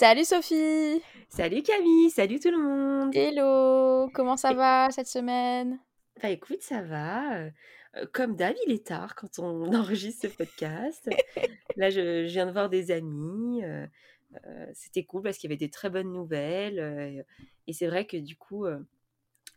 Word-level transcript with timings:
Salut 0.00 0.24
Sophie 0.24 1.02
Salut 1.28 1.62
Camille, 1.62 2.08
salut 2.08 2.40
tout 2.40 2.50
le 2.50 2.56
monde 2.56 3.14
Hello 3.14 4.08
Comment 4.14 4.38
ça 4.38 4.54
va 4.54 4.88
cette 4.90 5.08
semaine? 5.08 5.78
Bah 6.22 6.30
écoute, 6.30 6.62
ça 6.62 6.80
va. 6.80 7.36
euh, 7.38 7.50
Comme 8.14 8.34
d'hab, 8.34 8.54
il 8.66 8.72
est 8.72 8.86
tard 8.86 9.14
quand 9.14 9.38
on 9.38 9.70
enregistre 9.74 10.22
ce 10.30 10.34
podcast. 10.34 11.10
Là, 11.76 11.90
je, 11.90 12.26
je 12.26 12.32
viens 12.32 12.46
de 12.46 12.52
voir 12.52 12.70
des 12.70 12.92
amis. 12.92 13.62
euh, 13.62 13.86
euh, 14.46 14.66
C'était 14.72 15.04
cool 15.04 15.20
parce 15.22 15.36
qu'il 15.36 15.50
y 15.50 15.52
avait 15.52 15.58
des 15.58 15.68
très 15.68 15.90
bonnes 15.90 16.10
nouvelles. 16.10 16.78
euh, 16.80 17.22
et 17.66 17.74
c'est 17.74 17.86
vrai 17.86 18.06
que 18.06 18.16
du 18.16 18.36
coup, 18.36 18.64
euh, 18.64 18.78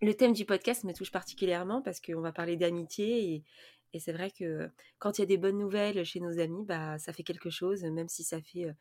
le 0.01 0.13
thème 0.13 0.33
du 0.33 0.43
podcast 0.43 0.83
me 0.83 0.91
touche 0.93 1.11
particulièrement 1.11 1.81
parce 1.81 2.01
qu'on 2.01 2.19
va 2.19 2.33
parler 2.33 2.57
d'amitié. 2.57 3.33
Et, 3.35 3.43
et 3.93 3.99
c'est 4.01 4.11
vrai 4.11 4.29
que 4.29 4.69
quand 4.99 5.17
il 5.17 5.21
y 5.21 5.23
a 5.23 5.27
des 5.27 5.37
bonnes 5.37 5.57
nouvelles 5.57 6.03
chez 6.03 6.19
nos 6.19 6.37
amis, 6.37 6.65
bah, 6.65 6.97
ça 6.99 7.13
fait 7.13 7.23
quelque 7.23 7.49
chose, 7.49 7.81
même 7.85 8.09
si 8.09 8.25
ça 8.25 8.41
fait 8.41 8.65
euh, 8.65 8.73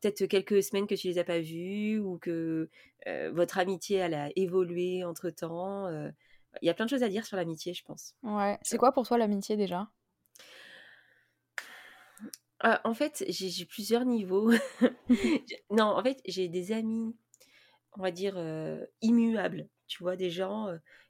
peut-être 0.00 0.26
quelques 0.26 0.62
semaines 0.62 0.86
que 0.86 0.94
tu 0.94 1.08
les 1.08 1.18
as 1.18 1.24
pas 1.24 1.40
vus 1.40 1.98
ou 1.98 2.18
que 2.18 2.68
euh, 3.06 3.30
votre 3.32 3.58
amitié 3.58 3.98
elle 3.98 4.14
a 4.14 4.30
évolué 4.36 5.04
entre 5.04 5.30
temps. 5.30 5.88
Il 6.62 6.66
y 6.66 6.70
a 6.70 6.74
plein 6.74 6.86
de 6.86 6.90
choses 6.90 7.02
à 7.02 7.08
dire 7.08 7.26
sur 7.26 7.36
l'amitié, 7.36 7.74
je 7.74 7.84
pense. 7.84 8.14
Ouais, 8.22 8.58
c'est 8.62 8.78
quoi 8.78 8.92
pour 8.92 9.06
toi 9.06 9.18
l'amitié 9.18 9.56
déjà? 9.56 9.90
Euh, 12.64 12.76
en 12.84 12.94
fait, 12.94 13.24
j'ai 13.28 13.64
plusieurs 13.66 14.04
niveaux. 14.04 14.50
Non, 15.70 15.84
en 15.84 16.02
fait, 16.02 16.20
j'ai 16.24 16.48
des 16.48 16.72
amis, 16.72 17.14
on 17.92 18.02
va 18.02 18.10
dire, 18.10 18.38
immuables. 19.02 19.68
Tu 19.86 20.02
vois, 20.02 20.16
des 20.16 20.30
gens 20.30 20.68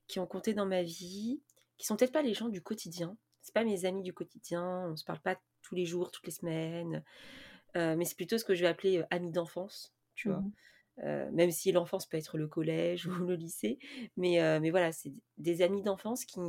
qui 0.09 0.19
ont 0.19 0.27
compté 0.27 0.55
dans 0.55 0.67
ma 0.67 0.83
vie, 0.83 1.41
qui 1.79 1.87
sont 1.87 1.97
peut-être 1.97 2.13
pas 2.13 2.23
les 2.23 2.35
gens 2.35 2.49
du 2.49 2.63
quotidien. 2.63 3.17
C'est 3.43 3.55
pas 3.55 3.65
mes 3.65 3.85
amis 3.85 4.03
du 4.03 4.13
quotidien. 4.13 4.89
On 4.91 4.97
se 4.97 5.05
parle 5.05 5.21
pas 5.21 5.37
tous 5.63 5.75
les 5.75 5.87
jours, 5.87 6.11
toutes 6.11 6.27
les 6.27 6.33
semaines. 6.33 7.05
Euh, 7.77 7.97
mais 7.97 8.05
c'est 8.05 8.17
plutôt 8.17 8.39
ce 8.39 8.45
que 8.45 8.55
je 8.55 8.63
vais 8.63 8.69
appeler 8.69 8.99
euh, 8.99 9.07
amis 9.11 9.33
d'enfance, 9.33 9.95
tu 10.15 10.29
vois. 10.29 10.41
Mhm. 10.41 10.53
Euh, 11.05 11.31
même 11.33 11.51
si 11.51 11.73
l'enfance 11.73 12.07
peut 12.07 12.17
être 12.17 12.39
le 12.39 12.49
collège 12.49 13.07
ou 13.07 13.27
le 13.27 13.35
lycée. 13.35 13.79
Mais, 14.17 14.61
mais 14.61 14.71
voilà, 14.71 14.93
c'est 14.93 15.13
des 15.39 15.63
amis 15.63 15.83
d'enfance 15.83 16.25
qui, 16.25 16.41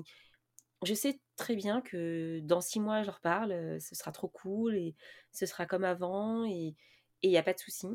je 0.84 0.94
sais 0.94 1.20
très 1.36 1.56
bien 1.56 1.82
que 1.82 2.40
dans 2.44 2.62
six 2.62 2.80
mois, 2.80 3.02
je 3.02 3.08
leur 3.08 3.20
parle, 3.20 3.80
ce 3.82 3.96
sera 3.96 4.12
trop 4.12 4.28
cool 4.28 4.76
et 4.76 4.96
ce 5.32 5.46
sera 5.46 5.66
comme 5.66 5.84
avant 5.84 6.46
et 6.46 6.76
il 7.24 7.30
n'y 7.30 7.38
a 7.38 7.44
pas 7.44 7.54
de 7.54 7.60
souci. 7.60 7.88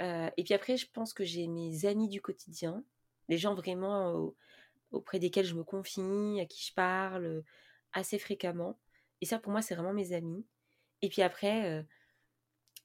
Euh, 0.00 0.30
et 0.36 0.44
puis 0.44 0.54
après, 0.54 0.76
je 0.76 0.86
pense 0.92 1.12
que 1.12 1.24
j'ai 1.24 1.46
mes 1.48 1.86
amis 1.86 2.08
du 2.08 2.20
quotidien, 2.20 2.84
les 3.28 3.38
gens 3.38 3.54
vraiment 3.54 4.12
au- 4.12 4.36
auprès 4.92 5.18
desquels 5.18 5.46
je 5.46 5.54
me 5.54 5.64
confie, 5.64 6.40
à 6.40 6.46
qui 6.46 6.64
je 6.66 6.74
parle 6.74 7.42
assez 7.92 8.18
fréquemment. 8.18 8.78
Et 9.20 9.26
ça, 9.26 9.38
pour 9.38 9.52
moi, 9.52 9.62
c'est 9.62 9.74
vraiment 9.74 9.92
mes 9.92 10.12
amis. 10.12 10.46
Et 11.02 11.08
puis 11.08 11.22
après, 11.22 11.66
euh, 11.66 11.82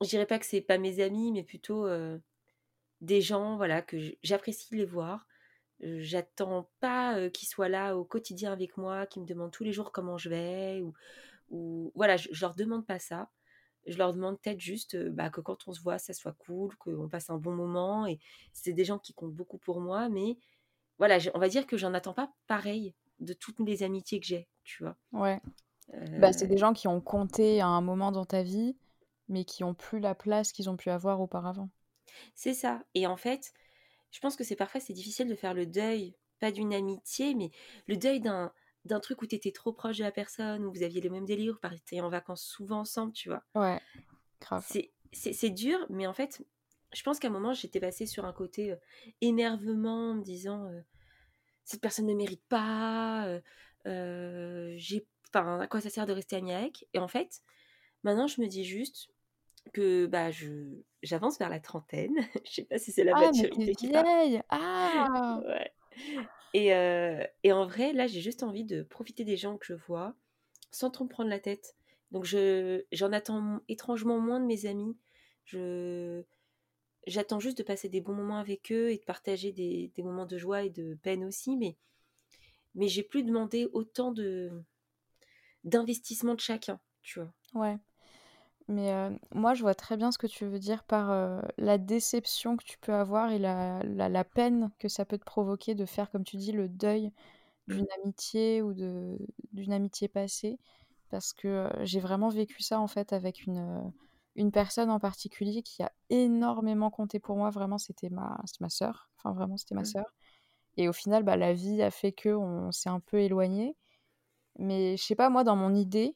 je 0.01 0.07
dirais 0.07 0.25
pas 0.25 0.39
que 0.39 0.45
c'est 0.45 0.61
pas 0.61 0.77
mes 0.77 0.99
amis, 1.01 1.31
mais 1.31 1.43
plutôt 1.43 1.85
euh, 1.87 2.17
des 3.01 3.21
gens 3.21 3.57
voilà, 3.57 3.81
que 3.81 3.97
j'apprécie 4.23 4.69
de 4.71 4.77
les 4.77 4.85
voir. 4.85 5.25
Euh, 5.83 5.99
J'attends 6.01 6.69
pas 6.79 7.17
euh, 7.17 7.29
qu'ils 7.29 7.47
soient 7.47 7.69
là 7.69 7.97
au 7.97 8.05
quotidien 8.05 8.51
avec 8.53 8.77
moi, 8.77 9.05
qu'ils 9.05 9.21
me 9.23 9.27
demandent 9.27 9.51
tous 9.51 9.63
les 9.63 9.73
jours 9.73 9.91
comment 9.91 10.17
je 10.17 10.29
vais. 10.29 10.81
Ou, 10.81 10.93
ou 11.49 11.91
voilà, 11.95 12.17
je, 12.17 12.29
je 12.31 12.41
leur 12.41 12.55
demande 12.55 12.85
pas 12.85 12.99
ça. 12.99 13.29
Je 13.85 13.97
leur 13.97 14.13
demande 14.13 14.39
peut-être 14.39 14.61
juste 14.61 14.95
euh, 14.95 15.09
bah, 15.11 15.29
que 15.29 15.41
quand 15.41 15.67
on 15.67 15.73
se 15.73 15.81
voit, 15.81 15.97
ça 15.99 16.13
soit 16.13 16.35
cool, 16.39 16.75
qu'on 16.77 17.09
passe 17.09 17.29
un 17.29 17.37
bon 17.37 17.53
moment. 17.53 18.07
Et 18.07 18.19
c'est 18.53 18.71
des 18.73 18.85
gens 18.85 18.99
qui 18.99 19.13
comptent 19.13 19.33
beaucoup 19.33 19.57
pour 19.57 19.81
moi. 19.81 20.07
Mais 20.09 20.37
voilà, 20.99 21.17
on 21.33 21.39
va 21.39 21.49
dire 21.49 21.67
que 21.67 21.75
j'en 21.77 21.93
attends 21.93 22.13
pas 22.13 22.31
pareil 22.47 22.93
de 23.19 23.33
toutes 23.33 23.59
les 23.59 23.83
amitiés 23.83 24.19
que 24.19 24.25
j'ai, 24.25 24.47
tu 24.63 24.83
vois. 24.83 24.95
Ouais. 25.11 25.41
Euh, 25.93 26.19
Bah, 26.19 26.31
c'est 26.31 26.47
des 26.47 26.57
gens 26.57 26.71
qui 26.73 26.87
ont 26.87 27.01
compté 27.01 27.59
à 27.59 27.67
un 27.67 27.81
moment 27.81 28.11
dans 28.13 28.25
ta 28.25 28.41
vie, 28.41 28.77
mais 29.33 29.43
qui 29.43 29.63
ont 29.63 29.73
plus 29.73 29.99
la 29.99 30.15
place 30.15 30.53
qu'ils 30.53 30.69
ont 30.69 30.77
pu 30.77 30.89
avoir 30.89 31.19
auparavant. 31.19 31.69
C'est 32.35 32.53
ça. 32.53 32.83
Et 32.93 33.07
en 33.07 33.17
fait, 33.17 33.53
je 34.11 34.19
pense 34.19 34.35
que 34.35 34.43
c'est 34.43 34.55
parfois 34.55 34.79
c'est 34.79 34.93
difficile 34.93 35.27
de 35.27 35.35
faire 35.35 35.53
le 35.53 35.65
deuil, 35.65 36.15
pas 36.39 36.51
d'une 36.51 36.73
amitié, 36.73 37.35
mais 37.35 37.51
le 37.87 37.97
deuil 37.97 38.21
d'un 38.21 38.53
d'un 38.85 38.99
truc 38.99 39.21
où 39.21 39.25
tu 39.25 39.35
étais 39.35 39.51
trop 39.51 39.71
proche 39.71 39.97
de 39.97 40.03
la 40.03 40.11
personne, 40.11 40.65
où 40.65 40.71
vous 40.71 40.83
aviez 40.83 40.99
le 40.99 41.09
même 41.09 41.25
délire, 41.25 41.53
vous 41.53 41.59
partiez 41.59 42.01
en 42.01 42.09
vacances 42.09 42.43
souvent 42.43 42.81
ensemble, 42.81 43.13
tu 43.13 43.29
vois. 43.29 43.43
Ouais, 43.55 43.79
grave. 44.41 44.65
C'est 45.13 45.49
dur, 45.49 45.79
mais 45.89 46.05
en 46.05 46.13
fait, 46.13 46.45
je 46.91 47.01
pense 47.01 47.19
qu'à 47.19 47.29
un 47.29 47.31
moment, 47.31 47.53
j'étais 47.53 47.79
passée 47.79 48.05
sur 48.05 48.25
un 48.25 48.33
côté 48.33 48.71
euh, 48.71 48.75
énervement, 49.21 50.11
en 50.11 50.15
me 50.15 50.21
disant 50.23 50.65
euh, 50.65 50.81
cette 51.63 51.79
personne 51.79 52.07
ne 52.07 52.13
mérite 52.13 52.43
pas, 52.49 53.39
euh, 53.85 54.73
j'ai, 54.75 55.07
enfin, 55.29 55.61
à 55.61 55.67
quoi 55.67 55.79
ça 55.79 55.89
sert 55.89 56.05
de 56.05 56.13
rester 56.13 56.35
amie 56.35 56.51
avec? 56.51 56.85
Et 56.93 56.99
en 56.99 57.07
fait, 57.07 57.41
maintenant, 58.03 58.27
je 58.27 58.41
me 58.41 58.47
dis 58.47 58.65
juste 58.65 59.12
que 59.71 60.05
bah 60.05 60.31
je 60.31 60.47
j'avance 61.01 61.39
vers 61.39 61.49
la 61.49 61.59
trentaine. 61.59 62.15
je 62.45 62.51
sais 62.51 62.63
pas 62.65 62.77
si 62.77 62.91
c'est 62.91 63.03
la 63.03 63.13
Ah, 63.13 63.19
mais 63.19 63.27
maturité 63.27 63.65
t'es 63.65 63.75
qui 63.75 63.87
parle. 63.87 64.07
Ah! 64.49 65.41
Ouais. 65.45 65.71
Et, 66.53 66.73
euh, 66.73 67.23
et 67.43 67.51
en 67.51 67.65
vrai, 67.65 67.93
là, 67.93 68.07
j'ai 68.07 68.21
juste 68.21 68.43
envie 68.43 68.63
de 68.63 68.83
profiter 68.83 69.23
des 69.23 69.37
gens 69.37 69.57
que 69.57 69.65
je 69.65 69.73
vois 69.73 70.15
sans 70.71 70.89
trop 70.89 71.03
me 71.05 71.09
prendre 71.09 71.29
la 71.29 71.39
tête. 71.39 71.75
Donc, 72.11 72.25
je, 72.25 72.83
j'en 72.91 73.11
attends 73.11 73.61
étrangement 73.67 74.19
moins 74.19 74.39
de 74.39 74.45
mes 74.45 74.65
amis. 74.65 74.95
Je, 75.45 76.23
j'attends 77.07 77.39
juste 77.39 77.57
de 77.57 77.63
passer 77.63 77.89
des 77.89 78.01
bons 78.01 78.13
moments 78.13 78.37
avec 78.37 78.71
eux 78.71 78.91
et 78.91 78.97
de 78.97 79.03
partager 79.03 79.51
des, 79.51 79.91
des 79.95 80.03
moments 80.03 80.25
de 80.25 80.37
joie 80.37 80.63
et 80.63 80.69
de 80.69 80.95
peine 81.01 81.23
aussi. 81.25 81.57
Mais, 81.57 81.75
mais 82.75 82.87
j'ai 82.87 83.03
plus 83.03 83.23
demandé 83.23 83.67
autant 83.73 84.11
de, 84.11 84.51
d'investissement 85.63 86.35
de 86.35 86.39
chacun, 86.39 86.79
tu 87.01 87.19
vois? 87.19 87.33
Ouais. 87.53 87.77
Mais 88.73 88.91
euh, 88.93 89.09
moi, 89.33 89.53
je 89.53 89.61
vois 89.61 89.75
très 89.75 89.97
bien 89.97 90.11
ce 90.11 90.17
que 90.17 90.27
tu 90.27 90.45
veux 90.45 90.59
dire 90.59 90.83
par 90.83 91.11
euh, 91.11 91.41
la 91.57 91.77
déception 91.77 92.57
que 92.57 92.63
tu 92.63 92.77
peux 92.79 92.93
avoir 92.93 93.31
et 93.31 93.39
la, 93.39 93.81
la, 93.83 94.09
la 94.09 94.23
peine 94.23 94.71
que 94.79 94.87
ça 94.87 95.05
peut 95.05 95.17
te 95.17 95.25
provoquer 95.25 95.75
de 95.75 95.85
faire, 95.85 96.09
comme 96.11 96.23
tu 96.23 96.37
dis, 96.37 96.51
le 96.51 96.69
deuil 96.69 97.11
d'une 97.67 97.87
amitié 98.03 98.61
ou 98.61 98.73
d'une 98.73 99.73
amitié 99.73 100.07
passée. 100.07 100.59
Parce 101.09 101.33
que 101.33 101.47
euh, 101.47 101.69
j'ai 101.85 101.99
vraiment 101.99 102.29
vécu 102.29 102.63
ça, 102.63 102.79
en 102.79 102.87
fait, 102.87 103.13
avec 103.13 103.45
une, 103.47 103.93
une 104.35 104.51
personne 104.51 104.89
en 104.91 104.99
particulier 104.99 105.61
qui 105.63 105.83
a 105.83 105.91
énormément 106.09 106.89
compté 106.91 107.19
pour 107.19 107.37
moi. 107.37 107.49
Vraiment, 107.51 107.77
c'était 107.77 108.09
ma, 108.09 108.39
ma 108.61 108.69
sœur. 108.69 109.09
Enfin, 109.17 109.33
vraiment, 109.33 109.57
c'était 109.57 109.75
ma 109.75 109.83
Mm. 109.83 109.85
sœur. 109.85 110.05
Et 110.77 110.89
au 110.89 110.93
final, 110.93 111.23
bah, 111.23 111.37
la 111.37 111.53
vie 111.53 111.81
a 111.83 111.91
fait 111.91 112.11
que 112.13 112.29
on 112.29 112.71
s'est 112.71 112.89
un 112.89 112.99
peu 112.99 113.19
éloigné. 113.19 113.75
Mais 114.59 114.97
je 114.97 115.03
sais 115.03 115.15
pas, 115.15 115.29
moi, 115.29 115.43
dans 115.43 115.55
mon 115.55 115.73
idée, 115.75 116.15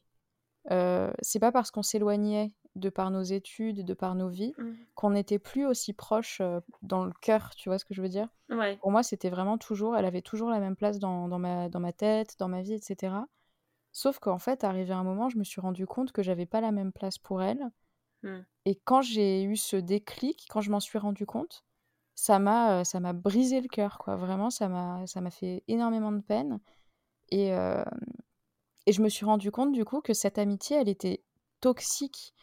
euh, 0.70 1.10
c'est 1.22 1.38
pas 1.40 1.52
parce 1.52 1.70
qu'on 1.70 1.82
s'éloignait 1.82 2.52
de 2.76 2.90
par 2.90 3.10
nos 3.10 3.22
études, 3.22 3.84
de 3.84 3.94
par 3.94 4.14
nos 4.14 4.28
vies, 4.28 4.54
Mm. 4.58 4.72
qu'on 4.94 5.10
n'était 5.10 5.38
plus 5.38 5.66
aussi 5.66 5.92
proche 5.92 6.40
euh, 6.40 6.60
dans 6.82 7.04
le 7.04 7.12
cœur, 7.20 7.54
tu 7.56 7.68
vois 7.68 7.78
ce 7.78 7.84
que 7.84 7.94
je 7.94 8.02
veux 8.02 8.08
dire? 8.08 8.28
Ouais. 8.50 8.76
Pour 8.76 8.90
moi, 8.92 9.02
c'était 9.02 9.30
vraiment 9.30 9.58
toujours, 9.58 9.96
elle 9.96 10.04
avait 10.04 10.22
toujours 10.22 10.50
la 10.50 10.60
même 10.60 10.76
place 10.76 10.98
dans, 10.98 11.28
dans 11.28 11.38
ma, 11.38 11.68
dans 11.68 11.80
ma 11.80 11.92
tête, 11.92 12.36
dans 12.38 12.48
ma 12.48 12.62
vie, 12.62 12.74
etc. 12.74 13.14
Sauf 13.92 14.18
qu'en 14.20 14.38
fait, 14.38 14.62
arrivé 14.64 14.92
un 14.92 15.02
moment, 15.02 15.28
je 15.28 15.38
me 15.38 15.44
suis 15.44 15.60
rendu 15.60 15.86
compte 15.86 16.12
que 16.12 16.22
j'avais 16.22 16.46
pas 16.46 16.60
la 16.60 16.70
même 16.70 16.92
place 16.92 17.18
pour 17.18 17.42
elle. 17.42 17.70
Mm. 18.22 18.40
Et 18.66 18.76
quand 18.84 19.02
j'ai 19.02 19.42
eu 19.42 19.56
ce 19.56 19.76
déclic, 19.76 20.46
quand 20.50 20.60
je 20.60 20.70
m'en 20.70 20.80
suis 20.80 20.98
rendu 20.98 21.26
compte, 21.26 21.64
ça 22.14 22.38
m'a, 22.38 22.80
euh, 22.80 22.84
ça 22.84 23.00
m'a 23.00 23.12
brisé 23.12 23.60
le 23.60 23.68
cœur, 23.68 23.98
quoi. 23.98 24.14
Vraiment, 24.16 24.50
ça 24.50 24.68
m'a, 24.68 25.04
ça 25.06 25.20
m'a 25.20 25.30
fait 25.30 25.64
énormément 25.68 26.12
de 26.12 26.20
peine. 26.20 26.60
Et, 27.30 27.52
euh, 27.54 27.82
et 28.88 28.92
je 28.92 29.02
me 29.02 29.10
suis 29.10 29.26
rendu 29.26 29.52
compte 29.52 29.72
du 29.72 29.84
coup 29.86 30.02
que 30.02 30.14
cette 30.14 30.38
amitié, 30.38 30.78
elle 30.78 30.90
était 30.90 31.22
toxique 31.60 32.34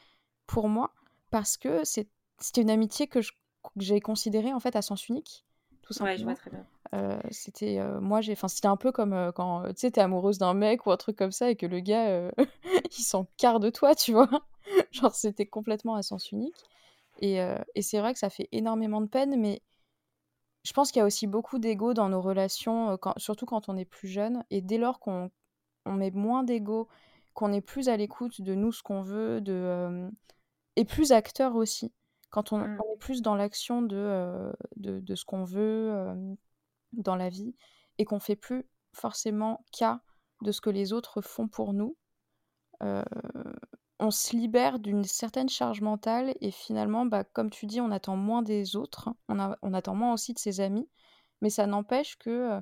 pour 0.48 0.70
moi 0.70 0.94
parce 1.32 1.58
que 1.58 1.84
c'était 1.86 2.62
une 2.62 2.72
amitié 2.72 3.08
que 3.08 3.20
j'ai 3.78 4.02
considérée 4.02 4.54
en 4.54 4.60
fait 4.62 4.76
à 4.76 4.82
sens 4.84 5.10
unique, 5.10 5.46
tout 5.82 5.94
Ouais, 6.00 6.16
je 6.18 6.24
simplement. 6.24 6.24
vois 6.24 6.36
très 6.36 6.50
bien. 6.52 6.66
Euh, 6.94 7.20
c'était 7.32 7.80
euh, 7.80 8.00
moi 8.02 8.22
j'ai 8.22 8.34
enfin 8.34 8.48
c'était 8.48 8.68
un 8.68 8.78
peu 8.78 8.92
comme 8.92 9.14
euh, 9.14 9.32
quand 9.32 9.64
tu 9.70 9.74
sais 9.78 9.92
t'es 9.92 10.02
amoureuse 10.02 10.38
d'un 10.38 10.54
mec 10.54 10.86
ou 10.86 10.92
un 10.92 10.98
truc 10.98 11.18
comme 11.18 11.32
ça 11.32 11.50
et 11.50 11.56
que 11.56 11.66
le 11.66 11.80
gars 11.82 12.32
il 12.98 13.04
s'en 13.04 13.28
carre 13.38 13.60
de 13.60 13.70
toi 13.72 13.96
tu 13.96 14.14
vois 14.14 14.30
genre 14.92 15.16
c'était 15.16 15.48
complètement 15.48 15.96
à 15.96 16.04
sens 16.04 16.32
unique 16.32 16.56
et, 17.22 17.40
et 17.76 17.82
c'est 17.84 18.00
vrai 18.00 18.14
que 18.14 18.20
ça 18.20 18.30
fait 18.30 18.50
énormément 18.52 19.02
de 19.02 19.08
peine 19.08 19.40
mais 19.40 19.62
je 20.64 20.74
pense 20.74 20.92
qu'il 20.92 21.00
y 21.00 21.04
a 21.04 21.06
aussi 21.06 21.28
beaucoup 21.28 21.60
d'ego 21.60 21.94
dans 21.94 22.10
nos 22.10 22.22
relations 22.22 22.98
quand- 22.98 23.18
surtout 23.18 23.46
quand 23.46 23.70
on 23.70 23.78
est 23.78 23.86
plus 23.86 24.08
jeune 24.08 24.44
et 24.50 24.62
dès 24.62 24.78
lors 24.78 25.00
qu'on 25.00 25.32
on 25.86 25.94
met 25.94 26.12
moins 26.12 26.44
d'ego 26.44 26.88
qu'on 27.34 27.52
est 27.54 27.62
plus 27.62 27.90
à 27.90 27.98
l'écoute 27.98 28.42
de 28.42 28.56
nous 28.56 28.72
ce 28.72 28.84
qu'on 28.84 29.02
veut 29.02 29.42
de 29.42 29.54
euh, 29.54 30.10
et 30.76 30.86
plus 30.86 31.12
acteur 31.12 31.56
aussi 31.56 31.94
quand 32.30 32.52
on, 32.54 32.60
Mmh. 32.60 32.78
on 32.86 32.94
est 32.94 32.98
plus 33.00 33.22
dans 33.22 33.36
l'action 33.36 33.82
de, 33.82 33.96
euh, 33.98 34.52
de, 34.78 35.00
de 35.00 35.16
ce 35.16 35.26
qu'on 35.26 35.44
veut 35.44 35.92
euh, 35.94 36.34
dans 36.94 37.16
la 37.16 37.30
vie 37.30 37.56
et 37.98 38.06
qu'on 38.06 38.20
fait 38.20 38.36
plus 38.36 38.66
forcément 38.94 39.64
cas 39.72 40.02
de 40.42 40.52
ce 40.52 40.62
que 40.62 40.70
les 40.70 40.94
autres 40.94 41.22
font 41.22 41.48
pour 41.48 41.74
nous, 41.74 41.96
on 44.00 44.12
se 44.12 44.36
libère 44.36 44.80
d'une 44.80 45.04
certaine 45.06 45.50
charge 45.50 45.82
mentale 45.82 46.36
et 46.42 46.52
finalement, 46.52 47.06
bah, 47.06 47.24
comme 47.24 47.50
tu 47.50 47.66
dis, 47.66 47.80
on 47.82 47.92
attend 47.92 48.18
moins 48.18 48.42
des 48.42 48.76
autres, 48.76 49.10
on, 49.30 49.40
a- 49.40 49.58
on 49.62 49.74
attend 49.74 49.96
moins 49.96 50.14
aussi 50.14 50.34
de 50.34 50.40
ses 50.40 50.60
amis, 50.60 50.90
mais 51.42 51.50
ça 51.50 51.66
n'empêche 51.68 52.18
que 52.18 52.60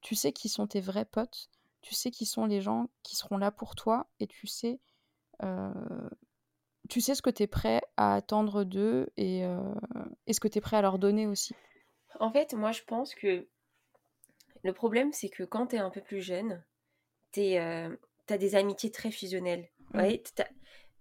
tu 0.00 0.14
sais 0.14 0.32
qui 0.32 0.48
sont 0.48 0.66
tes 0.68 0.80
vrais 0.80 1.04
potes, 1.04 1.50
tu 1.86 1.94
sais 1.94 2.10
qui 2.10 2.26
sont 2.26 2.46
les 2.46 2.60
gens 2.60 2.88
qui 3.04 3.14
seront 3.14 3.38
là 3.38 3.52
pour 3.52 3.76
toi 3.76 4.08
et 4.18 4.26
tu 4.26 4.48
sais, 4.48 4.80
euh, 5.44 5.70
tu 6.88 7.00
sais 7.00 7.14
ce 7.14 7.22
que 7.22 7.30
tu 7.30 7.44
es 7.44 7.46
prêt 7.46 7.80
à 7.96 8.14
attendre 8.16 8.64
d'eux 8.64 9.08
et, 9.16 9.44
euh, 9.44 9.72
et 10.26 10.32
ce 10.32 10.40
que 10.40 10.48
tu 10.48 10.58
es 10.58 10.60
prêt 10.60 10.76
à 10.76 10.82
leur 10.82 10.98
donner 10.98 11.28
aussi. 11.28 11.54
En 12.18 12.32
fait, 12.32 12.54
moi, 12.54 12.72
je 12.72 12.82
pense 12.82 13.14
que 13.14 13.46
le 14.64 14.72
problème, 14.72 15.12
c'est 15.12 15.28
que 15.28 15.44
quand 15.44 15.68
tu 15.68 15.76
es 15.76 15.78
un 15.78 15.90
peu 15.90 16.00
plus 16.00 16.20
jeune, 16.22 16.64
tu 17.30 17.54
as 17.56 17.88
des 18.28 18.56
amitiés 18.56 18.90
très 18.90 19.12
fusionnelles. 19.12 19.68
Mm. 19.94 19.98
Ouais, 20.00 20.22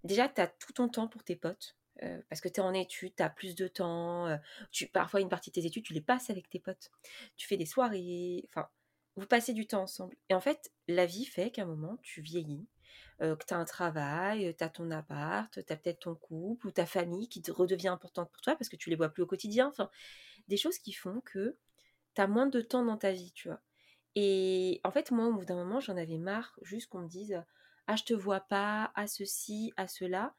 déjà, 0.04 0.30
tu 0.30 0.40
as 0.40 0.48
tout 0.48 0.74
ton 0.74 0.88
temps 0.88 1.08
pour 1.08 1.24
tes 1.24 1.36
potes. 1.36 1.76
euh, 2.04 2.22
parce 2.30 2.42
que 2.42 2.50
tu 2.50 2.60
es 2.60 2.64
en 2.64 2.74
études, 2.74 3.16
tu 3.16 3.24
as 3.24 3.30
plus 3.32 3.56
de 3.56 3.68
temps. 3.68 4.28
euh, 4.28 4.38
tu, 4.72 4.86
parfois, 4.86 5.20
une 5.22 5.30
partie 5.30 5.50
de 5.50 5.56
tes 5.56 5.66
études, 5.66 5.84
tu 5.84 5.94
les 5.94 6.02
passes 6.02 6.30
avec 6.30 6.48
tes 6.48 6.60
potes. 6.60 6.92
Tu 7.38 7.48
fais 7.48 7.58
des 7.58 7.66
soirées. 7.66 8.44
Enfin, 8.50 8.68
vous 9.16 9.28
passez 9.28 9.54
du 9.54 9.68
temps 9.68 9.84
ensemble. 9.84 10.16
Et 10.30 10.34
en 10.36 10.42
fait, 10.42 10.72
la 10.88 11.06
vie 11.06 11.26
fait 11.26 11.52
qu'à 11.52 11.64
un 11.64 11.66
moment, 11.66 11.98
tu 12.02 12.22
vieillis, 12.22 12.68
euh, 13.22 13.36
que 13.36 13.46
tu 13.46 13.54
as 13.54 13.58
un 13.58 13.66
travail, 13.66 14.54
tu 14.58 14.64
as 14.64 14.70
ton 14.70 14.92
appart, 14.92 15.52
tu 15.54 15.74
as 15.74 15.78
peut-être 15.78 16.00
ton 16.02 16.16
couple 16.16 16.68
ou 16.68 16.72
ta 16.72 16.86
famille 16.86 17.30
qui 17.30 17.42
redevient 17.50 17.88
importante 17.90 18.30
pour 18.32 18.42
toi 18.42 18.56
parce 18.56 18.70
que 18.70 18.76
tu 18.76 18.90
les 18.90 18.96
vois 18.96 19.10
plus 19.10 19.24
au 19.24 19.28
quotidien. 19.28 19.68
Enfin, 19.68 19.90
des 20.48 20.58
choses 20.58 20.80
qui 20.80 20.94
font 20.94 21.22
que 21.22 21.58
tu 22.16 22.22
as 22.22 22.28
moins 22.28 22.48
de 22.48 22.62
temps 22.62 22.86
dans 22.86 22.98
ta 22.98 23.12
vie, 23.12 23.32
tu 23.34 23.50
vois. 23.50 23.62
Et 24.16 24.82
en 24.84 24.92
fait, 24.92 25.12
moi, 25.12 25.28
au 25.28 25.34
bout 25.34 25.46
d'un 25.46 25.56
moment, 25.56 25.80
j'en 25.80 25.98
avais 25.98 26.18
marre 26.18 26.58
juste 26.64 26.90
qu'on 26.90 27.02
me 27.02 27.08
dise 27.10 27.44
Ah, 27.88 27.96
je 27.96 28.04
te 28.04 28.14
vois 28.14 28.42
pas, 28.42 28.92
à 28.96 29.08
ceci, 29.08 29.74
à 29.78 29.88
cela. 29.88 30.36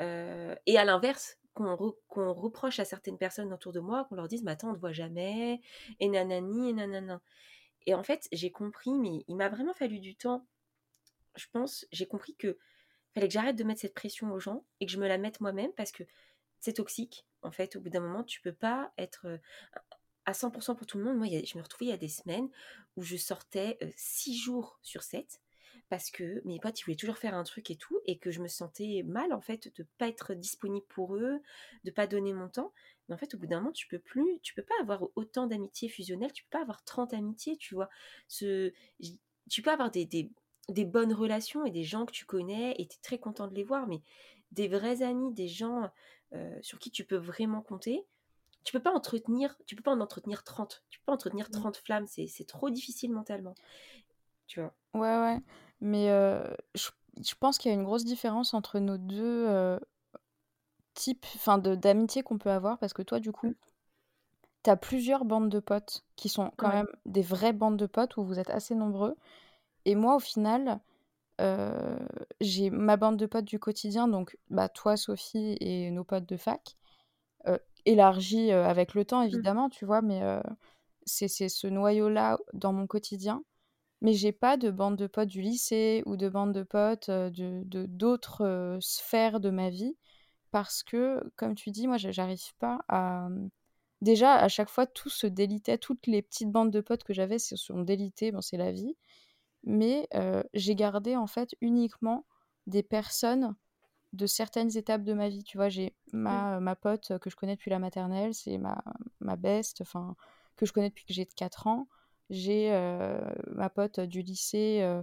Euh, 0.00 0.54
et 0.66 0.78
à 0.78 0.84
l'inverse, 0.84 1.38
qu'on 1.54 1.74
re- 1.74 1.96
qu'on 2.08 2.32
reproche 2.32 2.80
à 2.80 2.84
certaines 2.84 3.18
personnes 3.18 3.52
autour 3.52 3.72
de 3.72 3.80
moi, 3.80 4.06
qu'on 4.06 4.14
leur 4.16 4.28
dise 4.28 4.42
Mais 4.44 4.52
attends, 4.52 4.68
on 4.68 4.70
ne 4.72 4.76
te 4.76 4.80
voit 4.80 4.92
jamais, 4.92 5.60
et 6.00 6.08
nanani, 6.08 6.70
et 6.70 6.72
nanana. 6.72 7.20
Et 7.90 7.94
en 7.94 8.04
fait, 8.04 8.28
j'ai 8.30 8.52
compris, 8.52 8.92
mais 8.92 9.24
il 9.26 9.34
m'a 9.34 9.48
vraiment 9.48 9.74
fallu 9.74 9.98
du 9.98 10.14
temps. 10.14 10.46
Je 11.34 11.46
pense, 11.50 11.88
j'ai 11.90 12.06
compris 12.06 12.36
que 12.36 12.56
fallait 13.12 13.26
que 13.26 13.32
j'arrête 13.32 13.56
de 13.56 13.64
mettre 13.64 13.80
cette 13.80 13.94
pression 13.94 14.30
aux 14.30 14.38
gens 14.38 14.64
et 14.78 14.86
que 14.86 14.92
je 14.92 14.98
me 14.98 15.08
la 15.08 15.18
mette 15.18 15.40
moi-même 15.40 15.72
parce 15.72 15.90
que 15.90 16.04
c'est 16.60 16.74
toxique. 16.74 17.26
En 17.42 17.50
fait, 17.50 17.74
au 17.74 17.80
bout 17.80 17.88
d'un 17.88 17.98
moment, 17.98 18.22
tu 18.22 18.40
peux 18.42 18.52
pas 18.52 18.92
être 18.96 19.26
euh, 19.26 19.38
à 20.24 20.30
100% 20.30 20.76
pour 20.76 20.86
tout 20.86 20.98
le 20.98 21.04
monde. 21.04 21.16
Moi, 21.16 21.26
je 21.26 21.58
me 21.58 21.62
retrouvais 21.64 21.86
il 21.86 21.88
y 21.88 21.92
a 21.92 21.96
des 21.96 22.06
semaines 22.06 22.48
où 22.94 23.02
je 23.02 23.16
sortais 23.16 23.76
6 23.96 24.38
jours 24.38 24.78
sur 24.82 25.02
7 25.02 25.40
parce 25.90 26.10
que 26.10 26.40
mes 26.46 26.60
potes, 26.60 26.80
ils 26.80 26.84
voulaient 26.84 26.96
toujours 26.96 27.18
faire 27.18 27.34
un 27.34 27.42
truc 27.44 27.70
et 27.70 27.76
tout, 27.76 27.98
et 28.06 28.16
que 28.16 28.30
je 28.30 28.40
me 28.40 28.48
sentais 28.48 29.02
mal, 29.04 29.32
en 29.32 29.40
fait, 29.40 29.74
de 29.76 29.84
pas 29.98 30.08
être 30.08 30.34
disponible 30.34 30.86
pour 30.88 31.16
eux, 31.16 31.40
de 31.84 31.90
pas 31.90 32.06
donner 32.06 32.32
mon 32.32 32.48
temps. 32.48 32.72
Mais 33.08 33.16
en 33.16 33.18
fait, 33.18 33.34
au 33.34 33.38
bout 33.38 33.46
d'un 33.48 33.58
moment, 33.60 33.72
tu 33.72 33.88
peux 33.88 33.98
plus, 33.98 34.38
tu 34.42 34.54
peux 34.54 34.62
pas 34.62 34.74
avoir 34.80 35.02
autant 35.16 35.48
d'amitiés 35.48 35.88
fusionnelles, 35.88 36.32
tu 36.32 36.44
peux 36.44 36.50
pas 36.58 36.62
avoir 36.62 36.84
30 36.84 37.12
amitiés, 37.12 37.56
tu 37.56 37.74
vois. 37.74 37.90
Ce, 38.28 38.72
tu 39.50 39.62
peux 39.62 39.70
avoir 39.70 39.90
des, 39.90 40.06
des, 40.06 40.30
des 40.68 40.84
bonnes 40.84 41.12
relations 41.12 41.66
et 41.66 41.72
des 41.72 41.84
gens 41.84 42.06
que 42.06 42.12
tu 42.12 42.24
connais 42.24 42.72
et 42.78 42.86
tu 42.86 42.94
es 42.94 43.00
très 43.02 43.18
content 43.18 43.48
de 43.48 43.54
les 43.54 43.64
voir, 43.64 43.88
mais 43.88 44.00
des 44.52 44.68
vrais 44.68 45.02
amis, 45.02 45.32
des 45.34 45.48
gens 45.48 45.90
euh, 46.34 46.56
sur 46.62 46.78
qui 46.78 46.92
tu 46.92 47.04
peux 47.04 47.16
vraiment 47.16 47.62
compter, 47.62 48.06
tu 48.64 48.72
peux 48.72 48.82
pas 48.82 48.92
entretenir, 48.92 49.56
tu 49.66 49.74
peux 49.74 49.82
pas 49.82 49.92
en 49.92 50.00
entretenir 50.00 50.44
30. 50.44 50.84
Tu 50.90 51.00
peux 51.00 51.06
pas 51.06 51.12
entretenir 51.14 51.48
Mm. 51.48 51.52
30 51.52 51.76
flammes, 51.78 52.06
c'est 52.06 52.28
c'est 52.28 52.44
trop 52.44 52.70
difficile 52.70 53.12
mentalement. 53.12 53.56
Tu 54.46 54.60
vois? 54.60 54.74
Ouais, 54.94 55.00
ouais. 55.18 55.40
Mais 55.80 56.10
euh, 56.10 56.42
je, 56.74 56.88
je 57.24 57.34
pense 57.38 57.58
qu'il 57.58 57.70
y 57.70 57.74
a 57.74 57.76
une 57.76 57.84
grosse 57.84 58.04
différence 58.04 58.54
entre 58.54 58.78
nos 58.78 58.98
deux 58.98 59.46
euh, 59.48 59.78
types 60.94 61.26
enfin, 61.34 61.58
d'amitié 61.58 62.22
qu'on 62.22 62.38
peut 62.38 62.50
avoir 62.50 62.78
parce 62.78 62.92
que 62.92 63.02
toi, 63.02 63.18
du 63.20 63.32
coup, 63.32 63.54
t'as 64.62 64.76
plusieurs 64.76 65.24
bandes 65.24 65.48
de 65.48 65.60
potes 65.60 66.04
qui 66.16 66.28
sont 66.28 66.52
quand 66.56 66.68
Ouais. 66.68 66.74
même 66.74 66.88
des 67.06 67.22
vraies 67.22 67.52
bandes 67.52 67.76
de 67.76 67.86
potes 67.86 68.16
où 68.16 68.24
vous 68.24 68.38
êtes 68.38 68.50
assez 68.50 68.74
nombreux. 68.74 69.16
Et 69.86 69.94
moi, 69.94 70.16
au 70.16 70.20
final, 70.20 70.80
euh, 71.40 71.98
j'ai 72.40 72.70
ma 72.70 72.96
bande 72.96 73.16
de 73.16 73.26
potes 73.26 73.46
du 73.46 73.58
quotidien, 73.58 74.08
donc 74.08 74.38
bah, 74.50 74.68
toi, 74.68 74.96
Sophie, 74.96 75.56
et 75.60 75.90
nos 75.90 76.04
potes 76.04 76.28
de 76.28 76.36
fac, 76.36 76.76
euh, 77.48 77.58
élargie 77.86 78.52
euh, 78.52 78.66
avec 78.66 78.94
le 78.94 79.04
temps, 79.04 79.22
évidemment, 79.22 79.70
tu 79.70 79.84
vois, 79.86 80.02
mais 80.02 80.22
c'est 81.06 81.28
ce 81.48 81.66
noyau-là 81.66 82.38
dans 82.52 82.72
mon 82.72 82.86
quotidien. 82.86 83.42
Mais 84.02 84.12
j'ai 84.14 84.32
pas 84.32 84.56
de 84.56 84.70
bande 84.70 84.96
de 84.96 85.06
potes 85.06 85.28
du 85.28 85.42
lycée 85.42 86.02
ou 86.06 86.16
de 86.16 86.28
bande 86.28 86.52
de 86.54 86.62
potes 86.62 87.10
de 87.10 87.62
d'autres 87.86 88.42
euh, 88.44 88.78
sphères 88.80 89.40
de 89.40 89.50
ma 89.50 89.70
vie 89.70 89.96
parce 90.52 90.82
que, 90.84 91.22
comme 91.36 91.54
tu 91.56 91.70
dis, 91.72 91.88
moi, 91.88 91.98
je- 91.98 92.12
j'arrive 92.12 92.54
pas 92.58 92.80
à. 92.88 93.28
Déjà, 94.02 94.34
à 94.36 94.48
chaque 94.48 94.70
fois, 94.70 94.86
tout 94.86 95.10
se 95.10 95.26
délitait, 95.28 95.78
toutes 95.78 96.06
les 96.06 96.22
petites 96.22 96.50
bandes 96.50 96.70
de 96.72 96.80
potes 96.82 97.04
que 97.04 97.14
j'avais 97.14 97.38
se 97.38 97.56
sont 97.56 97.82
délitées, 97.82 98.32
bon, 98.32 98.40
c'est 98.42 98.56
la 98.58 98.72
vie. 98.72 98.96
Mais 99.64 100.08
euh, 100.14 100.42
j'ai 100.54 100.74
gardé 100.74 101.16
en 101.16 101.26
fait 101.26 101.54
uniquement 101.60 102.26
des 102.66 102.82
personnes 102.82 103.54
de 104.14 104.26
certaines 104.26 104.76
étapes 104.76 105.04
de 105.04 105.14
ma 105.14 105.28
vie. 105.28 105.44
Tu 105.44 105.58
vois, 105.58 105.68
j'ai 105.70 105.94
ma, 106.12 106.60
ma 106.60 106.76
pote 106.76 107.18
que 107.20 107.30
je 107.30 107.36
connais 107.36 107.56
depuis 107.56 107.70
la 107.70 107.78
maternelle, 107.80 108.34
c'est 108.34 108.58
ma, 108.58 108.82
ma 109.20 109.36
best, 109.36 109.80
enfin, 109.82 110.16
que 110.56 110.66
je 110.66 110.72
connais 110.72 110.90
depuis 110.90 111.04
que 111.06 111.14
j'ai 111.14 111.26
4 111.26 111.66
ans. 111.68 111.88
J'ai 112.30 112.72
euh, 112.72 113.20
ma 113.48 113.68
pote 113.68 114.00
du 114.00 114.22
lycée. 114.22 114.78
euh, 114.82 115.02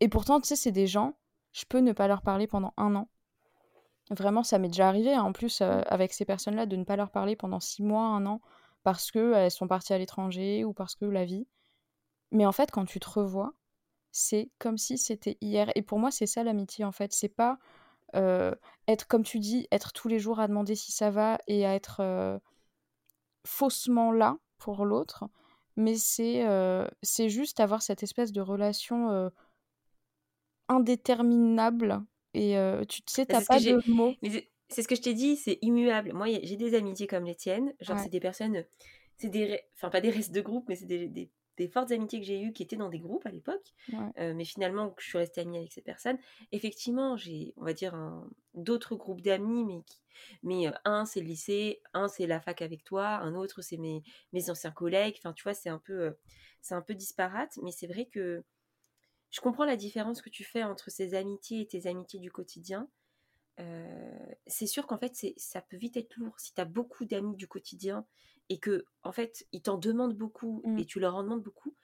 Et 0.00 0.08
pourtant, 0.08 0.40
tu 0.40 0.48
sais, 0.48 0.56
c'est 0.56 0.72
des 0.72 0.86
gens, 0.86 1.14
je 1.52 1.64
peux 1.66 1.80
ne 1.80 1.92
pas 1.92 2.08
leur 2.08 2.22
parler 2.22 2.46
pendant 2.46 2.72
un 2.76 2.96
an. 2.96 3.08
Vraiment, 4.10 4.42
ça 4.42 4.58
m'est 4.58 4.68
déjà 4.68 4.88
arrivé, 4.88 5.14
hein, 5.14 5.22
en 5.22 5.32
plus, 5.32 5.60
euh, 5.60 5.82
avec 5.86 6.12
ces 6.12 6.24
personnes-là, 6.24 6.66
de 6.66 6.76
ne 6.76 6.84
pas 6.84 6.96
leur 6.96 7.10
parler 7.10 7.36
pendant 7.36 7.60
six 7.60 7.82
mois, 7.82 8.04
un 8.04 8.26
an, 8.26 8.40
parce 8.82 9.10
qu'elles 9.10 9.50
sont 9.50 9.68
parties 9.68 9.92
à 9.92 9.98
l'étranger 9.98 10.64
ou 10.64 10.72
parce 10.72 10.94
que 10.96 11.04
la 11.04 11.24
vie. 11.24 11.46
Mais 12.32 12.46
en 12.46 12.52
fait, 12.52 12.70
quand 12.70 12.86
tu 12.86 12.98
te 13.00 13.08
revois, 13.08 13.52
c'est 14.10 14.50
comme 14.58 14.78
si 14.78 14.98
c'était 14.98 15.36
hier. 15.40 15.70
Et 15.76 15.82
pour 15.82 15.98
moi, 15.98 16.10
c'est 16.10 16.26
ça 16.26 16.42
l'amitié, 16.42 16.84
en 16.84 16.92
fait. 16.92 17.12
C'est 17.12 17.28
pas 17.28 17.58
euh, 18.16 18.54
être, 18.88 19.06
comme 19.06 19.22
tu 19.22 19.38
dis, 19.38 19.68
être 19.70 19.92
tous 19.92 20.08
les 20.08 20.18
jours 20.18 20.40
à 20.40 20.48
demander 20.48 20.74
si 20.74 20.90
ça 20.90 21.10
va 21.10 21.38
et 21.46 21.66
à 21.66 21.74
être 21.74 22.00
euh, 22.00 22.38
faussement 23.44 24.12
là 24.12 24.38
pour 24.58 24.84
l'autre, 24.84 25.24
mais 25.76 25.96
c'est 25.96 26.46
euh, 26.46 26.86
c'est 27.02 27.28
juste 27.28 27.60
avoir 27.60 27.82
cette 27.82 28.02
espèce 28.02 28.32
de 28.32 28.40
relation 28.40 29.10
euh, 29.10 29.28
indéterminable 30.68 32.02
et 32.34 32.56
euh, 32.56 32.84
tu 32.84 33.02
sais, 33.06 33.22
Mais 33.22 33.26
t'as 33.34 33.44
pas 33.44 33.58
de 33.58 33.80
mots. 33.90 34.14
mais 34.22 34.30
c'est- 34.68 34.82
ce 34.82 34.86
que 34.88 34.94
je 34.94 35.02
t'ai 35.02 35.14
dit, 35.14 35.36
c'est 35.36 35.58
immuable. 35.62 36.12
Moi, 36.12 36.26
j'ai 36.44 36.56
des 36.56 36.74
amitiés 36.74 37.08
comme 37.08 37.24
les 37.24 37.34
tiennes. 37.34 37.74
Genre, 37.80 37.96
Ouais. 37.96 38.02
c'est 38.04 38.08
des 38.08 38.20
personnes. 38.20 38.64
C'est 39.16 39.28
des. 39.28 39.60
Enfin, 39.74 39.90
pas 39.90 40.00
des 40.00 40.10
restes 40.10 40.30
de 40.32 40.40
groupe, 40.40 40.66
mais 40.68 40.76
c'est 40.76 40.86
des, 40.86 41.08
des- 41.08 41.28
des 41.60 41.68
fortes 41.68 41.92
amitiés 41.92 42.20
que 42.20 42.26
j'ai 42.26 42.40
eues 42.40 42.54
qui 42.54 42.62
étaient 42.62 42.76
dans 42.76 42.88
des 42.88 42.98
groupes 42.98 43.26
à 43.26 43.30
l'époque. 43.30 43.74
Ouais. 43.92 43.98
Euh, 44.18 44.32
mais 44.34 44.46
finalement, 44.46 44.94
je 44.98 45.06
suis 45.06 45.18
restée 45.18 45.42
amie 45.42 45.58
avec 45.58 45.72
ces 45.72 45.82
personnes. 45.82 46.18
Effectivement, 46.52 47.18
j'ai, 47.18 47.52
on 47.58 47.64
va 47.64 47.74
dire, 47.74 47.94
d'autres 48.54 48.96
groupes 48.96 49.20
d'amis, 49.20 49.64
mais, 49.64 49.82
qui... 49.82 50.00
mais 50.42 50.68
euh, 50.68 50.72
un, 50.86 51.04
c'est 51.04 51.20
le 51.20 51.26
lycée, 51.26 51.82
un, 51.92 52.08
c'est 52.08 52.26
la 52.26 52.40
fac 52.40 52.62
avec 52.62 52.82
toi, 52.82 53.06
un 53.08 53.34
autre, 53.34 53.60
c'est 53.60 53.76
mes, 53.76 54.02
mes 54.32 54.48
anciens 54.48 54.70
collègues. 54.70 55.16
Enfin, 55.18 55.34
tu 55.34 55.42
vois, 55.42 55.52
c'est 55.52 55.68
un 55.68 55.78
peu, 55.78 56.00
euh, 56.00 56.12
c'est 56.62 56.74
un 56.74 56.82
peu 56.82 56.94
disparate, 56.94 57.58
mais 57.62 57.72
c'est 57.72 57.86
vrai 57.86 58.06
que 58.06 58.42
je 59.28 59.40
comprends 59.42 59.66
la 59.66 59.76
différence 59.76 60.22
que 60.22 60.30
tu 60.30 60.44
fais 60.44 60.64
entre 60.64 60.90
ces 60.90 61.12
amitiés 61.14 61.60
et 61.60 61.66
tes 61.66 61.86
amitiés 61.86 62.20
du 62.20 62.32
quotidien. 62.32 62.88
Euh, 63.60 64.34
c'est 64.46 64.66
sûr 64.66 64.86
qu'en 64.86 64.96
fait, 64.96 65.14
c'est, 65.14 65.34
ça 65.36 65.60
peut 65.60 65.76
vite 65.76 65.98
être 65.98 66.16
lourd 66.16 66.40
si 66.40 66.54
tu 66.54 66.60
as 66.60 66.64
beaucoup 66.64 67.04
d'amis 67.04 67.36
du 67.36 67.46
quotidien 67.46 68.06
et 68.50 68.58
que, 68.58 68.84
en 69.04 69.12
fait, 69.12 69.46
ils 69.52 69.62
t'en 69.62 69.78
demandent 69.78 70.16
beaucoup 70.16 70.60
Mm. 70.64 70.78
et 70.78 70.84
tu 70.84 71.00
leur 71.00 71.14
en 71.14 71.22
demandes 71.22 71.42
beaucoup. 71.42 71.74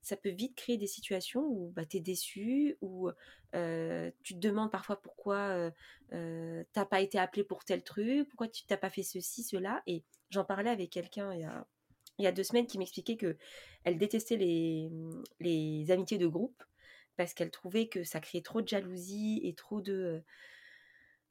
Ça 0.00 0.16
peut 0.16 0.30
vite 0.30 0.56
créer 0.56 0.78
des 0.78 0.86
situations 0.86 1.44
où 1.46 1.70
bah, 1.76 1.84
tu 1.84 1.98
es 1.98 2.00
déçu, 2.00 2.76
où 2.80 3.10
euh, 3.54 4.10
tu 4.22 4.34
te 4.34 4.38
demandes 4.38 4.70
parfois 4.70 5.00
pourquoi 5.00 5.36
euh, 5.36 5.70
euh, 6.12 6.64
t'as 6.72 6.86
pas 6.86 7.00
été 7.00 7.18
appelé 7.18 7.44
pour 7.44 7.64
tel 7.64 7.84
truc, 7.84 8.28
pourquoi 8.28 8.48
tu 8.48 8.64
t'as 8.66 8.76
pas 8.76 8.90
fait 8.90 9.02
ceci, 9.02 9.42
cela. 9.42 9.82
Et 9.86 10.02
j'en 10.30 10.44
parlais 10.44 10.70
avec 10.70 10.90
quelqu'un 10.90 11.32
il 11.34 11.40
y 11.40 11.44
a, 11.44 11.66
il 12.18 12.24
y 12.24 12.26
a 12.26 12.32
deux 12.32 12.42
semaines 12.42 12.66
qui 12.66 12.78
m'expliquait 12.78 13.16
que 13.16 13.36
elle 13.84 13.98
détestait 13.98 14.36
les, 14.36 14.90
les 15.40 15.90
amitiés 15.90 16.18
de 16.18 16.26
groupe 16.26 16.62
parce 17.16 17.34
qu'elle 17.34 17.50
trouvait 17.50 17.88
que 17.88 18.04
ça 18.04 18.20
créait 18.20 18.42
trop 18.42 18.62
de 18.62 18.68
jalousie 18.68 19.40
et 19.44 19.54
trop 19.54 19.80
de 19.80 20.22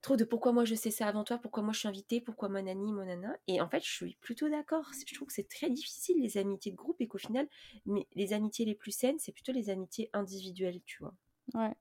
trop 0.01 0.15
de 0.15 0.23
pourquoi 0.23 0.51
moi 0.51 0.65
je 0.65 0.75
sais 0.75 0.91
ça 0.91 1.07
avant 1.07 1.23
toi, 1.23 1.37
pourquoi 1.37 1.63
moi 1.63 1.73
je 1.73 1.79
suis 1.79 1.87
invitée, 1.87 2.21
pourquoi 2.21 2.49
mon 2.49 2.61
nani, 2.63 2.91
mon 2.93 3.05
nana. 3.05 3.37
Et 3.47 3.61
en 3.61 3.69
fait, 3.69 3.83
je 3.83 3.89
suis 3.91 4.15
plutôt 4.21 4.49
d'accord. 4.49 4.89
Je 5.07 5.15
trouve 5.15 5.27
que 5.27 5.33
c'est 5.33 5.47
très 5.49 5.69
difficile 5.69 6.21
les 6.21 6.37
amitiés 6.37 6.71
de 6.71 6.77
groupe 6.77 7.01
et 7.01 7.07
qu'au 7.07 7.17
final, 7.17 7.47
mais 7.85 8.07
les 8.15 8.33
amitiés 8.33 8.65
les 8.65 8.75
plus 8.75 8.91
saines, 8.91 9.19
c'est 9.19 9.31
plutôt 9.31 9.51
les 9.51 9.69
amitiés 9.69 10.09
individuelles, 10.13 10.81
tu 10.85 10.99
vois. 11.03 11.13
Ouais. 11.53 11.73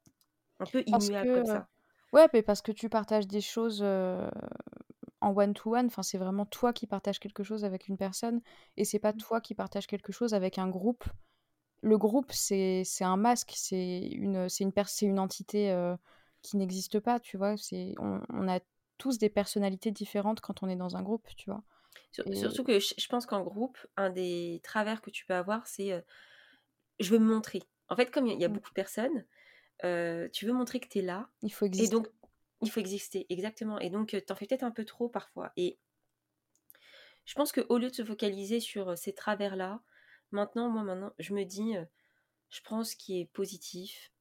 Un 0.60 0.66
peu 0.66 0.84
Parce 0.90 1.10
immuables 1.10 1.24
que, 1.24 1.28
comme 1.32 1.44
ça. 1.44 1.68
ouais, 2.12 2.28
mais 2.32 2.42
parce 2.42 2.62
que 2.62 2.72
tu 2.72 2.88
partages 2.88 3.26
des 3.28 3.40
choses 3.40 3.80
euh, 3.82 4.30
en 5.20 5.36
one-to-one, 5.36 5.86
enfin, 5.86 6.02
c'est 6.02 6.18
vraiment 6.18 6.46
toi 6.46 6.72
qui 6.72 6.86
partages 6.86 7.20
quelque 7.20 7.42
chose 7.44 7.64
avec 7.64 7.88
une 7.88 7.96
personne 7.98 8.40
et 8.76 8.84
c'est 8.84 8.98
pas 8.98 9.12
Mmh. 9.12 9.20
toi 9.20 9.40
qui 9.40 9.54
partages 9.54 9.86
quelque 9.86 10.12
chose 10.12 10.34
avec 10.34 10.58
un 10.58 10.68
groupe. 10.68 11.04
Le 11.82 11.98
groupe, 11.98 12.32
c'est 12.32 12.84
un 13.02 13.16
masque, 13.16 13.52
c'est 13.56 14.00
une, 14.00 14.36
une, 14.36 14.72
c'est 14.86 15.06
une 15.06 15.20
entité 15.20 15.72
euh, 15.72 15.96
qui 16.42 16.56
n'existe 16.56 17.00
pas, 17.00 17.20
tu 17.20 17.36
vois. 17.36 17.56
C'est, 17.56 17.94
on, 17.98 18.20
on 18.28 18.48
a 18.48 18.60
tous 18.98 19.18
des 19.18 19.30
personnalités 19.30 19.90
différentes 19.90 20.40
quand 20.40 20.62
on 20.62 20.68
est 20.68 20.76
dans 20.76 20.96
un 20.96 21.02
groupe, 21.02 21.26
tu 21.36 21.50
vois. 21.50 21.62
Et... 22.26 22.34
Surtout 22.36 22.64
que 22.64 22.78
je, 22.78 22.94
je 22.96 23.06
pense 23.08 23.26
qu'en 23.26 23.42
groupe, 23.42 23.78
un 23.96 24.10
des 24.10 24.60
travers 24.62 25.00
que 25.00 25.10
tu 25.10 25.24
peux 25.26 25.34
avoir, 25.34 25.66
c'est 25.66 25.92
euh, 25.92 26.00
je 26.98 27.10
veux 27.10 27.18
me 27.18 27.32
montrer. 27.32 27.62
En 27.88 27.96
fait, 27.96 28.10
comme 28.10 28.26
il 28.26 28.36
y, 28.36 28.40
y, 28.40 28.44
a 28.44 28.48
Mm. 28.48 28.52
beaucoup 28.52 28.70
de 28.70 28.74
personnes, 28.74 29.24
euh, 29.84 30.28
tu 30.32 30.46
veux 30.46 30.52
montrer 30.52 30.80
que 30.80 30.88
tu 30.88 30.98
es 30.98 31.02
là. 31.02 31.28
Il 31.42 31.52
faut 31.52 31.64
exister. 31.64 31.86
Et 31.86 31.90
donc, 31.90 32.08
il 32.62 32.70
faut 32.70 32.80
exister, 32.80 33.26
exactement. 33.30 33.78
Et 33.78 33.90
donc, 33.90 34.14
t'en 34.26 34.34
fais 34.34 34.46
peut-être 34.46 34.62
un 34.62 34.70
peu 34.70 34.84
trop 34.84 35.08
parfois. 35.08 35.52
Et 35.56 35.78
je 37.24 37.34
pense 37.34 37.52
qu'au 37.52 37.78
lieu 37.78 37.88
de 37.90 37.94
se 37.94 38.04
focaliser 38.04 38.60
sur 38.60 38.96
ces 38.98 39.14
travers-là, 39.14 39.80
maintenant, 40.30 40.68
moi, 40.68 40.82
maintenant, 40.82 41.12
je 41.18 41.32
me 41.32 41.44
dis, 41.44 41.74
je 42.50 42.60
prends 42.62 42.84
ce 42.84 42.96
qui 42.96 43.20
est 43.20 43.26
positif. 43.26 44.12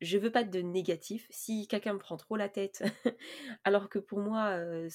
Je 0.00 0.18
veux 0.18 0.30
pas 0.30 0.44
de 0.44 0.60
négatif. 0.60 1.26
Si 1.30 1.66
quelqu'un 1.66 1.94
me 1.94 1.98
prend 1.98 2.16
trop 2.16 2.36
la 2.36 2.48
tête, 2.48 2.82
alors 3.64 3.88
que 3.88 3.98
pour 3.98 4.18
moi, 4.18 4.48
euh, 4.50 4.88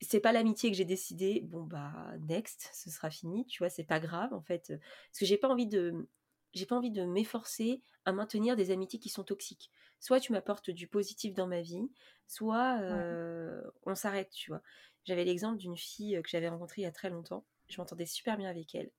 c'est 0.00 0.20
pas 0.20 0.32
l'amitié 0.32 0.70
que 0.70 0.76
j'ai 0.76 0.84
décidé, 0.84 1.40
bon 1.44 1.64
bah 1.64 1.92
next, 2.20 2.70
ce 2.72 2.90
sera 2.90 3.10
fini, 3.10 3.46
tu 3.46 3.58
vois, 3.58 3.68
c'est 3.68 3.84
pas 3.84 4.00
grave 4.00 4.32
en 4.32 4.40
fait, 4.40 4.68
parce 4.68 5.18
que 5.18 5.26
j'ai 5.26 5.36
pas 5.38 5.48
envie 5.48 5.66
de 5.66 6.08
j'ai 6.54 6.66
pas 6.66 6.76
envie 6.76 6.90
de 6.90 7.04
m'efforcer 7.04 7.82
à 8.04 8.12
maintenir 8.12 8.56
des 8.56 8.70
amitiés 8.70 8.98
qui 8.98 9.10
sont 9.10 9.24
toxiques. 9.24 9.70
Soit 10.00 10.20
tu 10.20 10.32
m'apportes 10.32 10.70
du 10.70 10.86
positif 10.86 11.34
dans 11.34 11.46
ma 11.46 11.60
vie, 11.60 11.90
soit 12.26 12.78
euh, 12.80 13.62
ouais. 13.62 13.70
on 13.84 13.94
s'arrête, 13.94 14.30
tu 14.30 14.50
vois. 14.50 14.62
J'avais 15.04 15.24
l'exemple 15.24 15.58
d'une 15.58 15.76
fille 15.76 16.20
que 16.22 16.28
j'avais 16.30 16.48
rencontrée 16.48 16.82
il 16.82 16.84
y 16.84 16.88
a 16.88 16.92
très 16.92 17.10
longtemps, 17.10 17.44
je 17.68 17.78
m'entendais 17.78 18.06
super 18.06 18.36
bien 18.36 18.48
avec 18.48 18.74
elle. 18.74 18.90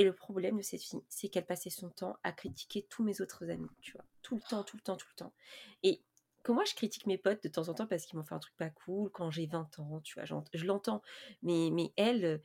Et 0.00 0.04
le 0.04 0.14
problème 0.14 0.56
de 0.56 0.62
cette 0.62 0.80
fille, 0.80 1.02
c'est 1.10 1.28
qu'elle 1.28 1.44
passait 1.44 1.68
son 1.68 1.90
temps 1.90 2.16
à 2.22 2.32
critiquer 2.32 2.86
tous 2.88 3.02
mes 3.02 3.20
autres 3.20 3.50
amis, 3.50 3.68
tu 3.82 3.92
vois. 3.92 4.06
Tout 4.22 4.34
le 4.34 4.40
temps, 4.40 4.64
tout 4.64 4.78
le 4.78 4.82
temps, 4.82 4.96
tout 4.96 5.08
le 5.10 5.16
temps. 5.16 5.34
Et 5.82 6.00
que 6.42 6.52
moi 6.52 6.64
je 6.64 6.74
critique 6.74 7.04
mes 7.04 7.18
potes 7.18 7.42
de 7.42 7.50
temps 7.50 7.68
en 7.68 7.74
temps 7.74 7.86
parce 7.86 8.06
qu'ils 8.06 8.18
m'ont 8.18 8.24
fait 8.24 8.34
un 8.34 8.38
truc 8.38 8.56
pas 8.56 8.70
cool 8.70 9.10
quand 9.10 9.30
j'ai 9.30 9.44
20 9.44 9.78
ans, 9.78 10.00
tu 10.00 10.14
vois, 10.14 10.24
je 10.24 10.64
l'entends. 10.64 11.02
Mais, 11.42 11.68
mais 11.70 11.92
elle, 11.98 12.40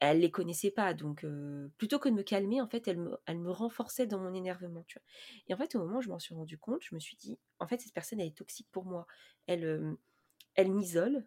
elle 0.00 0.20
les 0.20 0.30
connaissait 0.30 0.70
pas. 0.70 0.94
Donc 0.94 1.24
euh, 1.24 1.68
plutôt 1.76 1.98
que 1.98 2.08
de 2.08 2.14
me 2.14 2.22
calmer, 2.22 2.62
en 2.62 2.68
fait, 2.68 2.88
elle 2.88 2.96
me, 2.96 3.18
me 3.28 3.50
renforçait 3.50 4.06
dans 4.06 4.18
mon 4.18 4.32
énervement, 4.32 4.82
tu 4.86 4.98
vois. 4.98 5.04
Et 5.48 5.52
en 5.52 5.58
fait, 5.58 5.74
au 5.74 5.80
moment 5.80 5.98
où 5.98 6.00
je 6.00 6.08
m'en 6.08 6.18
suis 6.18 6.34
rendu 6.34 6.56
compte, 6.56 6.82
je 6.82 6.94
me 6.94 7.00
suis 7.00 7.16
dit, 7.16 7.38
en 7.58 7.66
fait, 7.66 7.82
cette 7.82 7.92
personne, 7.92 8.18
elle 8.18 8.28
est 8.28 8.38
toxique 8.38 8.68
pour 8.72 8.86
moi. 8.86 9.06
Elle, 9.46 9.66
euh, 9.66 9.94
elle 10.54 10.72
m'isole. 10.72 11.26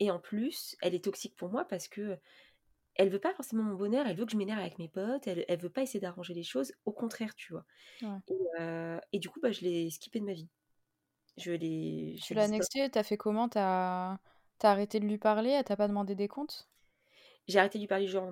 Et 0.00 0.10
en 0.10 0.18
plus, 0.18 0.76
elle 0.82 0.94
est 0.94 1.04
toxique 1.04 1.34
pour 1.34 1.48
moi 1.48 1.64
parce 1.64 1.88
que 1.88 2.18
elle 2.98 3.10
veut 3.10 3.20
pas 3.20 3.32
forcément 3.32 3.62
mon 3.62 3.74
bonheur, 3.74 4.06
elle 4.06 4.16
veut 4.16 4.26
que 4.26 4.32
je 4.32 4.36
m'énerve 4.36 4.60
avec 4.60 4.78
mes 4.78 4.88
potes, 4.88 5.26
elle, 5.26 5.44
elle 5.48 5.60
veut 5.60 5.70
pas 5.70 5.82
essayer 5.82 6.00
d'arranger 6.00 6.34
les 6.34 6.42
choses, 6.42 6.72
au 6.84 6.92
contraire, 6.92 7.34
tu 7.36 7.52
vois. 7.52 7.64
Ouais. 8.02 8.18
Et, 8.28 8.60
euh, 8.60 8.98
et, 9.12 9.20
du 9.20 9.30
coup, 9.30 9.40
bah, 9.40 9.52
je 9.52 9.60
l'ai 9.60 9.88
skippé 9.88 10.20
de 10.20 10.24
ma 10.24 10.34
vie. 10.34 10.48
Je 11.36 11.52
l'ai. 11.52 12.16
Tu 12.20 12.34
l'as 12.34 12.48
nexté, 12.48 12.90
t'as 12.90 13.04
fait 13.04 13.16
comment? 13.16 13.48
T'as 13.48 14.14
as 14.14 14.18
arrêté 14.62 14.98
de 14.98 15.06
lui 15.06 15.18
parler? 15.18 15.50
Elle 15.50 15.64
t'a 15.64 15.76
pas 15.76 15.86
demandé 15.86 16.16
des 16.16 16.26
comptes? 16.26 16.68
J'ai 17.46 17.60
arrêté 17.60 17.78
de 17.78 17.84
lui 17.84 17.88
parler 17.88 18.08
jour. 18.08 18.28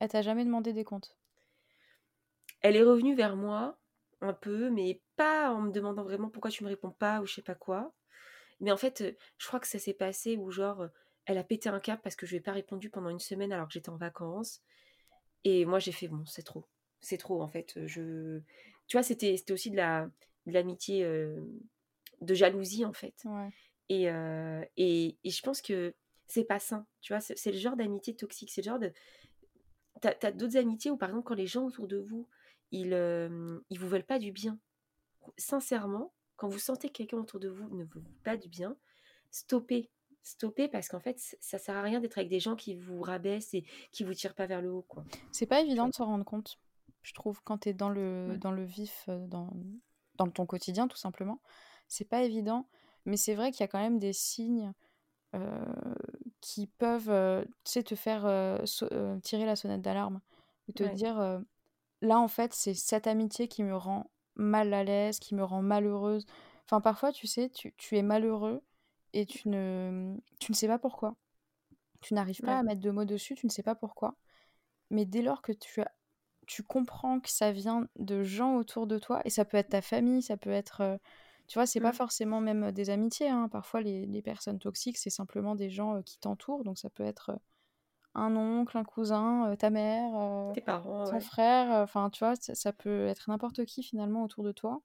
Elle 0.00 0.08
t'a 0.08 0.22
jamais 0.22 0.44
demandé 0.44 0.72
des 0.72 0.84
comptes? 0.84 1.16
Elle 2.60 2.76
est 2.76 2.82
revenue 2.82 3.14
vers 3.14 3.36
moi, 3.36 3.78
un 4.20 4.32
peu, 4.32 4.70
mais 4.70 5.00
pas 5.16 5.52
en 5.52 5.62
me 5.62 5.70
demandant 5.70 6.02
vraiment 6.02 6.28
pourquoi 6.28 6.50
tu 6.50 6.64
me 6.64 6.68
réponds 6.68 6.90
pas 6.90 7.20
ou 7.20 7.26
je 7.26 7.34
sais 7.34 7.42
pas 7.42 7.54
quoi. 7.54 7.92
Mais 8.60 8.72
en 8.72 8.76
fait, 8.76 9.16
je 9.38 9.46
crois 9.46 9.60
que 9.60 9.66
ça 9.66 9.78
s'est 9.78 9.94
passé 9.94 10.36
où, 10.36 10.50
genre, 10.50 10.88
elle 11.26 11.38
a 11.38 11.44
pété 11.44 11.68
un 11.68 11.80
cap 11.80 12.02
parce 12.02 12.16
que 12.16 12.26
je 12.26 12.32
lui 12.32 12.38
ai 12.38 12.40
pas 12.40 12.52
répondu 12.52 12.90
pendant 12.90 13.10
une 13.10 13.20
semaine 13.20 13.52
alors 13.52 13.66
que 13.68 13.72
j'étais 13.74 13.90
en 13.90 13.96
vacances. 13.96 14.60
Et 15.44 15.64
moi, 15.64 15.78
j'ai 15.78 15.92
fait, 15.92 16.08
bon, 16.08 16.24
c'est 16.26 16.42
trop. 16.42 16.64
C'est 17.00 17.18
trop, 17.18 17.42
en 17.42 17.48
fait. 17.48 17.74
Je... 17.86 18.40
Tu 18.86 18.96
vois, 18.96 19.02
c'était 19.02 19.36
aussi 19.50 19.70
de 19.70 19.76
la 19.76 20.08
de 20.46 20.52
l'amitié 20.52 21.04
euh, 21.04 21.40
de 22.20 22.34
jalousie, 22.34 22.84
en 22.84 22.92
fait. 22.92 23.14
Ouais. 23.24 23.50
Et, 23.88 24.10
euh, 24.10 24.64
et, 24.76 25.16
et, 25.22 25.30
je 25.30 25.42
pense 25.42 25.60
que 25.60 25.94
c'est 26.26 26.44
pas 26.44 26.58
sain. 26.58 26.86
Tu 27.00 27.12
vois, 27.12 27.20
c'est 27.20 27.52
le 27.52 27.58
genre 27.58 27.76
d'amitié 27.76 28.14
toxique. 28.14 28.50
C'est 28.50 28.62
le 28.62 28.66
genre 28.66 28.78
de. 28.78 28.92
T'as 30.00 30.14
as, 30.22 30.32
d'autres 30.32 30.56
amitiés 30.56 30.90
où, 30.90 30.96
par 30.96 31.10
exemple, 31.10 31.26
quand 31.26 31.34
les 31.34 31.46
gens 31.46 31.64
autour 31.64 31.86
de 31.86 31.98
vous, 31.98 32.28
ils, 32.70 32.94
euh, 32.94 33.60
ils 33.70 33.78
vous 33.78 33.88
veulent 33.88 34.04
pas 34.04 34.18
du 34.18 34.32
bien. 34.32 34.58
Sincèrement, 35.36 36.12
quand 36.36 36.48
vous 36.48 36.58
sentez 36.58 36.88
que 36.88 36.94
quelqu'un 36.94 37.18
autour 37.18 37.38
de 37.38 37.48
vous 37.48 37.68
ne 37.76 37.84
vous 37.84 38.00
veut 38.00 38.16
pas 38.24 38.36
du 38.36 38.48
bien, 38.48 38.76
stoppez. 39.30 39.90
Stoppez 40.22 40.68
parce 40.68 40.88
qu'en 40.88 41.00
fait, 41.00 41.18
ça 41.40 41.58
sert 41.58 41.76
à 41.76 41.82
rien 41.82 42.00
d'être 42.00 42.16
avec 42.18 42.30
des 42.30 42.40
gens 42.40 42.54
qui 42.54 42.74
vous 42.74 43.00
rabaissent 43.02 43.54
et 43.54 43.64
qui 43.90 44.04
vous 44.04 44.14
tirent 44.14 44.34
pas 44.34 44.46
vers 44.46 44.62
le 44.62 44.70
haut. 44.70 44.84
quoi. 44.88 45.04
C'est 45.32 45.46
pas 45.46 45.60
évident 45.60 45.88
de 45.88 45.94
s'en 45.94 46.06
rendre 46.06 46.24
compte, 46.24 46.58
je 47.02 47.12
trouve, 47.12 47.40
quand 47.42 47.58
tu 47.58 47.70
es 47.70 47.72
dans 47.72 47.88
le, 47.88 48.28
Ouais. 48.30 48.38
dans 48.38 48.52
le 48.52 48.64
vif, 48.64 49.04
euh, 49.08 49.26
dans, 49.26 49.50
dans 50.16 50.28
ton 50.28 50.46
quotidien, 50.46 50.86
tout 50.86 50.96
simplement. 50.96 51.40
C'est 51.88 52.04
pas 52.04 52.22
évident, 52.22 52.68
mais 53.04 53.16
c'est 53.16 53.34
vrai 53.34 53.50
qu'il 53.50 53.60
y 53.60 53.64
a 53.64 53.68
quand 53.68 53.80
même 53.80 53.98
des 53.98 54.12
signes 54.12 54.72
euh, 55.34 55.64
qui 56.40 56.66
peuvent 56.68 57.10
euh, 57.10 57.44
te 57.64 57.94
faire 57.94 58.24
euh, 58.26 58.58
so- 58.64 58.88
tirer 59.22 59.44
la 59.44 59.56
sonnette 59.56 59.82
d'alarme 59.82 60.20
ou 60.68 60.72
te 60.72 60.84
Ouais. 60.84 60.94
dire 60.94 61.40
là, 62.00 62.18
en 62.20 62.28
fait, 62.28 62.52
c'est 62.54 62.74
cette 62.74 63.06
amitié 63.08 63.48
qui 63.48 63.64
me 63.64 63.76
rend 63.76 64.10
mal 64.36 64.72
à 64.72 64.84
l'aise, 64.84 65.18
qui 65.18 65.34
me 65.34 65.42
rend 65.44 65.62
malheureuse. 65.62 66.26
Enfin, 66.64 66.80
parfois, 66.80 67.12
tu 67.12 67.26
sais, 67.26 67.48
tu, 67.50 67.74
tu 67.76 67.96
es 67.96 68.02
malheureux 68.02 68.62
et 69.12 69.26
tu 69.26 69.48
ne, 69.48 70.16
tu 70.40 70.52
ne 70.52 70.56
sais 70.56 70.68
pas 70.68 70.78
pourquoi. 70.78 71.16
Tu 72.02 72.14
n'arrives 72.14 72.42
pas 72.42 72.58
Ouais. 72.58 72.60
à 72.60 72.62
mettre 72.62 72.80
de 72.80 72.90
mots 72.90 73.04
dessus, 73.04 73.34
tu 73.34 73.46
ne 73.46 73.50
sais 73.52 73.62
pas 73.62 73.74
pourquoi. 73.74 74.16
Mais 74.90 75.06
dès 75.06 75.22
lors 75.22 75.42
que 75.42 75.52
tu, 75.52 75.80
as- 75.82 75.92
tu 76.46 76.62
comprends 76.62 77.20
que 77.20 77.30
ça 77.30 77.52
vient 77.52 77.88
de 77.98 78.22
gens 78.24 78.56
autour 78.56 78.86
de 78.86 78.98
toi, 78.98 79.22
et 79.24 79.30
ça 79.30 79.44
peut 79.44 79.56
être 79.58 79.70
ta 79.70 79.82
famille, 79.82 80.22
ça 80.22 80.36
peut 80.36 80.50
être... 80.50 80.82
euh, 80.82 80.96
tu 81.48 81.58
vois, 81.58 81.66
c'est 81.66 81.80
pas 81.80 81.92
Mm. 81.92 81.96
forcément 81.96 82.40
même 82.40 82.72
des 82.72 82.90
amitiés. 82.90 83.28
hein. 83.28 83.48
Parfois, 83.50 83.82
les, 83.82 84.06
les 84.06 84.22
personnes 84.22 84.58
toxiques, 84.58 84.98
c'est 84.98 85.10
simplement 85.10 85.54
des 85.56 85.70
gens 85.70 85.96
euh, 85.96 86.02
qui 86.02 86.18
t'entourent. 86.18 86.64
Donc, 86.64 86.78
ça 86.78 86.90
peut 86.90 87.04
être 87.04 87.30
euh, 87.30 87.36
un 88.14 88.36
oncle, 88.36 88.76
un 88.78 88.84
cousin, 88.84 89.50
euh, 89.52 89.56
ta 89.56 89.70
mère, 89.70 90.14
euh, 90.16 90.54
Tes 90.54 90.62
parents, 90.62 91.10
ton 91.10 91.20
ouais. 91.20 91.20
frère. 91.20 91.72
euh, 91.72 91.84
Enfin, 91.84 92.10
tu 92.10 92.20
vois, 92.24 92.36
ça, 92.36 92.54
ça 92.54 92.72
peut 92.72 93.06
être 93.08 93.28
n'importe 93.30 93.64
qui 93.66 93.82
finalement 93.82 94.24
autour 94.24 94.44
de 94.44 94.52
toi. 94.52 94.82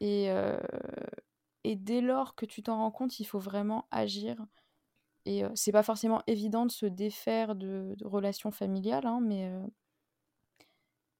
Et, 0.00 0.30
euh, 0.30 0.58
et 1.66 1.74
dès 1.74 2.00
lors 2.00 2.36
que 2.36 2.46
tu 2.46 2.62
t'en 2.62 2.76
rends 2.76 2.92
compte, 2.92 3.18
il 3.18 3.24
faut 3.24 3.40
vraiment 3.40 3.88
agir. 3.90 4.36
Et 5.24 5.44
euh, 5.44 5.50
c'est 5.56 5.72
pas 5.72 5.82
forcément 5.82 6.22
évident 6.28 6.64
de 6.64 6.70
se 6.70 6.86
défaire 6.86 7.56
de, 7.56 7.96
relations 8.04 8.52
familiales, 8.52 9.04
hein, 9.04 9.18
mais 9.20 9.48
euh, 9.50 9.66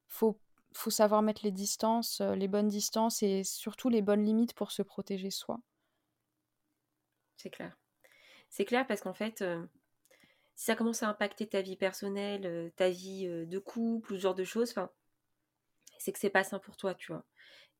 faut, 0.06 0.38
faut 0.72 0.90
savoir 0.90 1.20
mettre 1.20 1.40
les 1.42 1.50
distances, 1.50 2.20
euh, 2.20 2.36
les 2.36 2.46
bonnes 2.46 2.68
distances 2.68 3.24
et 3.24 3.42
surtout 3.42 3.88
les 3.88 4.02
bonnes 4.02 4.24
limites 4.24 4.54
pour 4.54 4.70
se 4.70 4.82
protéger 4.82 5.30
soi. 5.30 5.58
C'est 7.36 7.50
clair. 7.50 7.76
C'est 8.48 8.64
clair 8.64 8.86
parce 8.86 9.00
qu'en 9.00 9.14
fait, 9.14 9.42
euh, 9.42 9.66
si 10.54 10.66
ça 10.66 10.76
commence 10.76 11.02
à 11.02 11.08
impacter 11.08 11.48
ta 11.48 11.60
vie 11.60 11.76
personnelle, 11.76 12.46
euh, 12.46 12.70
ta 12.76 12.88
vie 12.88 13.26
de 13.26 13.58
couple, 13.58 14.12
ou 14.12 14.16
ce 14.16 14.20
genre 14.20 14.36
de 14.36 14.44
choses, 14.44 14.74
c'est 15.98 16.12
que 16.12 16.20
c'est 16.20 16.30
pas 16.30 16.44
sain 16.44 16.60
pour 16.60 16.76
toi, 16.76 16.94
tu 16.94 17.10
vois. 17.10 17.24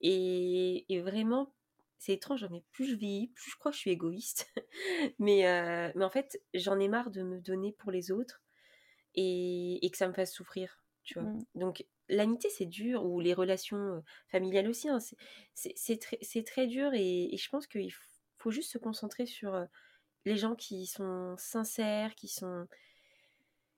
Et, 0.01 0.85
et 0.93 1.01
vraiment, 1.01 1.53
c'est 1.99 2.13
étrange, 2.13 2.47
mais 2.51 2.63
plus 2.73 2.87
je 2.87 2.95
vieillis, 2.95 3.29
plus 3.29 3.51
je 3.51 3.57
crois 3.57 3.71
que 3.71 3.77
je 3.77 3.81
suis 3.81 3.91
égoïste. 3.91 4.53
mais, 5.19 5.47
euh, 5.47 5.91
mais 5.95 6.05
en 6.05 6.11
fait, 6.11 6.41
j'en 6.55 6.79
ai 6.79 6.89
marre 6.89 7.11
de 7.11 7.23
me 7.23 7.41
donner 7.41 7.73
pour 7.73 7.91
les 7.91 8.11
autres 8.11 8.43
et, 9.15 9.85
et 9.85 9.91
que 9.91 9.97
ça 9.97 10.09
me 10.09 10.13
fasse 10.15 10.33
souffrir, 10.33 10.83
tu 11.03 11.15
vois. 11.15 11.29
Mm. 11.29 11.45
Donc, 11.55 11.87
l'amitié, 12.09 12.51
c'est 12.51 12.67
dur, 12.67 13.05
ou 13.05 13.21
les 13.21 13.35
relations 13.35 13.77
euh, 13.77 14.01
familiales 14.29 14.69
aussi, 14.69 14.89
hein, 14.89 14.99
c'est- 15.55 16.01
très, 16.01 16.19
c'est 16.23 16.45
très 16.45 16.67
dur 16.67 16.93
et, 16.95 17.35
et 17.35 17.37
je 17.37 17.49
pense 17.49 17.67
qu'il 17.67 17.93
faut 18.37 18.51
juste 18.51 18.73
se 18.73 18.79
concentrer 18.79 19.27
sur 19.27 19.55
euh, 19.55 19.65
les 20.25 20.37
gens 20.37 20.55
qui 20.55 20.87
sont 20.87 21.35
sincères, 21.39 22.15
qui 22.15 22.29
sont 22.29 22.67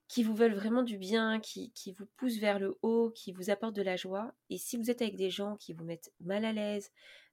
qui 0.09 0.23
vous 0.23 0.35
veulent 0.35 0.55
vraiment 0.55 0.83
du 0.83 0.97
bien, 0.97 1.39
qui, 1.39 1.71
qui 1.73 1.93
vous 1.93 2.07
poussent 2.17 2.39
vers 2.39 2.59
le 2.59 2.79
haut, 2.81 3.11
qui 3.11 3.33
vous 3.33 3.51
apportent 3.51 3.77
de 3.77 3.83
la 3.83 3.97
joie. 3.97 4.35
Et 4.49 4.57
si 4.57 4.79
vous 4.79 4.91
êtes 4.91 5.03
avec 5.03 5.17
des 5.17 5.29
gens 5.29 5.57
qui 5.57 5.75
vous 5.75 5.85
mettent 5.85 6.13
mal 6.21 6.47
à 6.47 6.53
l'aise, 6.53 6.91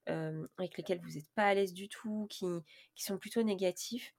euh, 0.09 0.47
avec 0.57 0.77
lesquels 0.77 0.99
vous 1.01 1.11
n'êtes 1.15 1.29
pas 1.35 1.45
à 1.45 1.53
l'aise 1.53 1.73
du 1.73 1.89
tout, 1.89 2.27
qui, 2.29 2.45
qui 2.95 3.03
sont 3.03 3.17
plutôt 3.17 3.43
négatifs, 3.43 4.13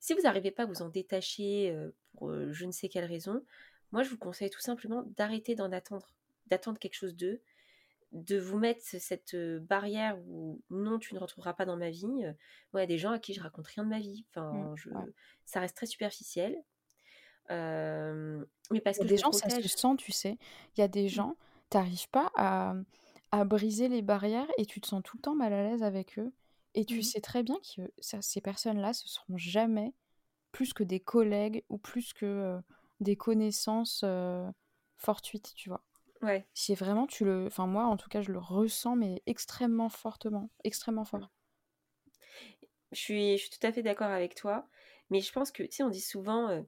si 0.00 0.12
vous 0.14 0.22
n'arrivez 0.22 0.50
pas 0.50 0.64
à 0.64 0.66
vous 0.66 0.82
en 0.82 0.88
détacher 0.88 1.70
euh, 1.70 1.90
pour 2.16 2.30
euh, 2.30 2.52
je 2.52 2.66
ne 2.66 2.72
sais 2.72 2.88
quelle 2.88 3.04
raison, 3.06 3.44
moi 3.92 4.02
je 4.02 4.10
vous 4.10 4.18
conseille 4.18 4.50
tout 4.50 4.60
simplement 4.60 5.02
d'arrêter 5.16 5.54
d'en 5.54 5.72
attendre, 5.72 6.14
d'attendre 6.46 6.78
quelque 6.78 6.94
chose 6.96 7.14
d'eux, 7.16 7.40
de 8.12 8.38
vous 8.38 8.58
mettre 8.58 8.82
cette 8.84 9.34
barrière 9.62 10.18
où 10.28 10.60
non, 10.70 10.98
tu 11.00 11.14
ne 11.14 11.18
retrouveras 11.18 11.52
pas 11.54 11.64
dans 11.64 11.76
ma 11.76 11.90
vie. 11.90 12.06
Moi, 12.06 12.34
il 12.74 12.80
y 12.80 12.82
a 12.82 12.86
des 12.86 12.98
gens 12.98 13.10
à 13.10 13.18
qui 13.18 13.34
je 13.34 13.40
raconte 13.40 13.66
rien 13.66 13.82
de 13.82 13.88
ma 13.88 13.98
vie. 13.98 14.24
Enfin, 14.30 14.52
Mm, 14.52 14.76
je... 14.76 14.90
ça 15.46 15.58
reste 15.58 15.74
très 15.76 15.86
superficiel. 15.86 16.56
Mais 17.50 18.80
parce 18.80 18.98
Il 18.98 19.00
y 19.00 19.02
a 19.02 19.04
que 19.04 19.08
des 19.08 19.16
gens, 19.18 19.32
ça 19.32 19.48
se 19.48 19.54
protège. 19.54 19.74
sent, 19.74 19.96
tu 19.98 20.12
sais. 20.12 20.38
Il 20.76 20.80
y 20.80 20.82
a 20.84 20.88
des 20.88 21.06
Mm. 21.06 21.08
gens, 21.08 21.36
t'arrives 21.70 22.08
pas 22.10 22.30
à, 22.36 22.74
à 23.40 23.44
briser 23.44 23.88
les 23.88 24.02
barrières 24.02 24.48
et 24.58 24.66
tu 24.66 24.80
te 24.80 24.86
sens 24.88 25.02
tout 25.04 25.16
le 25.16 25.22
temps 25.22 25.34
mal 25.34 25.52
à 25.52 25.62
l'aise 25.64 25.82
avec 25.82 26.18
eux. 26.18 26.32
Et 26.74 26.84
tu 26.84 27.02
Mmh 27.02 27.02
sais 27.02 27.20
très 27.20 27.42
bien 27.42 27.56
que 27.76 27.92
ça 27.98 28.22
ces 28.22 28.40
personnes-là, 28.40 28.92
ce 28.94 29.08
seront 29.08 29.36
jamais 29.38 29.94
plus 30.52 30.74
que 30.74 30.84
des 30.84 31.00
collègues 31.00 31.64
ou 31.70 31.78
plus 31.78 32.12
que, 32.14 32.26
heu, 32.26 32.62
des 33.00 33.16
connaissances, 33.16 34.02
heu, 34.04 34.46
fortuites, 34.98 35.54
tu 35.56 35.68
vois? 35.70 35.84
Ouais. 36.22 36.48
C'est 36.54 36.74
vraiment 36.76 37.06
tu 37.08 37.24
le 37.26 37.46
enfin 37.48 37.66
moi 37.68 37.86
en 37.86 37.96
tout 37.98 38.08
cas 38.10 38.22
je 38.22 38.32
le 38.32 38.38
ressens 38.40 38.96
mais 38.96 39.22
extrêmement 39.26 39.90
fortement, 39.90 40.50
extrêmement 40.64 41.04
fort. 41.04 41.32
Je 42.92 42.98
suis 43.00 43.32
je 43.38 43.42
suis 43.46 43.50
tout 43.58 43.66
à 43.66 43.72
fait 43.72 43.82
d'accord 43.82 44.10
avec 44.10 44.34
toi, 44.34 44.68
mais 45.10 45.20
je 45.20 45.32
pense 45.32 45.50
que, 45.52 45.62
tu 45.62 45.72
sais, 45.72 45.82
on 45.82 45.88
dit 45.90 46.00
souvent, 46.00 46.50
heu: 46.50 46.66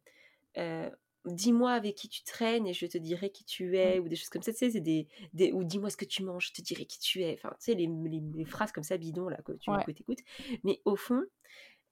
«Dis-moi 1.27 1.73
avec 1.73 1.97
qui 1.97 2.09
tu 2.09 2.23
traînes 2.25 2.67
et 2.67 2.73
je 2.75 2.87
te 2.87 2.99
dirai 2.99 3.31
qui 3.31 3.45
tu 3.45 3.77
Mmh. 3.83 3.97
es» 3.97 4.01
ou 4.01 4.09
des 4.09 4.17
choses 4.17 4.29
comme 4.31 4.43
ça, 4.43 4.53
tu 4.53 4.59
sais, 4.59 4.71
c'est 4.71 4.81
des 4.81 5.09
des 5.35 5.53
ou 5.53 5.65
«Dis-moi 5.65 5.91
ce 5.91 5.97
que 5.99 6.05
tu 6.07 6.23
manges, 6.25 6.49
je 6.49 6.53
te 6.55 6.63
dirai 6.63 6.87
qui 6.87 7.01
tu 7.01 7.23
es». 7.23 7.35
Enfin, 7.35 7.51
tu 7.61 7.67
sais, 7.73 7.75
les 7.75 7.87
les 7.89 8.21
les 8.35 8.45
phrases 8.47 8.73
comme 8.73 8.85
ça 8.85 8.97
bidons 8.99 9.29
là 9.29 9.39
que 9.45 9.53
tu 9.53 9.69
Ouais. 9.69 9.87
écoutes. 9.89 10.21
Mais 10.65 10.81
au 10.87 10.97
fond, 10.97 11.23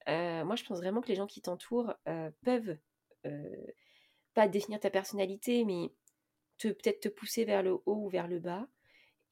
heu, 0.09 0.45
moi 0.45 0.57
je 0.57 0.65
pense 0.65 0.79
vraiment 0.81 1.01
que 1.03 1.09
les 1.09 1.17
gens 1.17 1.27
qui 1.29 1.43
t'entourent, 1.43 1.95
heu, 2.09 2.33
peuvent, 2.45 2.79
heu, 3.27 3.67
pas 4.35 4.49
définir 4.49 4.81
ta 4.81 4.91
personnalité, 4.91 5.65
mais 5.67 5.93
te 6.59 6.69
peut-être 6.69 7.01
te 7.03 7.09
pousser 7.11 7.45
vers 7.47 7.63
le 7.65 7.73
haut 7.75 7.83
ou 7.87 8.09
vers 8.11 8.29
le 8.29 8.41
bas 8.41 8.69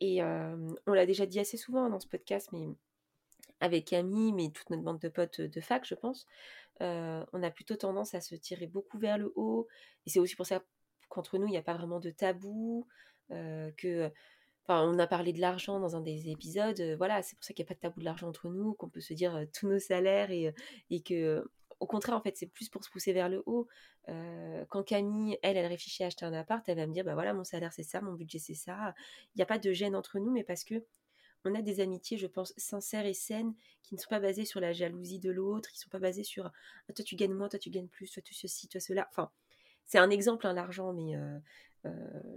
et 0.01 0.23
on 0.25 0.95
l'a 0.95 1.07
déjà 1.07 1.27
dit 1.27 1.41
assez 1.41 1.57
souvent 1.59 1.89
dans 1.91 2.01
ce 2.01 2.09
podcast, 2.09 2.51
mais 2.53 2.69
avec 3.63 3.87
Camille, 3.87 4.33
mais 4.35 4.51
toute 4.51 4.69
notre 4.69 4.83
bande 4.83 4.99
de 4.99 5.09
potes, 5.09 5.41
de 5.41 5.61
fac, 5.63 5.87
je 5.87 5.95
pense, 5.95 6.27
on 6.81 7.43
a 7.43 7.51
plutôt 7.51 7.77
tendance 7.77 8.15
à 8.15 8.21
se 8.21 8.35
tirer 8.35 8.67
beaucoup 8.67 8.99
vers 8.99 9.17
le 9.17 9.33
haut 9.37 9.69
et 10.05 10.11
c'est 10.11 10.19
aussi 10.19 10.37
pour 10.37 10.47
ça 10.47 10.63
qu'entre 11.09 11.39
nous, 11.39 11.47
il 11.47 11.55
y 11.55 11.57
a 11.57 11.63
pas 11.63 11.75
vraiment 11.75 12.01
de 12.01 12.11
tabou, 12.11 12.87
que 13.31 14.11
enfin, 14.65 14.87
on 14.87 14.99
a 14.99 15.07
parlé 15.07 15.33
de 15.33 15.41
l'argent 15.41 15.81
dans 15.81 15.97
un 15.97 16.01
des 16.01 16.29
épisodes, 16.29 16.81
voilà, 16.99 17.23
c'est 17.23 17.37
pour 17.37 17.45
ça 17.45 17.55
qu'il 17.55 17.65
y 17.65 17.67
a 17.67 17.69
pas 17.69 17.75
de 17.75 17.81
tabou 17.81 18.01
de 18.01 18.05
l'argent 18.05 18.29
entre 18.29 18.49
nous, 18.49 18.75
qu'on 18.75 18.89
peut 18.89 19.01
se 19.01 19.15
dire, 19.15 19.47
tous 19.55 19.69
nos 19.69 19.79
salaires 19.79 20.31
et 20.31 21.03
que 21.03 21.45
au 21.81 21.87
contraire, 21.87 22.17
en 22.17 22.21
fait, 22.21 22.37
c'est 22.37 22.47
plus 22.47 22.69
pour 22.69 22.85
se 22.85 22.91
pousser 22.91 23.13
vers 23.13 23.29
le 23.29 23.43
haut. 23.47 23.67
Quand 24.69 24.85
Camille, 24.85 25.37
elle, 25.43 25.57
elle 25.57 25.67
réfléchit 25.67 26.05
à 26.05 26.07
acheter 26.07 26.25
un 26.25 26.33
appart, 26.33 26.69
elle 26.69 26.77
va 26.77 26.87
me 26.87 26.93
dire: 26.93 27.05
«Bah, 27.05 27.15
voilà, 27.15 27.35
mon 27.35 27.43
salaire, 27.43 27.73
c'est 27.73 27.83
ça, 27.83 28.01
mon 28.01 28.13
budget, 28.13 28.39
c'est 28.39 28.55
ça». 28.55 28.95
Il 29.35 29.41
y 29.41 29.43
a 29.43 29.47
pas 29.47 29.59
de 29.59 29.73
gêne 29.73 29.97
entre 29.97 30.21
nous, 30.21 30.31
mais 30.31 30.45
parce 30.45 30.63
que 30.63 30.85
on 31.45 31.55
a 31.55 31.63
des 31.63 31.81
amitiés, 31.81 32.19
je 32.19 32.27
pense, 32.27 32.55
sincères 32.57 33.07
et 33.07 33.15
saines, 33.15 33.55
qui 33.83 33.95
ne 33.95 34.01
sont 34.01 34.09
pas 34.09 34.21
basées 34.21 34.45
sur 34.45 34.61
la 34.61 34.73
jalousie 34.73 35.19
de 35.19 35.31
l'autre, 35.31 35.71
qui 35.71 35.79
ne 35.79 35.83
sont 35.83 35.91
pas 35.91 35.99
basées 35.99 36.25
sur 36.25 36.47
ah, 36.47 36.93
toi 36.93 37.05
tu 37.05 37.17
gagnes 37.17 37.35
moins, 37.35 37.49
toi 37.49 37.59
tu 37.59 37.71
gagnes 37.71 37.89
plus, 37.89 38.11
toi 38.11 38.23
tu 38.23 38.35
ceci, 38.35 38.69
toi 38.69 38.81
cela. 38.81 39.09
Enfin, 39.11 39.31
c'est 39.87 39.99
un 39.99 40.11
exemple, 40.11 40.47
hein, 40.47 40.55
l'argent, 40.55 40.93
mais 40.93 41.17
euh, 41.17 41.39
euh, 41.87 41.91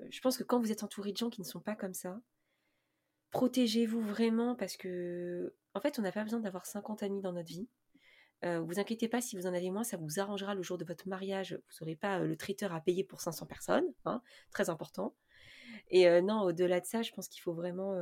je 0.09 0.19
pense 0.21 0.37
que 0.37 0.43
quand 0.43 0.59
vous 0.59 0.71
êtes 0.71 0.83
entouré 0.83 1.11
de 1.11 1.17
gens 1.17 1.29
qui 1.29 1.41
ne 1.41 1.45
sont 1.45 1.59
pas 1.59 1.75
comme 1.75 1.93
ça, 1.93 2.19
protégez-vous 3.31 4.01
vraiment 4.01 4.55
parce 4.55 4.77
que, 4.77 5.53
en 5.73 5.79
fait, 5.79 5.99
on 5.99 6.01
n'a 6.01 6.11
pas 6.11 6.23
besoin 6.23 6.39
d'avoir 6.39 6.65
50 6.65 7.03
amis 7.03 7.21
dans 7.21 7.33
notre 7.33 7.47
vie. 7.47 7.67
Euh, 8.43 8.59
vous 8.59 8.79
inquiétez 8.79 9.07
pas, 9.07 9.21
si 9.21 9.35
vous 9.37 9.47
en 9.47 9.53
avez 9.53 9.71
moins, 9.71 9.83
ça 9.83 9.97
vous 9.97 10.19
arrangera 10.19 10.55
le 10.55 10.63
jour 10.63 10.77
de 10.77 10.85
votre 10.85 11.07
mariage. 11.07 11.53
Vous 11.53 11.85
n'aurez 11.85 11.95
pas 11.95 12.19
le 12.19 12.35
traiteur 12.35 12.73
à 12.73 12.81
payer 12.81 13.03
pour 13.03 13.21
500 13.21 13.45
personnes, 13.45 13.87
hein, 14.05 14.21
très 14.51 14.69
important. 14.69 15.15
Et 15.89 16.21
non, 16.21 16.41
au-delà 16.41 16.79
de 16.79 16.85
ça, 16.85 17.01
je 17.01 17.11
pense 17.11 17.27
qu'il 17.27 17.41
faut 17.41 17.53
vraiment 17.53 17.93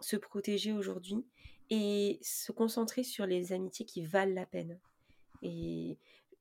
se 0.00 0.16
protéger 0.16 0.72
aujourd'hui 0.72 1.24
et 1.70 2.18
se 2.22 2.52
concentrer 2.52 3.02
sur 3.02 3.26
les 3.26 3.52
amitiés 3.52 3.84
qui 3.84 4.02
valent 4.02 4.34
la 4.34 4.46
peine. 4.46 4.78
Et 5.42 5.98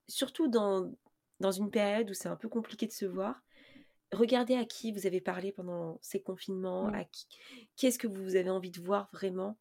surtout 0.07 0.47
dans, 0.47 0.91
dans 1.39 1.51
une 1.51 1.69
période 1.69 2.09
où 2.09 2.13
c'est 2.13 2.29
un 2.29 2.35
peu 2.35 2.49
compliqué 2.49 2.87
de 2.87 2.91
se 2.91 3.05
voir, 3.05 3.41
regardez 4.11 4.55
à 4.55 4.65
qui 4.65 4.91
vous 4.91 5.05
avez 5.05 5.21
parlé 5.21 5.51
pendant 5.51 5.99
ces 6.01 6.21
confinements, 6.21 6.87
Mmh. 6.87 6.95
à 6.95 7.03
qui, 7.05 7.27
qu'est-ce 7.75 7.99
que 7.99 8.07
vous 8.07 8.35
avez 8.35 8.49
envie 8.49 8.71
de 8.71 8.81
voir 8.81 9.09
vraiment. 9.11 9.57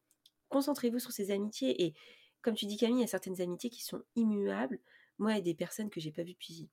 Concentrez-vous 0.49 0.99
sur 0.99 1.11
ces 1.11 1.31
amitiés. 1.31 1.83
Et 1.83 1.93
comme 2.41 2.55
tu 2.55 2.65
dis, 2.65 2.77
Camille, 2.77 2.99
il 2.99 3.01
y 3.01 3.03
a 3.03 3.07
certaines 3.07 3.41
amitiés 3.41 3.69
qui 3.69 3.83
sont 3.83 4.01
immuables. 4.15 4.79
Moi, 5.17 5.33
il 5.33 5.35
y 5.35 5.39
a 5.39 5.41
des 5.41 5.55
personnes 5.55 5.89
que 5.89 5.99
j'ai 5.99 6.11
pas 6.11 6.23
vues 6.23 6.33
depuis 6.33 6.69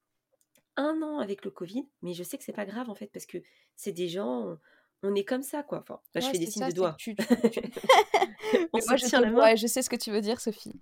un 0.77 1.03
an 1.03 1.19
avec 1.19 1.45
le 1.45 1.51
Covid, 1.51 1.87
mais 2.03 2.15
je 2.15 2.23
sais 2.23 2.37
que 2.39 2.45
c'est 2.45 2.53
pas 2.53 2.67
grave 2.67 2.91
en 2.91 2.95
fait 2.95 3.07
parce 3.07 3.27
que 3.27 3.39
c'est 3.77 3.93
des 3.93 4.09
gens, 4.09 4.59
on, 5.05 5.15
est 5.15 5.25
comme 5.25 5.43
ça 5.43 5.63
quoi. 5.63 5.81
Enfin, 5.81 6.01
là 6.15 6.21
je 6.21 6.27
fais 6.29 6.39
des 6.39 6.47
signes 6.47 6.63
ça, 6.63 6.71
de 6.71 6.75
doigts. 6.75 6.95
tu 6.99 7.15
tu 7.17 7.51
tu 7.51 7.61
on 8.73 8.79
mais 8.79 8.81
se 8.81 8.87
moi 8.89 8.97
je 8.97 9.21
la 9.21 9.31
main. 9.31 9.57
sais 9.67 9.83
ce 9.83 9.91
que 9.91 9.97
tu 9.97 10.11
veux 10.11 10.21
dire 10.21 10.41
Sophie. 10.41 10.73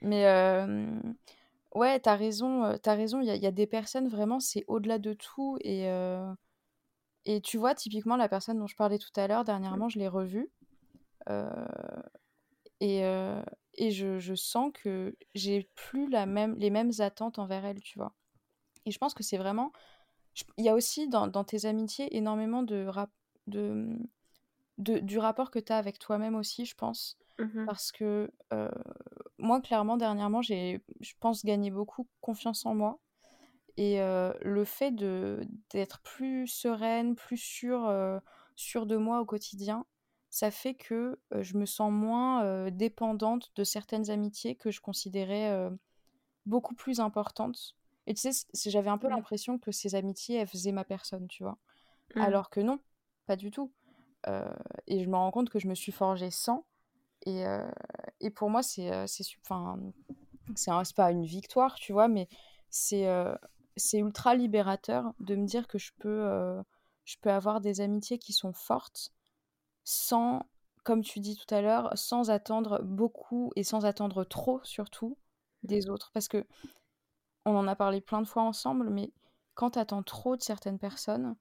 Mais 0.00 0.22
hem, 0.22 1.14
ouais, 1.74 2.00
tu 2.00 2.08
as 2.08 2.14
raison, 2.14 2.64
heu, 2.64 2.78
tu 2.82 2.88
as 2.88 2.94
raison, 2.94 3.20
il 3.20 3.34
y 3.34 3.38
y 3.38 3.46
a 3.46 3.50
des 3.50 3.66
personnes 3.66 4.08
vraiment, 4.08 4.40
c'est 4.40 4.64
au-delà 4.68 4.98
de 4.98 5.12
tout 5.14 5.58
et 5.62 5.88
et 7.24 7.42
tu 7.42 7.58
vois, 7.58 7.74
typiquement, 7.74 8.16
la 8.16 8.28
personne 8.28 8.58
dont 8.58 8.66
je 8.66 8.76
parlais 8.76 8.98
tout 8.98 9.10
à 9.16 9.26
l'heure, 9.26 9.44
dernièrement, 9.44 9.88
je 9.90 9.98
l'ai 9.98 10.08
revue, 10.08 10.50
et 12.80 13.02
et 13.78 13.90
je 13.92 14.18
je 14.18 14.34
sens 14.34 14.72
que 14.74 15.16
j'ai 15.34 15.70
plus 15.74 16.08
la 16.10 16.26
même 16.26 16.56
les 16.56 16.70
mêmes 16.70 16.90
attentes 16.98 17.38
envers 17.38 17.64
elle, 17.64 17.80
tu 17.80 17.98
vois? 17.98 18.14
Et 18.86 18.90
je 18.90 18.98
pense 18.98 19.14
que 19.14 19.22
c'est 19.22 19.38
vraiment 19.38 19.72
il 20.56 20.64
y 20.64 20.68
a 20.68 20.74
aussi 20.74 21.08
dans 21.08 21.26
dans 21.26 21.44
tes 21.44 21.64
amitiés 21.66 22.16
énormément 22.16 22.62
de 22.62 22.86
rap 22.86 23.10
de, 23.48 23.98
de 24.78 24.98
du 25.00 25.18
rapport 25.18 25.50
que 25.50 25.58
tu 25.58 25.72
as 25.72 25.78
avec 25.78 25.98
toi-même 25.98 26.34
aussi, 26.36 26.66
je 26.66 26.74
pense. 26.74 27.18
Mhm, 27.38 27.68
Parce 27.68 27.92
que, 27.92 28.32
heu, 28.52 28.70
moi, 29.38 29.60
clairement, 29.60 29.96
dernièrement, 29.98 30.42
j'ai, 30.42 30.82
je 31.00 31.14
pense, 31.20 31.44
gagné 31.44 31.70
beaucoup 31.70 32.08
confiance 32.20 32.66
en 32.66 32.74
moi 32.74 33.00
et 33.76 34.00
heu, 34.00 34.34
le 34.42 34.64
fait 34.64 34.90
de 34.92 35.40
d'être 35.70 36.00
plus 36.02 36.46
sereine, 36.48 37.14
plus 37.16 37.36
sûre, 37.38 37.86
heu, 37.88 38.20
sûre 38.56 38.86
de 38.86 38.96
moi 38.96 39.20
au 39.20 39.26
quotidien, 39.26 39.86
ça 40.30 40.50
fait 40.50 40.74
que, 40.74 41.20
je 41.32 41.56
me 41.58 41.66
sens 41.66 41.92
moins, 41.92 42.70
dépendante 42.70 43.52
de 43.56 43.64
certaines 43.64 44.10
amitiés 44.10 44.56
que 44.56 44.70
je 44.70 44.80
considérais, 44.80 45.70
beaucoup 46.46 46.74
plus 46.74 47.00
importantes 47.00 47.76
et 48.06 48.14
tu 48.14 48.32
sais, 48.32 48.46
j'avais 48.70 48.88
un 48.88 48.96
peu 48.98 49.08
l'impression 49.08 49.58
que 49.58 49.70
ces 49.70 49.94
amitiés, 49.94 50.36
elles 50.36 50.48
faisaient 50.48 50.72
ma 50.72 50.84
personne, 50.84 51.28
tu 51.28 51.42
vois? 51.42 51.58
mhm. 52.14 52.32
Alors 52.32 52.50
que 52.50 52.60
non, 52.60 52.80
pas 53.28 53.36
du 53.36 53.52
tout, 53.52 53.72
heu 54.28 54.42
et 54.88 55.04
je 55.04 55.08
me 55.10 55.16
rends 55.16 55.30
compte 55.30 55.50
que 55.50 55.60
je 55.60 55.68
me 55.68 55.76
suis 55.76 55.92
forgée 55.92 56.32
sans 56.32 56.66
et 57.26 57.46
heu 57.46 57.62
et 58.20 58.30
pour 58.30 58.50
moi, 58.50 58.62
c'est, 58.62 58.92
heu, 58.92 59.06
c'est 59.06 59.24
pas 60.96 61.10
une 61.12 61.24
victoire, 61.24 61.74
tu 61.76 61.92
vois? 61.92 62.08
Mais 62.08 62.28
c'est, 62.70 63.06
c'est 63.76 63.98
ultra 63.98 64.34
libérateur 64.34 65.12
de 65.20 65.36
me 65.36 65.46
dire 65.46 65.68
que 65.68 65.78
je 65.78 65.92
peux, 65.98 66.28
je 67.04 67.16
peux 67.20 67.30
avoir 67.30 67.60
des 67.60 67.80
amitiés 67.80 68.18
qui 68.18 68.32
sont 68.32 68.52
fortes 68.52 69.12
sans, 69.84 70.42
comme 70.84 71.02
tu 71.02 71.20
dis 71.20 71.36
tout 71.36 71.54
à 71.54 71.62
l'heure, 71.62 71.90
sans 71.96 72.30
attendre 72.30 72.80
beaucoup 72.82 73.52
et 73.56 73.64
sans 73.64 73.86
attendre 73.86 74.24
trop 74.24 74.60
surtout 74.64 75.16
des 75.62 75.88
autres. 75.88 76.10
Parce 76.12 76.28
que 76.28 76.46
on 77.44 77.56
en 77.56 77.68
a 77.68 77.76
parlé 77.76 78.00
plein 78.00 78.20
de 78.20 78.26
fois 78.28 78.42
ensemble, 78.42 78.90
mais 78.90 79.12
quand 79.54 79.72
tu 79.72 79.78
attends 79.78 80.02
trop 80.02 80.36
de 80.36 80.42
certaines 80.42 80.78
personnes, 80.78 81.36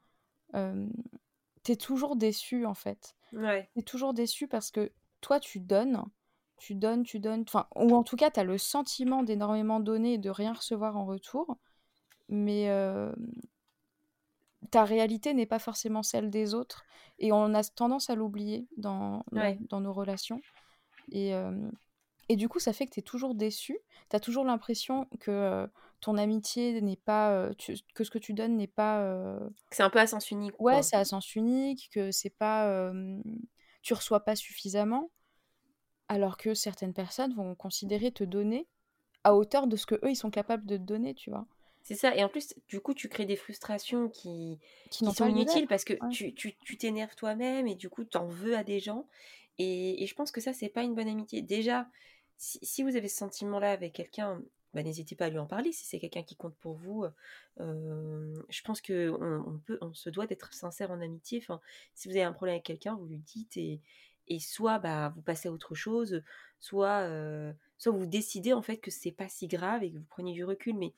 tu 1.68 1.74
es 1.74 1.76
toujours 1.78 2.16
déçu, 2.16 2.66
en 2.66 2.74
fait. 2.74 3.16
Ouais, 3.32 3.70
Tu 3.74 3.82
es 3.82 3.84
toujours 3.84 4.14
déçu 4.14 4.48
parce 4.48 4.72
que 4.72 4.92
toi, 5.22 5.40
tu 5.40 5.60
donnes, 5.60 6.04
tu 6.58 6.76
donnes, 6.76 7.04
tu 7.04 7.20
donnes, 7.20 7.44
enfin, 7.48 7.68
ou 7.76 7.96
en 7.96 8.04
tout 8.04 8.18
cas, 8.18 8.32
tu 8.32 8.40
as 8.40 8.46
le 8.46 8.58
sentiment 8.58 9.24
d'énormément 9.24 9.80
donner 9.80 10.16
et 10.16 10.18
de 10.20 10.30
rien 10.32 10.54
recevoir 10.54 10.98
en 10.98 11.06
retour, 11.06 11.58
mais 12.30 12.64
hem, 12.64 13.16
ta 14.72 14.84
réalité 14.86 15.34
n'est 15.34 15.46
pas 15.46 15.60
forcément 15.60 16.04
celle 16.04 16.30
des 16.30 16.54
autres 16.54 16.84
et 17.20 17.32
on 17.32 17.54
a 17.54 17.64
tendance 17.64 18.10
à 18.10 18.16
l'oublier 18.16 18.68
dans 18.78 19.24
ouais, 19.32 19.58
dans 19.70 19.82
nos 19.82 19.94
relations 19.94 20.42
et 21.12 21.30
hem 21.30 21.72
et 22.30 22.38
du 22.38 22.50
coup, 22.50 22.60
ça 22.60 22.74
fait 22.74 22.88
que 22.88 22.94
tu 22.94 23.02
es 23.02 23.04
toujours 23.04 23.36
déçu. 23.36 23.80
Tu 24.10 24.16
as 24.16 24.20
toujours 24.20 24.46
l'impression 24.46 25.08
que, 25.20 25.32
heu, 25.66 25.70
ton 26.00 26.18
amitié 26.18 26.82
n'est 26.82 26.96
pas, 26.96 27.50
tu 27.58 27.76
que 27.94 28.04
ce 28.04 28.12
que 28.12 28.20
tu 28.20 28.34
donnes 28.34 28.58
n'est 28.58 28.68
pas, 28.68 29.40
C'est 29.72 29.84
un 29.84 29.90
peu 29.90 30.00
à 30.00 30.08
sens 30.08 30.32
unique 30.32 30.60
ouais, 30.60 30.84
c'est 30.84 30.96
à 30.96 31.06
sens 31.06 31.36
unique, 31.36 31.90
que 31.92 32.12
c'est 32.12 32.30
pas, 32.30 32.92
tu 33.82 33.94
reçois 33.94 34.24
pas 34.24 34.36
suffisamment. 34.36 35.10
Alors 36.10 36.38
que 36.38 36.54
certaines 36.54 36.94
personnes 36.94 37.34
vont 37.34 37.54
considérer 37.56 38.12
te 38.12 38.24
donner 38.24 38.66
à 39.24 39.36
hauteur 39.36 39.68
de 39.68 39.76
ce 39.76 39.86
que 39.86 39.96
eux 39.96 40.10
ils 40.10 40.16
sont 40.16 40.30
capables 40.32 40.66
de 40.66 40.78
te 40.78 40.82
donner, 40.84 41.14
tu 41.14 41.30
vois? 41.30 41.46
C'est 41.84 41.96
ça. 41.96 42.16
Et 42.16 42.24
en 42.24 42.30
plus, 42.30 42.54
du 42.68 42.80
coup, 42.82 42.94
tu 42.94 43.08
crées 43.10 43.26
des 43.26 43.36
frustrations 43.36 44.10
qui, 44.10 44.60
Qui 44.90 45.06
sont 45.06 45.28
inutiles 45.28 45.68
parce 45.68 45.84
que 45.84 45.94
Ouais. 45.94 46.10
tu 46.12 46.34
tu 46.34 46.56
tu 46.58 46.78
t'énerves 46.78 47.16
toi-même 47.16 47.68
et 47.68 47.76
du 47.76 47.90
coup, 47.90 48.04
tu 48.04 48.18
en 48.18 48.28
veux 48.28 48.56
à 48.58 48.64
des 48.64 48.80
gens. 48.80 49.06
Et, 49.58 50.04
et 50.04 50.08
je 50.08 50.14
pense 50.16 50.32
que 50.32 50.42
ça, 50.42 50.54
c'est 50.54 50.70
pas 50.70 50.84
une 50.84 50.96
bonne 50.96 51.08
amitié. 51.08 51.42
Déjà, 51.42 51.88
si, 52.38 52.60
si 52.62 52.84
vous 52.84 52.96
avez 52.96 53.08
ce 53.08 53.18
sentiment-là 53.18 53.72
avec 53.72 53.94
quelqu'un, 53.94 54.42
bah, 54.78 54.84
n'hésitez 54.84 55.16
pas 55.16 55.26
à 55.26 55.30
lui 55.30 55.40
en 55.40 55.48
parler 55.48 55.72
si 55.72 55.86
c'est 55.86 55.98
quelqu'un 55.98 56.22
qui 56.22 56.36
compte 56.36 56.56
pour 56.58 56.76
vous. 56.76 57.04
Euh, 57.60 58.44
je 58.48 58.62
pense 58.62 58.80
que 58.80 59.10
on, 59.10 59.58
peut, 59.58 59.80
on 59.82 59.92
se 59.92 60.12
doit 60.12 60.28
d'être 60.28 60.54
sincère 60.54 60.92
en 60.92 61.02
amitié. 61.02 61.44
Si 61.96 62.08
vous 62.08 62.16
avez 62.16 62.24
un 62.24 62.32
problème 62.32 62.54
avec 62.54 62.66
quelqu'un, 62.66 62.96
vous 62.96 63.08
lui 63.08 63.18
dites 63.18 63.58
et, 63.58 63.82
et 64.28 64.40
soit 64.40 64.78
bah, 64.78 65.12
vous 65.16 65.24
passez 65.24 65.48
à 65.48 65.52
autre 65.52 65.74
chose, 65.74 66.22
soit, 66.60 67.02
euh, 67.02 67.52
soit 67.80 67.92
vous 67.92 68.06
décidez 68.06 68.54
en 68.54 68.62
fait 68.62 68.78
que 68.78 68.92
c'est 68.92 69.12
pas 69.12 69.30
si 69.30 69.48
grave 69.48 69.82
et 69.84 69.92
que 69.92 69.98
vous 69.98 70.06
prenez 70.10 70.34
du 70.34 70.46
recul. 70.46 70.76
Mais 70.76 70.94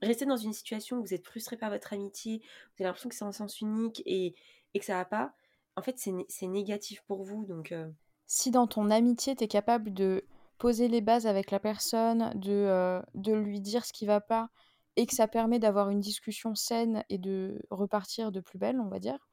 rester 0.00 0.24
dans 0.24 0.38
une 0.38 0.54
situation 0.54 0.96
où 0.96 1.02
vous 1.02 1.12
êtes 1.12 1.26
frustré 1.26 1.58
par 1.58 1.68
votre 1.68 1.92
amitié, 1.92 2.38
vous 2.38 2.82
avez 2.82 2.84
l'impression 2.84 3.10
que 3.10 3.14
c'est 3.14 3.24
en 3.24 3.32
sens 3.32 3.60
unique 3.60 4.02
et, 4.06 4.34
et 4.72 4.78
que 4.78 4.86
ça 4.86 4.94
va 4.94 5.04
pas, 5.04 5.34
en 5.76 5.82
fait, 5.82 5.98
c'est 5.98 6.46
négatif 6.46 7.02
pour 7.06 7.24
vous. 7.24 7.44
Donc, 7.44 7.72
euh, 7.72 7.88
Si 8.26 8.50
dans 8.50 8.66
ton 8.66 8.90
amitié, 8.90 9.36
tu 9.36 9.44
es 9.44 9.48
capable 9.48 9.92
de 9.92 10.24
poser 10.58 10.88
les 10.88 11.00
bases 11.00 11.26
avec 11.26 11.50
la 11.50 11.60
personne, 11.60 12.32
de, 12.34 13.00
de 13.14 13.32
lui 13.32 13.60
dire 13.60 13.84
ce 13.84 13.92
qui 13.92 14.06
va 14.06 14.20
pas 14.20 14.50
et 14.98 15.06
que 15.06 15.14
ça 15.14 15.28
permet 15.28 15.60
d'avoir 15.60 15.90
une 15.90 16.00
discussion 16.00 16.56
saine 16.56 17.04
et 17.08 17.18
de 17.18 17.62
repartir 17.70 18.32
de 18.32 18.40
plus 18.40 18.58
belle, 18.58 18.80
on 18.80 18.88
va 18.88 18.98
dire, 18.98 19.28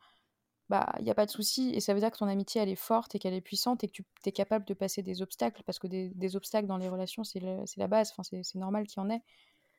bah, 0.69 0.93
il 0.99 1.05
y 1.05 1.09
a 1.09 1.15
pas 1.15 1.25
de 1.25 1.31
souci 1.31 1.71
et 1.73 1.79
ça 1.79 1.93
veut 1.93 1.99
dire 1.99 2.11
que 2.11 2.17
ton 2.17 2.27
amitié, 2.27 2.61
elle 2.61 2.69
est 2.69 2.75
forte 2.75 3.15
et 3.15 3.19
qu'elle 3.19 3.33
est 3.33 3.41
puissante 3.41 3.83
et 3.83 3.87
que 3.87 3.93
tu 3.93 4.03
es 4.25 4.31
capable 4.31 4.65
de 4.65 4.75
passer 4.75 5.01
des 5.01 5.23
obstacles 5.23 5.63
parce 5.63 5.79
que 5.79 5.87
des, 5.87 6.35
obstacles 6.35 6.67
dans 6.67 6.77
les 6.77 6.87
relations, 6.87 7.23
c'est 7.23 7.39
la 7.39 7.87
base, 7.87 8.11
enfin, 8.15 8.21
c'est 8.23 8.59
normal 8.59 8.85
qu'il 8.85 9.01
y 9.01 9.05
en 9.05 9.09
ait. 9.09 9.23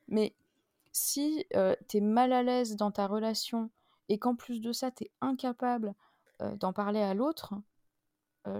Mais 0.09 0.35
si 0.91 1.47
tu 1.89 1.97
es 1.97 2.01
mal 2.01 2.33
à 2.33 2.43
l'aise 2.43 2.75
dans 2.75 2.91
ta 2.91 3.07
relation 3.07 3.71
et 4.09 4.19
qu'en 4.19 4.35
plus 4.35 4.61
de 4.61 4.73
ça, 4.73 4.91
tu 4.91 5.05
es 5.05 5.11
incapable 5.21 5.95
d'en 6.41 6.73
parler 6.73 7.01
à 7.01 7.15
l'autre, 7.15 7.55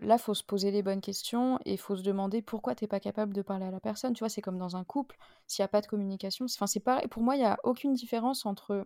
là, 0.03 0.19
faut 0.19 0.35
se 0.35 0.43
poser 0.43 0.71
les 0.71 0.83
bonnes 0.83 1.01
questions 1.01 1.59
et 1.65 1.77
faut 1.77 1.97
se 1.97 2.03
demander 2.03 2.43
pourquoi 2.43 2.75
t'es 2.75 2.87
pas 2.87 3.01
capable 3.01 3.33
de 3.33 3.43
parler 3.43 3.67
à 3.67 3.71
la 3.71 3.81
personne. 3.81 4.15
Tu 4.15 4.21
vois, 4.21 4.29
c'est 4.29 4.43
comme 4.43 4.59
dans 4.59 4.77
un 4.77 4.85
couple, 4.85 5.17
s'il 5.47 5.63
n'y 5.63 5.67
a 5.67 5.69
pas 5.69 5.81
de 5.81 5.87
communication. 5.87 6.47
Enfin, 6.47 6.67
c'est 6.67 6.81
pareil. 6.81 7.07
Pour 7.09 7.23
moi, 7.23 7.37
il 7.37 7.41
n'y 7.41 7.47
a 7.47 7.59
aucune 7.65 7.93
différence 7.95 8.47
entre 8.47 8.85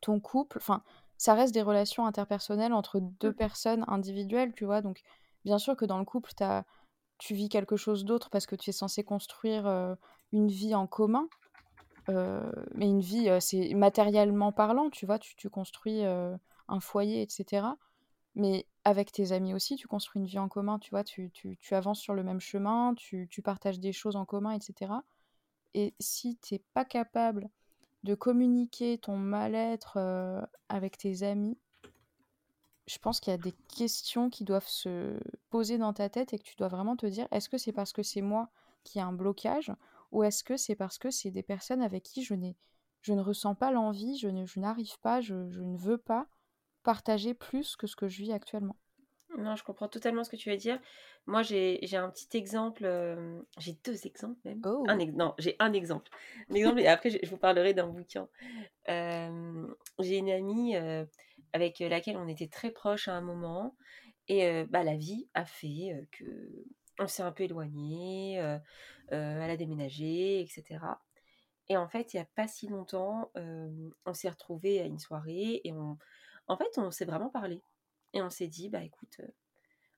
ton 0.00 0.20
couple. 0.20 0.58
Enfin, 0.58 0.82
ça 1.16 1.34
reste 1.34 1.54
des 1.54 1.62
relations 1.62 2.04
interpersonnelles 2.06 2.72
entre 2.72 3.00
deux 3.00 3.30
mmh. 3.30 3.34
personnes 3.34 3.84
individuelles, 3.88 4.52
tu 4.54 4.64
vois. 4.64 4.82
Donc, 4.82 5.02
bien 5.44 5.58
sûr 5.58 5.76
que 5.76 5.84
dans 5.84 5.98
le 5.98 6.04
couple, 6.04 6.30
as, 6.40 6.64
tu 7.18 7.34
vis 7.34 7.48
quelque 7.48 7.76
chose 7.76 8.04
d'autre 8.04 8.28
parce 8.30 8.46
que 8.46 8.56
tu 8.56 8.70
es 8.70 8.72
censé 8.72 9.04
construire 9.04 9.96
une 10.32 10.48
vie 10.48 10.74
en 10.74 10.86
commun. 10.86 11.28
mais 12.08 12.86
une 12.86 13.00
vie, 13.00 13.30
c'est 13.40 13.72
matériellement 13.74 14.52
parlant, 14.52 14.90
tu 14.90 15.06
vois, 15.06 15.18
tu, 15.18 15.36
tu 15.36 15.48
construis 15.48 16.02
un 16.04 16.80
foyer, 16.80 17.22
etc. 17.22 17.66
Mais 18.34 18.66
avec 18.84 19.12
tes 19.12 19.32
amis 19.32 19.54
aussi, 19.54 19.76
tu 19.76 19.86
construis 19.86 20.20
une 20.20 20.26
vie 20.26 20.38
en 20.38 20.48
commun, 20.48 20.78
tu 20.78 20.90
vois, 20.90 21.04
tu, 21.04 21.30
avances 21.70 22.00
sur 22.00 22.14
le 22.14 22.22
même 22.22 22.40
chemin, 22.40 22.94
tu, 22.94 23.28
tu, 23.30 23.42
partages 23.42 23.78
des 23.78 23.92
choses 23.92 24.16
en 24.16 24.24
commun, 24.24 24.52
etc. 24.52 24.92
Et 25.74 25.94
si 26.00 26.38
tu 26.38 26.54
n'es 26.54 26.62
pas 26.74 26.84
capable 26.84 27.50
de 28.04 28.14
communiquer 28.14 28.98
ton 28.98 29.16
mal-être 29.16 29.98
avec 30.68 30.98
tes 30.98 31.22
amis, 31.22 31.58
je 32.86 32.98
pense 32.98 33.20
qu'il 33.20 33.30
y 33.30 33.34
a 33.34 33.38
des 33.38 33.54
questions 33.74 34.28
qui 34.28 34.44
doivent 34.44 34.66
se 34.66 35.18
poser 35.50 35.78
dans 35.78 35.92
ta 35.92 36.08
tête 36.08 36.32
et 36.32 36.38
que 36.38 36.42
tu 36.42 36.56
dois 36.56 36.68
vraiment 36.68 36.96
te 36.96 37.06
dire, 37.06 37.28
est-ce 37.30 37.48
que 37.48 37.58
c'est 37.58 37.72
parce 37.72 37.92
que 37.92 38.02
c'est 38.02 38.22
moi 38.22 38.50
qui 38.84 38.98
ai 38.98 39.02
un 39.02 39.12
blocage 39.12 39.72
ou 40.10 40.24
est-ce 40.24 40.42
que 40.42 40.56
c'est 40.56 40.74
parce 40.74 40.98
que 40.98 41.10
c'est 41.10 41.30
des 41.30 41.42
personnes 41.42 41.80
avec 41.80 42.02
qui 42.02 42.22
je, 42.22 42.34
je 43.00 43.12
ne 43.12 43.20
ressens 43.20 43.54
pas 43.54 43.70
l'envie, 43.70 44.18
je, 44.18 44.28
je 44.44 44.60
n'arrive 44.60 44.98
pas, 45.00 45.20
je 45.20 45.34
ne 45.34 45.76
veux 45.76 45.98
pas 45.98 46.26
partager 46.82 47.34
plus 47.34 47.76
que 47.76 47.86
ce 47.86 47.96
que 47.96 48.08
je 48.08 48.22
vis 48.22 48.32
actuellement. 48.32 48.76
Non, 49.38 49.56
je 49.56 49.64
comprends 49.64 49.88
totalement 49.88 50.24
ce 50.24 50.30
que 50.30 50.36
tu 50.36 50.50
veux 50.50 50.56
dire. 50.56 50.78
Moi, 51.26 51.42
j'ai 51.42 51.78
un 51.94 52.10
petit 52.10 52.36
exemple, 52.36 52.84
euh, 52.84 53.40
j'ai 53.58 53.78
deux 53.84 54.06
exemples 54.06 54.40
même. 54.44 54.60
Oh. 54.64 54.84
Un, 54.88 54.96
non, 55.06 55.34
j'ai 55.38 55.56
un 55.58 55.72
exemple. 55.72 56.10
Un 56.50 56.54
exemple 56.54 56.80
et 56.80 56.86
après, 56.86 57.10
je, 57.10 57.28
vous 57.28 57.38
parlerai 57.38 57.74
d'un 57.74 57.86
bouquin. 57.86 58.28
Euh, 58.88 59.66
j'ai 60.00 60.18
une 60.18 60.30
amie 60.30 60.76
euh, 60.76 61.04
avec 61.52 61.78
laquelle 61.78 62.16
on 62.16 62.28
était 62.28 62.48
très 62.48 62.70
proches 62.70 63.08
à 63.08 63.14
un 63.14 63.20
moment. 63.20 63.76
Et 64.28 64.64
bah, 64.64 64.84
la 64.84 64.96
vie 64.96 65.28
a 65.34 65.44
fait 65.44 66.08
que 66.12 66.24
on 66.98 67.08
s'est 67.08 67.24
un 67.24 67.32
peu 67.32 67.42
éloigné, 67.42 68.34
elle 69.08 69.50
a 69.50 69.56
déménagé, 69.56 70.40
etc. 70.40 70.78
Et 71.68 71.76
en 71.76 71.88
fait, 71.88 72.14
il 72.14 72.16
n'y 72.16 72.22
a 72.22 72.28
pas 72.36 72.46
si 72.46 72.68
longtemps, 72.68 73.32
on 73.34 74.14
s'est 74.14 74.28
retrouvés 74.28 74.80
à 74.80 74.84
une 74.84 75.00
soirée 75.00 75.60
et 75.64 75.72
on, 75.72 75.98
en 76.48 76.56
fait, 76.56 76.78
on 76.78 76.90
s'est 76.90 77.04
vraiment 77.04 77.30
parlé. 77.30 77.62
Et 78.12 78.22
on 78.22 78.30
s'est 78.30 78.48
dit, 78.48 78.68
bah 78.68 78.82
écoute, 78.82 79.16
euh, 79.20 79.28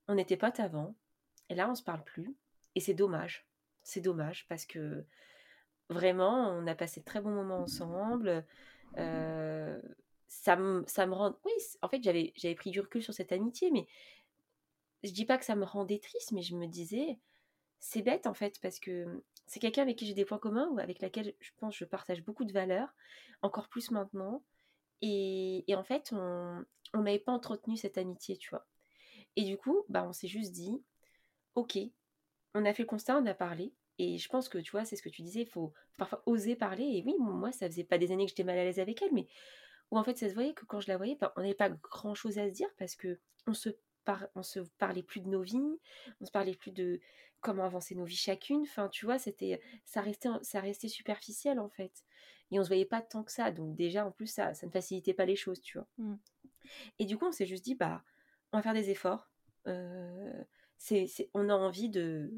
on 0.09 0.15
n'était 0.15 0.37
potes 0.37 0.61
avant, 0.61 0.95
et 1.49 1.55
là 1.55 1.69
on 1.69 1.75
se 1.75 1.83
parle 1.83 2.05
plus. 2.05 2.35
Et 2.75 2.81
c'est 2.81 2.95
dommage. 2.95 3.47
C'est 3.83 4.01
dommage 4.01 4.47
parce 4.49 4.67
que 4.67 5.05
vraiment, 5.91 6.51
on 6.51 6.67
a 6.67 6.75
passé 6.75 7.01
de 7.01 7.05
très 7.05 7.21
bons 7.21 7.35
moments 7.35 7.61
ensemble. 7.61 8.45
Euh, 8.99 9.81
ça, 10.29 10.57
me, 10.57 10.85
ça 10.87 11.07
rend. 11.07 11.37
Oui, 11.45 11.53
en 11.83 11.89
fait, 11.89 12.03
j'avais, 12.03 12.33
j'avais 12.37 12.55
pris 12.55 12.71
du 12.71 12.81
recul 12.81 13.03
sur 13.03 13.15
cette 13.15 13.33
amitié, 13.33 13.71
mais 13.71 13.87
je 15.03 15.13
dis 15.13 15.27
pas 15.27 15.39
que 15.39 15.45
ça 15.45 15.57
me 15.57 15.65
rendait 15.65 15.99
triste, 15.99 16.33
mais 16.33 16.43
je 16.43 16.57
me 16.57 16.67
disais, 16.67 17.19
c'est 17.79 18.03
bête 18.03 18.27
en 18.27 18.35
fait, 18.35 18.59
parce 18.61 18.81
que 18.81 19.23
c'est 19.47 19.61
quelqu'un 19.61 19.83
avec 19.83 19.97
qui 19.99 20.07
j'ai 20.07 20.15
des 20.15 20.25
points 20.25 20.39
communs 20.39 20.69
ou 20.69 20.79
avec 20.79 21.01
laquelle 21.03 21.35
je 21.41 21.51
pense 21.59 21.77
je 21.77 21.85
partage 21.85 22.25
beaucoup 22.25 22.45
de 22.45 22.53
valeurs, 22.53 22.95
encore 23.43 23.69
plus 23.69 23.91
maintenant. 23.91 24.43
Et, 25.07 25.75
en 25.77 25.85
fait, 25.85 26.15
on 26.15 27.03
n'avait 27.03 27.19
pas 27.19 27.33
entretenu 27.33 27.77
cette 27.77 27.99
amitié, 27.99 28.39
tu 28.39 28.49
vois. 28.49 28.67
Et 29.37 29.45
du 29.45 29.59
coup, 29.59 29.85
bah, 29.91 30.07
on 30.09 30.13
s'est 30.13 30.29
juste 30.29 30.53
dit, 30.53 30.83
ok, 31.55 31.79
on 32.55 32.65
a 32.65 32.73
fait 32.73 32.85
le 32.85 32.89
constat, 32.89 33.19
on 33.19 33.27
a 33.27 33.35
parlé. 33.35 33.75
Et 33.99 34.17
je 34.17 34.29
pense 34.31 34.49
que, 34.49 34.57
tu 34.57 34.71
vois, 34.71 34.87
c'est 34.87 34.97
ce 34.97 35.03
que 35.03 35.11
tu 35.11 35.21
disais, 35.21 35.43
il 35.43 35.49
faut 35.49 35.75
parfois 35.99 36.23
oser 36.25 36.57
parler. 36.57 36.85
Et 36.85 37.03
oui, 37.05 37.17
moi, 37.19 37.53
ça 37.53 37.67
faisait 37.67 37.85
pas 37.85 37.99
des 37.99 38.13
années 38.13 38.25
que 38.25 38.31
j'étais 38.31 38.45
mal 38.45 38.59
à 38.59 38.65
l'aise 38.65 38.81
avec 38.81 39.03
elle, 39.03 39.13
mais 39.13 39.29
où 39.91 39.99
en 39.99 40.05
fait, 40.05 40.17
ça 40.17 40.29
se 40.29 40.35
voyait 40.35 40.55
que 40.55 40.65
quand 40.65 40.81
je 40.81 40.89
la 40.89 40.97
voyais, 40.97 41.19
on 41.37 41.43
n'avait 41.43 41.55
pas 41.55 41.69
grand-chose 41.69 42.39
à 42.39 42.49
se 42.49 42.55
dire 42.55 42.71
parce 42.79 42.97
que 42.97 43.21
on 43.47 43.53
se, 43.53 43.69
on 44.35 44.43
se 44.43 44.61
parlait 44.79 45.03
plus 45.03 45.21
de 45.21 45.29
nos 45.29 45.43
vies, 45.43 45.81
on 46.21 46.27
se 46.27 46.31
parlait 46.31 46.55
plus 46.55 46.73
de 46.73 47.01
comment 47.41 47.65
avancer 47.65 47.95
nos 47.95 48.05
vies 48.05 48.17
chacune. 48.17 48.63
Enfin, 48.63 48.89
tu 48.89 49.05
vois, 49.05 49.19
c'était, 49.19 49.61
ça 49.85 50.01
restait, 50.01 50.29
ça 50.43 50.61
restait 50.61 50.89
superficiel 50.89 51.59
en 51.59 51.69
fait 51.69 52.05
et 52.51 52.59
on 52.61 52.63
se 52.63 52.69
voyait 52.69 52.85
pas 52.85 53.03
tant 53.03 53.23
que 53.23 53.33
ça. 53.33 53.51
Donc 53.51 53.75
déjà, 53.75 54.07
en 54.07 54.11
plus, 54.11 54.27
ça, 54.27 54.55
ça 54.55 54.67
ne 54.67 54.71
facilitait 54.71 55.15
pas 55.15 55.25
les 55.25 55.37
choses, 55.37 55.61
tu 55.61 55.79
vois. 55.79 55.87
Mmh. 55.99 56.15
Et 56.99 57.05
du 57.05 57.19
coup, 57.19 57.27
on 57.27 57.33
s'est 57.33 57.47
juste 57.47 57.65
dit, 57.65 57.75
bah, 57.75 58.03
on 58.53 58.59
va 58.59 58.63
faire 58.63 58.75
des 58.75 58.91
efforts. 58.91 59.29
Euh, 59.67 60.45
c'est, 60.79 61.09
on 61.35 61.49
a 61.49 61.55
envie 61.55 61.89
de... 61.89 62.31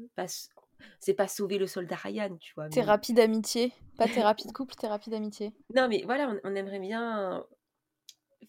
c'est 0.99 1.13
pas 1.13 1.27
sauver 1.27 1.57
le 1.57 1.67
soldat 1.67 1.97
Ryan, 1.97 2.35
tu 2.37 2.53
vois. 2.55 2.69
Thérapie 2.69 3.13
d'amitié, 3.13 3.73
pas 3.97 4.07
thérapie 4.07 4.47
de 4.47 4.53
couple, 4.53 4.75
thérapie 4.75 5.09
d'amitié. 5.09 5.53
Non, 5.75 5.87
mais 5.87 6.03
voilà, 6.03 6.33
on, 6.43 6.55
aimerait 6.55 6.79
bien 6.79 7.45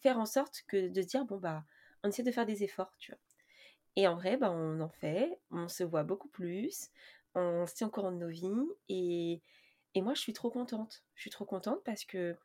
faire 0.00 0.18
en 0.18 0.26
sorte 0.26 0.62
que 0.68 0.88
de 0.88 1.02
se 1.02 1.06
dire, 1.06 1.24
bon, 1.24 1.38
bah, 1.38 1.64
on 2.08 2.10
essaie 2.10 2.22
de 2.22 2.32
faire 2.32 2.46
des 2.46 2.64
efforts, 2.64 2.92
tu 2.98 3.12
vois. 3.12 3.20
Et 3.96 4.08
en 4.08 4.16
vrai, 4.16 4.36
bah, 4.36 4.50
on 4.50 4.80
en 4.80 4.88
fait, 4.88 5.40
on 5.50 5.68
se 5.68 5.84
voit 5.84 6.04
beaucoup 6.04 6.28
plus, 6.28 6.90
on 7.34 7.66
se 7.66 7.74
tient 7.74 7.88
au 7.88 7.90
courant 7.90 8.12
de 8.12 8.16
nos 8.16 8.28
vies, 8.28 8.48
et, 8.88 9.42
et 9.94 10.02
moi, 10.02 10.14
je 10.14 10.20
suis 10.20 10.32
trop 10.32 10.50
contente. 10.50 11.04
Je 11.14 11.22
suis 11.22 11.30
trop 11.30 11.44
contente 11.44 11.82
parce 11.84 12.04
que, 12.04 12.36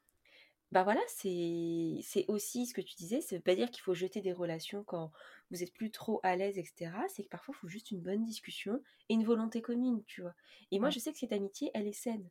bah 0.71 0.83
voilà, 0.83 1.01
c'est 1.07 2.25
aussi 2.27 2.65
ce 2.65 2.73
que 2.73 2.81
tu 2.81 2.95
disais, 2.95 3.21
ça 3.21 3.35
veut 3.35 3.41
pas 3.41 3.55
dire 3.55 3.69
qu'il 3.71 3.83
faut 3.83 3.93
jeter 3.93 4.21
des 4.21 4.33
relations 4.33 4.83
quand 4.83 5.11
vous 5.51 5.61
êtes 5.63 5.73
plus 5.73 5.91
trop 5.91 6.19
à 6.23 6.35
l'aise, 6.35 6.57
etc. 6.57 6.91
C'est 7.09 7.23
que 7.23 7.29
parfois, 7.29 7.53
il 7.55 7.59
faut 7.61 7.67
juste 7.67 7.91
une 7.91 8.01
bonne 8.01 8.23
discussion 8.25 8.81
et 9.09 9.13
une 9.13 9.23
volonté 9.25 9.61
commune, 9.61 10.03
tu 10.05 10.21
vois. 10.21 10.33
Et 10.71 10.79
moi, 10.79 10.89
je 10.89 10.99
sais 10.99 11.11
que 11.13 11.19
cette 11.19 11.33
amitié, 11.33 11.69
elle 11.75 11.87
est 11.87 11.93
saine. 11.93 12.27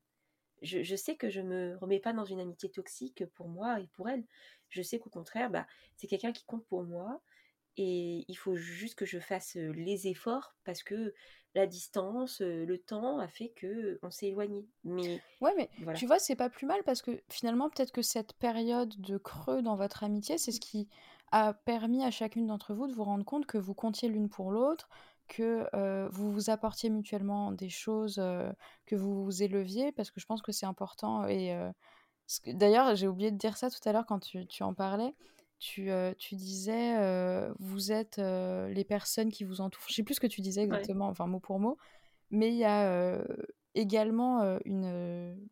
Je, 0.62 0.82
je, 0.82 0.96
sais 0.96 1.16
que 1.16 1.28
je 1.28 1.40
me 1.40 1.76
remets 1.78 2.00
pas 2.00 2.12
dans 2.12 2.24
une 2.24 2.40
amitié 2.40 2.70
toxique 2.70 3.24
pour 3.34 3.48
moi 3.48 3.80
et 3.80 3.88
pour 3.88 4.08
elle. 4.08 4.24
Je 4.68 4.82
sais 4.82 4.98
qu'au 4.98 5.10
contraire, 5.10 5.50
bah, 5.50 5.66
c'est 5.96 6.06
quelqu'un 6.06 6.32
qui 6.32 6.44
compte 6.44 6.66
pour 6.66 6.82
moi. 6.84 7.22
Et 7.76 8.24
il 8.28 8.34
faut 8.34 8.54
juste 8.54 8.96
que 8.96 9.06
je 9.06 9.18
fasse 9.18 9.54
les 9.54 10.06
efforts 10.06 10.54
parce 10.64 10.82
que 10.82 11.14
la 11.54 11.66
distance, 11.66 12.40
le 12.40 12.78
temps 12.78 13.18
a 13.18 13.28
fait 13.28 13.50
que 13.50 13.98
on 14.02 14.10
s'est 14.10 14.28
éloigné. 14.28 14.66
Mais 14.84 15.22
ouais, 15.40 15.52
mais 15.56 15.94
tu 15.94 16.06
vois, 16.06 16.18
c'est 16.18 16.36
pas 16.36 16.50
plus 16.50 16.66
mal 16.66 16.82
parce 16.84 17.02
que 17.02 17.22
finalement, 17.28 17.70
peut-être 17.70 17.92
que 17.92 18.02
cette 18.02 18.34
période 18.34 18.94
de 19.00 19.16
creux 19.16 19.62
dans 19.62 19.76
votre 19.76 20.04
amitié, 20.04 20.38
c'est 20.38 20.52
ce 20.52 20.60
qui 20.60 20.88
a 21.30 21.54
permis 21.54 22.04
à 22.04 22.10
chacune 22.10 22.46
d'entre 22.46 22.74
vous 22.74 22.86
de 22.86 22.92
vous 22.92 23.04
rendre 23.04 23.24
compte 23.24 23.46
que 23.46 23.58
vous 23.58 23.74
comptiez 23.74 24.08
l'une 24.08 24.28
pour 24.28 24.50
l'autre, 24.50 24.88
que 25.32 25.66
vous 26.12 26.30
vous 26.30 26.50
apportiez 26.50 26.90
mutuellement 26.90 27.52
des 27.52 27.70
choses, 27.70 28.16
que 28.86 28.94
vous 28.94 29.24
vous 29.24 29.42
éleviez, 29.42 29.90
parce 29.92 30.10
que 30.10 30.20
je 30.20 30.26
pense 30.26 30.42
que 30.42 30.52
c'est 30.52 30.66
important. 30.66 31.26
Et 31.26 31.56
d'ailleurs, 32.46 32.94
j'ai 32.94 33.08
oublié 33.08 33.30
de 33.30 33.38
dire 33.38 33.56
ça 33.56 33.70
tout 33.70 33.80
à 33.88 33.92
l'heure 33.92 34.06
quand 34.06 34.20
tu, 34.20 34.46
tu 34.46 34.62
en 34.62 34.74
parlais 34.74 35.14
tu, 35.58 35.90
tu 36.18 36.34
disais, 36.34 36.96
vous 37.60 37.92
êtes 37.92 38.18
les 38.18 38.84
personnes 38.84 39.30
qui 39.30 39.44
vous 39.44 39.60
entourent. 39.60 39.84
Je 39.88 39.94
sais 39.94 40.02
plus 40.02 40.14
ce 40.14 40.20
que 40.20 40.26
tu 40.26 40.40
disais 40.40 40.62
exactement, 40.62 41.06
enfin 41.06 41.26
mot 41.26 41.38
pour 41.38 41.60
mot, 41.60 41.78
mais 42.30 42.48
il 42.48 42.56
y 42.56 42.64
a 42.64 43.22
également 43.74 44.58
une 44.64 45.48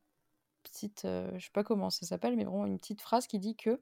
petite, 0.65 1.03
je 1.05 1.39
sais 1.39 1.53
pas 1.53 1.65
comment 1.65 1.91
ça 1.91 2.07
s'appelle, 2.07 2.37
mais 2.37 2.45
vraiment 2.45 2.67
une 2.67 2.79
petite 2.79 3.01
phrase 3.01 3.27
qui 3.27 3.39
dit 3.39 3.57
que 3.57 3.81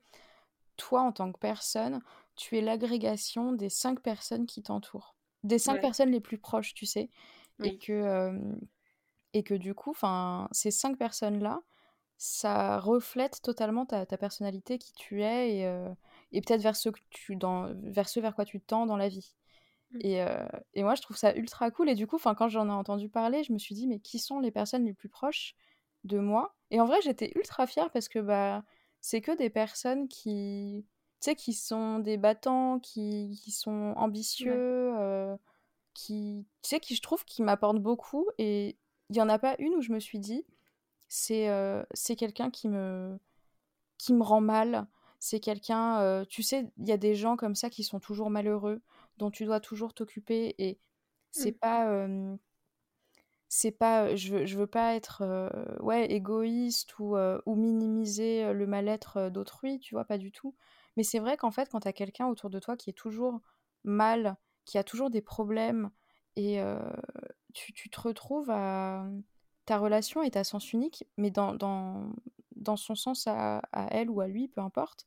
toi, 0.77 1.01
en 1.01 1.13
tant 1.13 1.33
que 1.33 1.39
personne, 1.39 2.01
tu 2.37 2.57
es 2.57 2.61
l'agrégation 2.61 3.53
des 3.53 3.71
cinq 3.71 4.01
personnes 4.01 4.47
qui 4.47 4.63
t'entourent, 4.63 5.17
des 5.45 5.59
cinq 5.59 5.81
personnes 5.81 6.11
les 6.11 6.21
plus 6.21 6.39
proches, 6.39 6.75
tu 6.75 6.87
sais, 6.87 7.11
et 7.63 7.79
que 7.79 8.33
et 9.35 9.43
que 9.43 9.55
du 9.55 9.75
coup, 9.75 9.95
ces 10.53 10.71
cinq 10.71 10.97
personnes-là, 10.97 11.61
ça 12.17 12.79
reflète 12.81 13.43
totalement 13.43 13.87
ta, 13.87 14.07
ta, 14.07 14.17
personnalité, 14.17 14.79
qui 14.79 14.93
tu 14.95 15.23
es, 15.23 15.59
et, 15.59 15.85
et 16.33 16.41
peut-être 16.41 16.63
vers 16.63 16.77
ce, 16.77 16.89
que 16.89 17.01
tu, 17.11 17.37
dans, 17.37 17.73
vers 17.75 18.09
ce 18.09 18.21
vers 18.21 18.35
quoi 18.35 18.45
tu 18.45 18.61
tends 18.61 18.87
dans 18.87 18.97
la 18.97 19.09
vie. 19.09 19.35
Mmh. 19.93 19.99
Et, 20.03 20.23
euh, 20.23 20.47
et, 20.75 20.83
moi, 20.83 20.95
je 20.95 21.03
trouve 21.03 21.17
ça 21.17 21.35
ultra 21.35 21.71
cool. 21.71 21.89
Et 21.89 21.95
du 21.95 22.07
coup, 22.07 22.19
quand 22.19 22.49
j'en 22.49 22.69
ai 22.69 22.73
entendu 22.73 23.09
parler, 23.09 23.45
je 23.45 23.53
me 23.53 23.59
suis 23.59 23.75
dit, 23.75 23.87
mais 23.87 24.01
qui 24.01 24.19
sont 24.19 24.41
les 24.41 24.51
personnes 24.51 24.85
les 24.85 24.95
plus 24.95 25.09
proches 25.09 25.55
de 26.05 26.19
moi? 26.19 26.55
Et 26.71 26.81
en 26.81 26.85
vrai, 26.87 26.99
j'étais 27.03 27.33
ultra 27.37 27.67
fière 27.67 27.91
parce 27.91 28.09
que 28.09 28.19
bah, 28.19 28.65
c'est 29.01 29.21
que 29.21 29.37
des 29.37 29.51
personnes 29.51 30.09
qui, 30.09 30.87
sais, 31.27 31.37
qui 31.37 31.53
sont 31.55 31.99
des 32.01 32.17
battants, 32.17 32.79
qui, 32.81 33.39
qui 33.43 33.51
sont 33.53 33.95
ambitieux, 33.97 34.53
euh, 34.99 35.37
qui, 35.95 36.47
tu 36.63 36.71
sais, 36.71 36.81
qui 36.81 36.97
je 36.97 37.03
trouve 37.03 37.25
qui 37.25 37.43
m'apportent 37.43 37.81
beaucoup. 37.83 38.29
Et 38.39 38.79
il 39.11 39.17
y 39.17 39.23
en 39.23 39.29
a 39.29 39.39
pas 39.39 39.57
une 39.59 39.75
où 39.75 39.83
je 39.83 39.93
me 39.93 40.01
suis 40.01 40.19
dit, 40.21 40.47
c'est 41.09 41.49
euh, 41.51 41.85
c'est 41.95 42.17
quelqu'un 42.17 42.51
qui 42.51 42.69
me, 42.69 43.19
qui 43.99 44.15
me 44.15 44.23
rend 44.23 44.41
mal. 44.43 44.87
C'est 45.21 45.41
quelqu'un, 45.41 46.01
euh, 46.01 46.25
tu 46.27 46.43
sais, 46.45 46.71
il 46.79 46.89
y 46.89 46.93
a 46.93 46.99
des 46.99 47.15
gens 47.17 47.37
comme 47.37 47.55
ça 47.57 47.71
qui 47.71 47.85
sont 47.85 48.01
toujours 48.01 48.31
malheureux, 48.31 48.83
dont 49.19 49.31
tu 49.31 49.45
dois 49.47 49.61
toujours 49.61 49.95
t'occuper. 49.95 50.55
Et 50.59 50.79
c'est 51.33 51.53
Mmh. 51.53 51.59
pas. 51.61 52.09
c'est 53.49 53.71
pas 53.71 54.15
je 54.15 54.33
veux, 54.35 54.47
je 54.47 54.57
veux 54.59 54.67
pas 54.67 54.95
être 54.95 55.23
ouais 55.81 56.11
égoïste 56.11 56.99
ou, 56.99 57.17
ou 57.17 57.55
minimiser 57.55 58.53
le 58.53 58.67
mal-être 58.67 59.31
d'autrui 59.31 59.79
tu 59.81 59.95
vois 59.95 60.05
pas 60.05 60.19
du 60.19 60.33
tout 60.33 60.55
mais 60.99 61.05
c'est 61.05 61.21
vrai 61.21 61.39
qu'en 61.39 61.53
fait 61.53 61.71
quand 61.71 61.81
t'as 61.81 61.95
quelqu'un 61.95 62.29
autour 62.29 62.51
de 62.51 62.61
toi 62.61 62.77
qui 62.77 62.91
est 62.91 62.95
toujours 62.95 63.41
mal 63.85 64.37
qui 64.67 64.79
a 64.79 64.85
toujours 64.85 65.11
des 65.11 65.23
problèmes 65.23 65.91
et 66.37 66.61
euh, 66.63 66.79
tu, 67.55 67.73
tu 67.75 67.91
te 67.91 68.01
retrouves 68.01 68.51
à 68.51 69.07
ta 69.67 69.79
relation 69.79 70.23
est 70.23 70.37
à 70.37 70.45
sens 70.45 70.75
unique 70.75 71.07
mais 71.19 71.31
dans, 71.33 71.55
dans, 71.55 72.13
dans 72.57 72.77
son 72.77 72.97
sens 72.97 73.27
à, 73.29 73.59
à 73.73 73.89
elle 73.93 74.11
ou 74.11 74.21
à 74.23 74.29
lui 74.29 74.49
peu 74.49 74.63
importe 74.63 75.07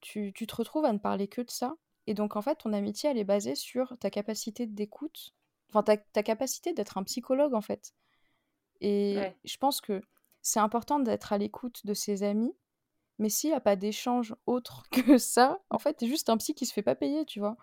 tu, 0.00 0.32
tu 0.34 0.46
te 0.46 0.56
retrouves 0.56 0.84
à 0.86 0.92
ne 0.92 0.98
parler 0.98 1.28
que 1.28 1.42
de 1.42 1.50
ça 1.50 1.76
et 2.06 2.14
donc 2.14 2.36
en 2.36 2.42
fait 2.42 2.56
ton 2.56 2.72
amitié 2.74 3.10
elle 3.10 3.18
est 3.18 3.24
basée 3.24 3.56
sur 3.56 3.96
ta 4.00 4.10
capacité 4.10 4.66
d'écoute 4.66 5.34
enfin 5.70 5.82
ta, 5.82 5.96
ta 5.98 6.22
capacité 6.22 6.74
d'être 6.74 6.98
un 6.98 7.04
psychologue 7.04 7.54
en 7.54 7.62
fait 7.62 7.94
et 8.80 9.16
Ouais. 9.20 9.36
je 9.44 9.56
pense 9.56 9.80
que 9.80 10.02
c'est 10.42 10.60
important 10.60 11.00
d'être 11.00 11.32
à 11.32 11.38
l'écoute 11.38 11.86
de 11.86 11.94
ses 11.94 12.22
amis, 12.22 12.54
mais 13.18 13.28
s'il 13.28 13.50
n'y 13.50 13.56
a 13.56 13.60
pas 13.60 13.76
d'échange 13.76 14.34
autre 14.46 14.84
que 14.92 15.18
ça, 15.18 15.62
en 15.70 15.78
fait, 15.78 15.94
t'es 15.94 16.06
juste 16.08 16.28
un 16.30 16.36
psy 16.36 16.54
qui 16.54 16.66
se 16.66 16.72
fait 16.72 16.82
pas 16.82 16.94
payer, 16.94 17.24
tu 17.26 17.38
vois. 17.40 17.56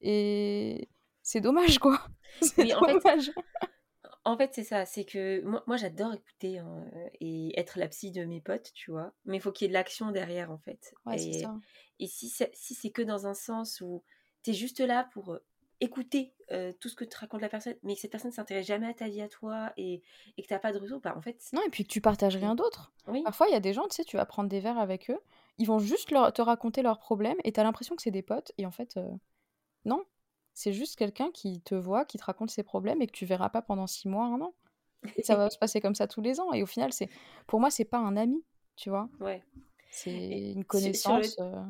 Et 0.00 0.88
c'est 1.22 1.40
dommage, 1.40 1.78
quoi. 1.78 2.00
C'est 2.40 2.64
Oui, 2.64 2.74
en 2.74 2.84
fait, 2.84 2.94
dommage. 2.94 3.30
en 4.24 4.36
fait, 4.36 4.52
c'est 4.54 4.64
ça. 4.64 4.84
C'est 4.86 5.04
que 5.04 5.40
moi, 5.42 5.62
moi 5.66 5.76
j'adore 5.76 6.12
écouter 6.14 6.58
hein, 6.58 6.84
et 7.20 7.58
être 7.58 7.78
la 7.78 7.88
psy 7.88 8.10
de 8.10 8.24
mes 8.24 8.40
potes, 8.40 8.72
tu 8.74 8.90
vois. 8.90 9.12
Mais 9.24 9.36
il 9.36 9.40
faut 9.40 9.52
qu'il 9.52 9.64
y 9.64 9.66
ait 9.66 9.68
de 9.68 9.74
l'action 9.74 10.10
derrière, 10.10 10.50
en 10.50 10.58
fait. 10.58 10.94
Ouais, 11.06 11.20
Et, 11.22 11.42
ça. 11.42 11.54
et 12.00 12.06
si 12.08 12.28
c'est 12.28 12.50
si 12.54 12.74
c'est 12.74 12.90
que 12.90 13.02
dans 13.02 13.26
un 13.26 13.34
sens 13.34 13.80
où 13.80 14.02
tu 14.42 14.50
es 14.50 14.54
juste 14.54 14.80
là 14.80 15.08
pour 15.12 15.32
euh, 15.34 15.44
écouter 15.80 16.32
euh, 16.52 16.72
tout 16.80 16.88
ce 16.88 16.94
que 16.96 17.04
te 17.04 17.16
raconte 17.18 17.40
la 17.40 17.48
personne, 17.48 17.74
mais 17.82 17.94
que 17.94 18.00
cette 18.00 18.10
personne 18.10 18.30
ne 18.30 18.34
s'intéresse 18.34 18.66
jamais 18.66 18.86
à 18.88 18.94
ta 18.94 19.08
vie 19.08 19.20
à 19.20 19.28
toi 19.28 19.72
et, 19.76 20.02
et 20.36 20.42
que 20.42 20.46
tu 20.46 20.52
n'as 20.52 20.58
pas 20.58 20.72
de 20.72 20.78
retour, 20.78 21.00
bah, 21.00 21.14
en 21.16 21.20
fait, 21.20 21.38
Non, 21.52 21.62
et 21.66 21.70
puis 21.70 21.84
que 21.84 21.88
tu 21.88 22.00
partages 22.00 22.36
rien 22.36 22.54
d'autre. 22.54 22.92
oui, 23.08 23.22
Parfois, 23.24 23.48
il 23.48 23.52
y 23.52 23.56
a 23.56 23.60
des 23.60 23.72
gens, 23.72 23.86
tu 23.88 23.96
sais, 23.96 24.04
tu 24.04 24.16
vas 24.16 24.26
prendre 24.26 24.48
des 24.48 24.60
verres 24.60 24.78
avec 24.78 25.10
eux, 25.10 25.18
ils 25.58 25.66
vont 25.66 25.78
juste 25.78 26.10
leur- 26.10 26.32
te 26.32 26.42
raconter 26.42 26.82
leurs 26.82 26.98
problèmes 26.98 27.36
et 27.44 27.52
t'as 27.52 27.62
l'impression 27.64 27.94
que 27.96 28.02
c'est 28.02 28.10
des 28.10 28.22
potes, 28.22 28.52
et 28.58 28.66
en 28.66 28.70
fait, 28.70 28.96
euh, 28.96 29.08
non. 29.84 30.04
C'est 30.54 30.72
juste 30.72 30.96
quelqu'un 30.96 31.30
qui 31.32 31.60
te 31.60 31.74
voit, 31.74 32.06
qui 32.06 32.16
te 32.16 32.24
raconte 32.24 32.50
ses 32.50 32.62
problèmes 32.62 33.02
et 33.02 33.06
que 33.06 33.12
tu 33.12 33.26
verras 33.26 33.50
pas 33.50 33.60
pendant 33.60 33.86
six 33.86 34.08
mois, 34.08 34.24
un 34.26 34.40
an. 34.40 34.54
Et 35.16 35.22
ça 35.22 35.36
va 35.36 35.50
se 35.50 35.58
passer 35.58 35.80
comme 35.82 35.94
ça 35.94 36.06
tous 36.08 36.22
les 36.22 36.40
ans. 36.40 36.52
Et 36.54 36.62
au 36.62 36.66
final, 36.66 36.92
c'est, 36.94 37.10
pour 37.46 37.60
moi, 37.60 37.70
c'est 37.70 37.84
pas 37.84 37.98
un 37.98 38.16
ami, 38.16 38.42
tu 38.76 38.88
vois. 38.88 39.08
ouais. 39.20 39.42
C'est 39.90 40.10
une 40.10 40.64
sur, 40.72 40.94
sur 40.94 41.12
le, 41.16 41.28
connaissance. 41.28 41.36
euh, 41.40 41.62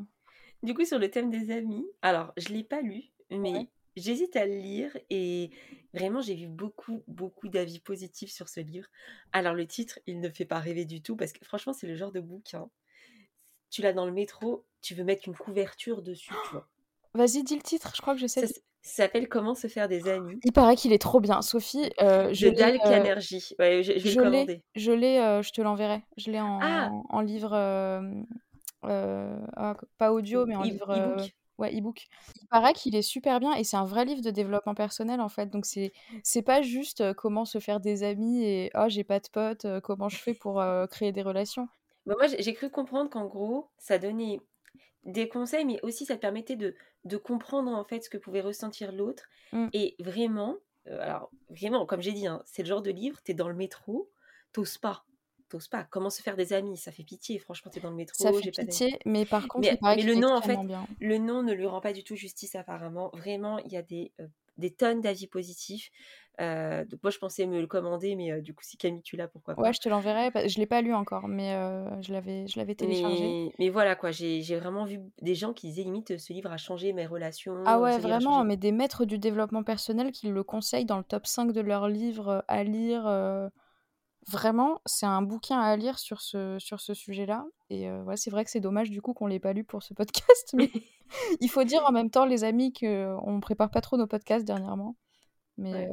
du 0.63 0.75
coup, 0.75 0.85
sur 0.85 0.99
le 0.99 1.11
thème 1.11 1.31
des 1.31 1.51
amis, 1.51 1.85
alors, 2.03 2.33
je 2.37 2.49
l'ai 2.49 2.65
pas 2.65 2.81
lu, 2.81 3.05
Ouais. 3.31 3.67
J'hésite 3.97 4.37
à 4.37 4.47
le 4.47 4.57
lire 4.57 4.97
et 5.11 5.51
vraiment, 5.95 6.21
j'ai 6.21 6.35
vu 6.35 6.47
beaucoup, 6.47 7.03
beaucoup 7.09 7.49
d'avis 7.49 7.81
positifs 7.81 8.31
sur 8.31 8.49
ce 8.49 8.61
livre. 8.61 8.89
Alors, 9.33 9.55
le 9.55 9.67
titre, 9.67 9.99
il 10.07 10.21
ne 10.21 10.29
fait 10.31 10.45
pas 10.45 10.59
rêver 10.61 10.85
du 10.85 11.03
tout 11.03 11.17
parce 11.17 11.33
que 11.33 11.45
franchement, 11.45 11.73
c'est 11.73 11.87
le 11.87 11.97
genre 11.97 12.13
de 12.13 12.21
bouquin. 12.21 12.69
Tu 13.71 13.83
l'as 13.83 13.93
dans 13.93 14.07
le 14.07 14.13
métro, 14.13 14.65
tu 14.81 14.95
veux 14.95 15.05
mettre 15.05 15.29
une 15.29 15.37
couverture 15.37 16.03
dessus, 16.03 16.33
tu 16.45 16.53
vois. 16.53 16.69
Vas-y, 17.15 17.43
dis 17.43 17.57
le 17.57 17.63
titre, 17.63 17.93
je 17.95 18.01
crois 18.03 18.15
que 18.15 18.21
je 18.21 18.27
sais. 18.27 18.47
Ça, 18.47 18.55
s'appelle 18.83 19.29
Comment 19.29 19.55
se 19.55 19.67
faire 19.69 19.89
des 19.89 20.09
amis 20.09 20.39
Il 20.45 20.53
paraît 20.53 20.77
qu'il 20.77 20.93
est 20.93 20.99
trop 20.99 21.21
bien. 21.21 21.43
Sophie, 21.43 21.91
euh, 22.01 22.33
je 22.33 22.49
de 22.49 22.63
euh. 22.85 23.03
Ouais, 23.59 23.83
je, 23.83 23.93
l'ai, 23.93 24.15
commander. 24.15 24.63
je 24.77 24.93
l'ai, 24.93 25.19
euh, 25.19 25.43
je 25.43 25.51
te 25.51 25.61
l'enverrai. 25.61 26.03
Je 26.17 26.31
l'ai 26.31 26.41
Ah, 26.41 26.89
en, 26.91 27.05
en 27.09 27.21
livre, 27.21 27.53
ah, 28.83 29.77
pas 29.99 30.13
audio, 30.13 30.47
mais 30.47 30.57
en 30.57 30.63
e- 30.65 30.65
livre. 30.65 31.29
Ouais, 31.59 31.77
e-book. 31.77 32.07
Il 32.41 32.47
paraît 32.49 32.73
qu'il 32.73 32.95
est 32.97 33.03
super 33.03 33.41
bien 33.41 33.55
et 33.55 33.65
c'est 33.65 33.77
un 33.77 33.85
vrai 33.85 34.05
livre 34.05 34.23
de 34.23 34.31
développement 34.31 34.75
personnel 34.75 35.21
en 35.21 35.29
fait. 35.29 35.51
Donc 35.51 35.67
c'est, 35.67 35.93
c'est 36.23 36.43
pas 36.43 36.63
juste 36.63 37.01
euh, 37.01 37.15
comment 37.15 37.45
se 37.45 37.59
faire 37.59 37.81
des 37.81 38.03
amis 38.03 38.45
et 38.45 38.71
oh 38.75 38.87
j'ai 38.89 39.05
pas 39.05 39.21
de 39.21 39.29
potes, 39.29 39.65
euh, 39.65 39.81
comment 39.81 40.09
je 40.09 40.17
fais 40.17 40.35
pour 40.35 40.61
euh, 40.61 40.87
créer 40.87 41.13
des 41.13 41.23
relations? 41.23 41.69
Bah, 42.07 42.15
moi, 42.19 42.27
j'ai 42.27 42.55
cru 42.55 42.71
comprendre 42.71 43.11
qu'en 43.11 43.27
gros, 43.27 43.69
ça 43.79 43.99
donnait 43.99 44.41
des 45.05 45.29
conseils, 45.29 45.65
mais 45.65 45.81
aussi 45.83 46.05
ça 46.05 46.17
te 46.17 46.21
permettait 46.21 46.57
de, 46.57 46.75
de 47.05 47.17
comprendre 47.17 47.71
en 47.73 47.85
fait 47.85 48.03
ce 48.03 48.11
que 48.11 48.19
pouvait 48.19 48.41
ressentir 48.41 48.93
l'autre. 48.93 49.25
Mm. 49.53 49.69
Et 49.73 49.97
vraiment, 50.01 50.57
alors 50.87 51.31
vraiment, 51.51 51.87
comme 51.87 52.01
j'ai 52.01 52.13
dit, 52.13 52.27
hein, 52.27 52.43
c'est 52.45 52.63
le 52.63 52.69
genre 52.69 52.83
de 52.83 52.91
livre, 52.91 53.21
t'es 53.23 53.35
dans 53.35 53.49
le 53.49 53.55
métro, 53.55 54.11
t'oses 54.53 54.79
pas. 54.79 55.05
T'oses 55.49 55.69
pas. 55.69 55.85
Comment 55.91 56.11
se 56.11 56.23
faire 56.23 56.37
des 56.37 56.53
amis? 56.53 56.77
Ça 56.77 56.91
fait 56.91 57.05
pitié, 57.05 57.39
franchement, 57.39 57.71
t'es 57.73 57.81
dans 57.81 57.91
le 57.91 57.95
Ça 58.13 58.31
métro, 58.31 58.41
fait 58.41 58.51
pas 58.51 58.57
d'amis. 58.63 58.69
pitié, 58.69 58.99
mais 59.05 59.25
par 59.25 59.47
contre, 59.47 59.69
Mais, 59.69 59.79
mais 59.97 60.03
le 60.03 60.15
nom, 60.17 60.35
en 60.35 60.43
fait, 60.43 60.57
bien. 60.57 60.87
le 61.01 61.19
nom 61.19 61.43
ne 61.43 61.53
lui 61.53 61.67
rend 61.67 61.81
pas 61.81 61.93
du 61.93 62.03
tout 62.03 62.17
justice 62.17 62.55
apparemment. 62.57 63.11
Vraiment, 63.15 63.59
il 63.59 63.71
y 63.73 63.77
a 63.77 63.83
des, 63.83 64.11
euh, 64.21 64.27
des 64.59 64.71
tonnes 64.73 65.01
d'avis 65.01 65.29
positifs. 65.29 65.91
Euh, 66.41 66.85
donc 66.85 67.01
moi, 67.03 67.11
je 67.11 67.19
pensais 67.19 67.47
me 67.47 67.61
le 67.61 67.67
commander, 67.67 68.15
mais 68.17 68.31
euh, 68.33 68.41
du 68.43 68.53
coup, 68.55 68.63
si 68.65 68.77
Camille, 68.77 69.03
tu 69.03 69.17
l'as, 69.17 69.29
pourquoi 69.29 69.55
Ouais, 69.55 69.63
pas. 69.69 69.73
je 69.73 69.79
te 69.81 69.89
l'enverrai. 69.89 70.31
Je 70.49 70.59
l'ai 70.59 70.67
pas 70.67 70.83
lu 70.83 70.93
encore, 70.93 71.29
mais 71.29 71.55
euh, 71.55 72.03
je 72.03 72.13
l'avais, 72.13 72.47
je 72.49 72.59
l'avais 72.59 72.75
téléchargé. 72.75 73.21
Mais, 73.23 73.53
mais 73.59 73.69
voilà, 73.71 73.95
quoi, 73.95 74.11
j'ai 74.11 74.43
vraiment 74.57 74.85
vu 74.85 74.99
des 75.23 75.35
gens 75.37 75.53
qui 75.53 75.69
disaient 75.69 75.85
limite 75.85 76.19
ce 76.19 76.33
livre 76.33 76.51
a 76.51 76.57
changé 76.59 76.93
mes 76.93 77.07
relations, 77.07 77.55
Ah 77.67 77.81
ouais, 77.81 77.99
vraiment, 77.99 78.43
mais 78.45 78.57
des 78.57 78.73
maîtres 78.73 79.05
du 79.05 79.19
développement 79.19 79.63
personnel 79.63 80.11
qui 80.13 80.29
le 80.29 80.43
conseillent 80.43 80.85
dans 80.85 80.99
le 80.99 81.05
top 81.05 81.27
5 81.27 81.53
de 81.53 81.61
leurs 81.61 81.89
livres 81.89 82.45
à 82.49 82.65
lire. 82.65 83.05
Vraiment, 84.29 84.81
c'est 84.87 85.07
un 85.07 85.23
bouquin 85.23 85.61
à 85.61 85.77
lire 85.77 85.99
sur 85.99 86.21
ce, 86.21 86.59
sur 86.59 86.81
ce 86.81 86.95
sujet-là. 86.95 87.45
Et 87.71 87.89
euh, 87.89 88.03
ouais, 88.03 88.17
c'est 88.17 88.31
vrai 88.31 88.45
que 88.45 88.51
c'est 88.51 88.61
dommage 88.61 88.91
du 88.91 89.01
coup 89.01 89.15
qu'on 89.15 89.29
l'ait 89.29 89.39
pas 89.39 89.53
lu 89.53 89.63
pour 89.63 89.83
ce 89.83 89.95
podcast, 89.95 90.53
mais 90.55 90.71
il 91.41 91.49
faut 91.49 91.65
dire 91.65 91.85
en 91.85 91.93
même 91.93 92.11
temps, 92.11 92.25
les 92.25 92.43
amis, 92.43 92.73
qu'on 92.73 93.41
prépare 93.41 93.71
pas 93.71 93.81
trop 93.81 93.97
nos 93.97 94.07
podcasts 94.07 94.45
dernièrement. 94.45 94.97
Mais 95.59 95.89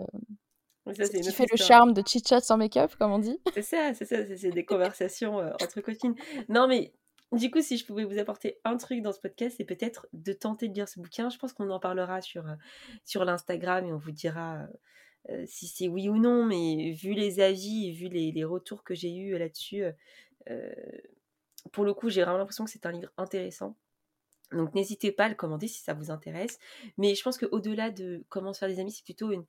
Ouais, 0.86 0.92
euh, 0.92 0.94
ça, 0.94 1.06
c'est 1.06 1.22
qui 1.22 1.32
fait 1.32 1.46
le 1.50 1.58
charme 1.58 1.94
de 1.94 2.04
Chit 2.06 2.24
Chat 2.28 2.42
sans 2.42 2.58
make-up, 2.58 2.96
comme 2.98 3.12
on 3.12 3.20
dit. 3.20 3.40
C'est 3.54 3.62
ça, 3.62 3.94
c'est 3.94 4.06
ça, 4.06 4.26
c'est 4.26 4.38
c'est 4.38 4.52
des 4.52 4.66
conversations 4.66 5.40
euh, 5.40 5.52
entre 5.62 5.82
copines. 5.82 6.16
Non, 6.50 6.68
mais 6.68 6.94
du 7.32 7.50
coup, 7.50 7.62
si 7.62 7.78
je 7.78 7.86
pouvais 7.86 8.04
vous 8.04 8.20
apporter 8.20 8.60
un 8.66 8.78
truc 8.78 9.02
dans 9.02 9.14
ce 9.14 9.20
podcast, 9.20 9.56
c'est 9.58 9.66
peut-être 9.66 10.08
de 10.14 10.34
tenter 10.34 10.68
de 10.68 10.74
lire 10.74 10.90
ce 10.90 11.00
bouquin. 11.00 11.30
Je 11.30 11.38
pense 11.38 11.54
qu'on 11.54 11.70
en 11.70 11.80
parlera 11.80 12.22
sur, 12.22 12.48
euh, 12.48 12.56
sur 13.06 13.26
l'Instagram 13.26 13.86
et 13.86 13.94
on 13.94 13.98
vous 13.98 14.12
dira 14.12 14.66
euh, 15.30 15.46
si 15.48 15.68
c'est 15.68 15.88
oui 15.88 16.10
ou 16.10 16.18
non. 16.18 16.46
Mais 16.46 16.92
vu 16.94 17.14
les 17.14 17.40
avis 17.40 17.90
et 17.90 17.92
vu 17.94 18.08
les, 18.10 18.32
les 18.32 18.44
retours 18.44 18.84
que 18.84 18.96
j'ai 18.96 19.16
eus 19.16 19.38
là-dessus, 19.38 19.84
euh, 19.84 19.92
euh, 20.50 20.74
pour 21.72 21.86
le 21.86 21.94
coup, 21.94 22.10
j'ai 22.10 22.22
vraiment 22.24 22.38
l'impression 22.38 22.66
que 22.66 22.72
c'est 22.72 22.86
un 22.86 22.92
livre 22.92 23.12
intéressant. 23.18 23.78
Donc 24.52 24.76
n'hésitez 24.76 25.12
pas 25.12 25.26
à 25.26 25.30
le 25.30 25.36
commander 25.36 25.68
si 25.68 25.82
ça 25.82 25.94
vous 25.94 26.12
intéresse. 26.12 26.60
Mais 26.98 27.16
je 27.16 27.24
pense 27.24 27.38
qu'au-delà 27.38 27.92
de 27.92 28.26
comment 28.30 28.54
se 28.54 28.60
faire 28.60 28.70
des 28.70 28.80
amis, 28.80 28.92
c'est 28.92 29.04
plutôt 29.06 29.32
une, 29.32 29.46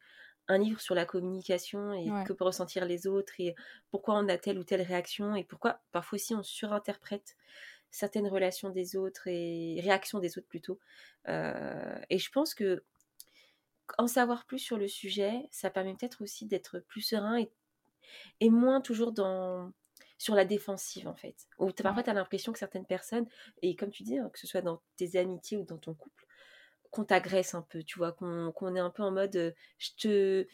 un 0.48 0.58
livre 0.58 0.80
sur 0.80 0.94
la 0.94 1.06
communication 1.06 1.92
et 1.94 2.14
Ouais. 2.14 2.24
que 2.24 2.32
peuvent 2.32 2.48
ressentir 2.48 2.86
les 2.86 3.06
autres 3.06 3.34
et 3.40 3.54
pourquoi 3.90 4.16
on 4.18 4.28
a 4.28 4.38
telle 4.38 4.58
ou 4.58 4.64
telle 4.64 4.82
réaction 4.82 5.36
et 5.36 5.44
pourquoi 5.44 5.82
parfois 5.92 6.16
aussi 6.16 6.34
on 6.34 6.42
surinterprète 6.42 7.36
certaines 7.90 8.28
relations 8.28 8.70
des 8.70 8.96
autres 8.96 9.28
et 9.28 9.80
réactions 9.82 10.18
des 10.20 10.38
autres 10.38 10.48
plutôt. 10.48 10.80
Euh, 11.28 11.98
et 12.10 12.18
je 12.18 12.30
pense 12.30 12.54
que 12.54 12.84
en 13.98 14.06
savoir 14.06 14.46
plus 14.46 14.58
sur 14.58 14.76
le 14.76 14.88
sujet, 14.88 15.48
ça 15.50 15.70
permet 15.70 15.94
peut-être 15.94 16.22
aussi 16.22 16.46
d'être 16.46 16.80
plus 16.80 17.02
serein 17.02 17.38
et, 17.38 17.50
et 18.40 18.50
moins 18.50 18.80
toujours 18.80 19.12
dans 19.12 19.72
sur 20.18 20.34
la 20.34 20.44
défensive 20.44 21.08
en 21.08 21.14
fait. 21.14 21.36
Ou 21.58 21.70
parfois 21.70 22.02
tu 22.02 22.10
as 22.10 22.14
l'impression 22.14 22.52
que 22.52 22.58
certaines 22.58 22.86
personnes, 22.86 23.26
et 23.62 23.76
comme 23.76 23.90
tu 23.90 24.02
dis, 24.04 24.18
hein, 24.18 24.30
que 24.32 24.38
ce 24.38 24.46
soit 24.46 24.62
dans 24.62 24.80
tes 24.96 25.16
amitiés 25.18 25.56
ou 25.56 25.64
dans 25.64 25.78
ton 25.78 25.94
couple, 25.94 26.26
qu'on 26.90 27.04
t'agresse 27.04 27.54
un 27.54 27.62
peu, 27.62 27.82
tu 27.82 27.98
vois, 27.98 28.12
qu'on 28.12 28.76
est 28.76 28.80
un 28.80 28.90
peu 28.90 29.02
en 29.02 29.10
mode 29.10 29.36
euh, 29.36 29.52
je 29.78 29.90
te, 29.98 30.46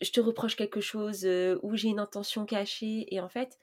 je 0.00 0.10
te 0.10 0.20
reproche 0.20 0.56
quelque 0.56 0.80
chose 0.80 1.24
euh, 1.24 1.58
ou 1.62 1.76
j'ai 1.76 1.88
une 1.88 2.00
intention 2.00 2.46
cachée. 2.46 3.06
Et 3.14 3.20
en 3.20 3.28
fait, 3.28 3.58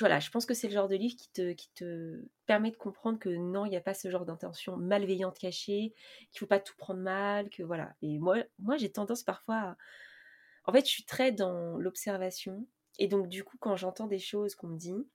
voilà, 0.00 0.20
je 0.20 0.30
pense 0.30 0.46
que 0.46 0.54
c'est 0.54 0.68
le 0.68 0.74
genre 0.74 0.88
de 0.88 0.96
livre 0.96 1.16
qui 1.16 1.30
te, 1.30 1.52
qui 1.52 1.70
te 1.74 2.24
permet 2.46 2.70
de 2.70 2.76
comprendre 2.76 3.18
que 3.18 3.28
non, 3.28 3.66
il 3.66 3.70
n'y 3.70 3.76
a 3.76 3.80
pas 3.80 3.94
ce 3.94 4.10
genre 4.10 4.24
d'intention 4.24 4.76
malveillante 4.76 5.38
cachée, 5.38 5.94
qu'il 6.30 6.38
faut 6.38 6.46
pas 6.46 6.60
tout 6.60 6.76
prendre 6.76 7.00
mal, 7.00 7.50
que 7.50 7.62
voilà. 7.62 7.94
Et 8.02 8.18
moi, 8.18 8.38
moi 8.58 8.76
j'ai 8.76 8.90
tendance 8.90 9.22
parfois 9.22 9.56
à... 9.56 9.76
En 10.64 10.72
fait, 10.72 10.84
je 10.86 10.90
suis 10.90 11.04
très 11.04 11.32
dans 11.32 11.78
l'observation. 11.78 12.66
Et 12.98 13.08
donc, 13.08 13.28
du 13.28 13.44
coup, 13.44 13.56
quand 13.58 13.76
j'entends 13.76 14.06
des 14.06 14.18
choses 14.18 14.54
qu'on 14.54 14.68
me 14.68 14.76
dit, 14.76 15.06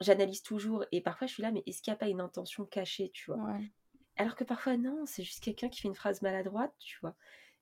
j'analyse 0.00 0.42
toujours. 0.42 0.84
Et 0.92 1.00
parfois, 1.00 1.26
je 1.26 1.34
suis 1.34 1.42
là, 1.42 1.50
mais 1.50 1.62
est-ce 1.66 1.82
qu'il 1.82 1.92
n'y 1.92 1.96
a 1.96 1.98
pas 1.98 2.08
une 2.08 2.20
intention 2.20 2.64
cachée, 2.64 3.10
tu 3.12 3.30
vois? 3.30 3.42
Ouais. 3.44 3.70
Alors 4.16 4.34
que 4.34 4.44
parfois, 4.44 4.76
non, 4.76 5.04
c'est 5.06 5.22
juste 5.22 5.42
quelqu'un 5.42 5.68
qui 5.68 5.80
fait 5.82 5.88
une 5.88 5.94
phrase 5.94 6.22
maladroite, 6.22 6.74
tu 6.78 6.98
vois? 7.02 7.14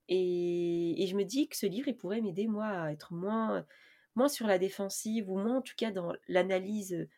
Et, 0.09 1.03
et 1.03 1.07
je 1.07 1.17
me 1.17 1.25
dis 1.25 1.49
que 1.49 1.57
ce 1.57 1.67
livre, 1.67 1.89
il 1.89 1.97
pourrait 1.97 2.21
m'aider, 2.21 2.47
moi, 2.47 2.67
à 2.67 2.93
être 2.93 3.13
moins, 3.13 3.67
moins 4.15 4.29
sur 4.29 4.47
la 4.47 4.59
défensive, 4.59 5.31
ou 5.31 5.39
moins, 5.39 5.59
en 5.59 5.63
tout 5.63 5.75
cas, 5.77 5.91
dans 5.91 6.13
l'analyse 6.29 6.93
euh, 6.95 7.09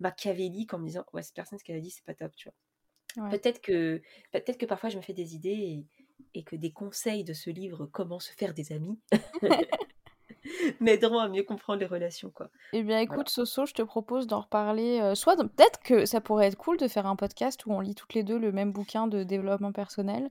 machiavélique, 0.00 0.72
en 0.74 0.78
me 0.78 0.86
disant, 0.86 1.04
ouais, 1.12 1.22
cette 1.22 1.34
personne, 1.34 1.58
ce 1.58 1.64
qu'elle 1.64 1.76
a 1.76 1.80
dit, 1.80 1.90
c'est 1.90 2.04
pas 2.04 2.14
top, 2.14 2.32
tu 2.36 2.48
vois. 2.48 3.24
Ouais. 3.24 3.30
Peut-être 3.38 3.60
que, 3.60 4.00
peut-être 4.32 4.58
que 4.58 4.66
parfois, 4.66 4.88
je 4.88 4.96
me 4.96 5.02
fais 5.02 5.12
des 5.12 5.34
idées, 5.34 5.50
et, 5.50 5.86
et 6.34 6.42
que 6.44 6.56
des 6.56 6.70
conseils 6.72 7.24
de 7.24 7.32
ce 7.32 7.50
livre 7.50 7.86
Comment 7.92 8.20
se 8.20 8.32
faire 8.32 8.54
des 8.54 8.72
amis 8.72 8.98
m'aideront 10.80 11.18
à 11.18 11.28
mieux 11.28 11.42
comprendre 11.42 11.80
les 11.80 11.86
relations, 11.86 12.30
quoi. 12.30 12.50
Eh 12.72 12.82
bien, 12.82 12.96
Voilà. 12.98 13.02
écoute, 13.02 13.28
Soso, 13.28 13.66
je 13.66 13.74
te 13.74 13.82
propose 13.82 14.26
d'en 14.26 14.40
reparler. 14.40 15.00
euh, 15.00 15.14
soit 15.14 15.36
peut-être 15.36 15.80
que 15.80 16.06
ça 16.06 16.20
pourrait 16.20 16.46
être 16.46 16.56
cool 16.56 16.76
de 16.78 16.88
faire 16.88 17.06
un 17.06 17.16
podcast 17.16 17.66
où 17.66 17.72
on 17.72 17.80
lit 17.80 17.94
toutes 17.94 18.14
les 18.14 18.22
deux 18.22 18.38
le 18.38 18.52
même 18.52 18.72
bouquin 18.72 19.06
de 19.06 19.22
développement 19.22 19.72
personnel 19.72 20.30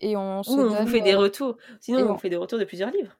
et 0.00 0.16
on 0.16 0.42
se 0.42 0.50
Ou 0.50 0.54
on 0.54 0.56
donne. 0.70 0.84
vous 0.84 0.90
fait 0.90 1.00
des 1.00 1.14
euh, 1.14 1.18
retours. 1.18 1.56
Sinon, 1.80 2.00
et 2.00 2.02
on 2.02 2.12
on- 2.14 2.18
fait 2.18 2.28
des 2.28 2.36
retours 2.36 2.58
de 2.58 2.64
plusieurs 2.64 2.90
livres. 2.90 3.16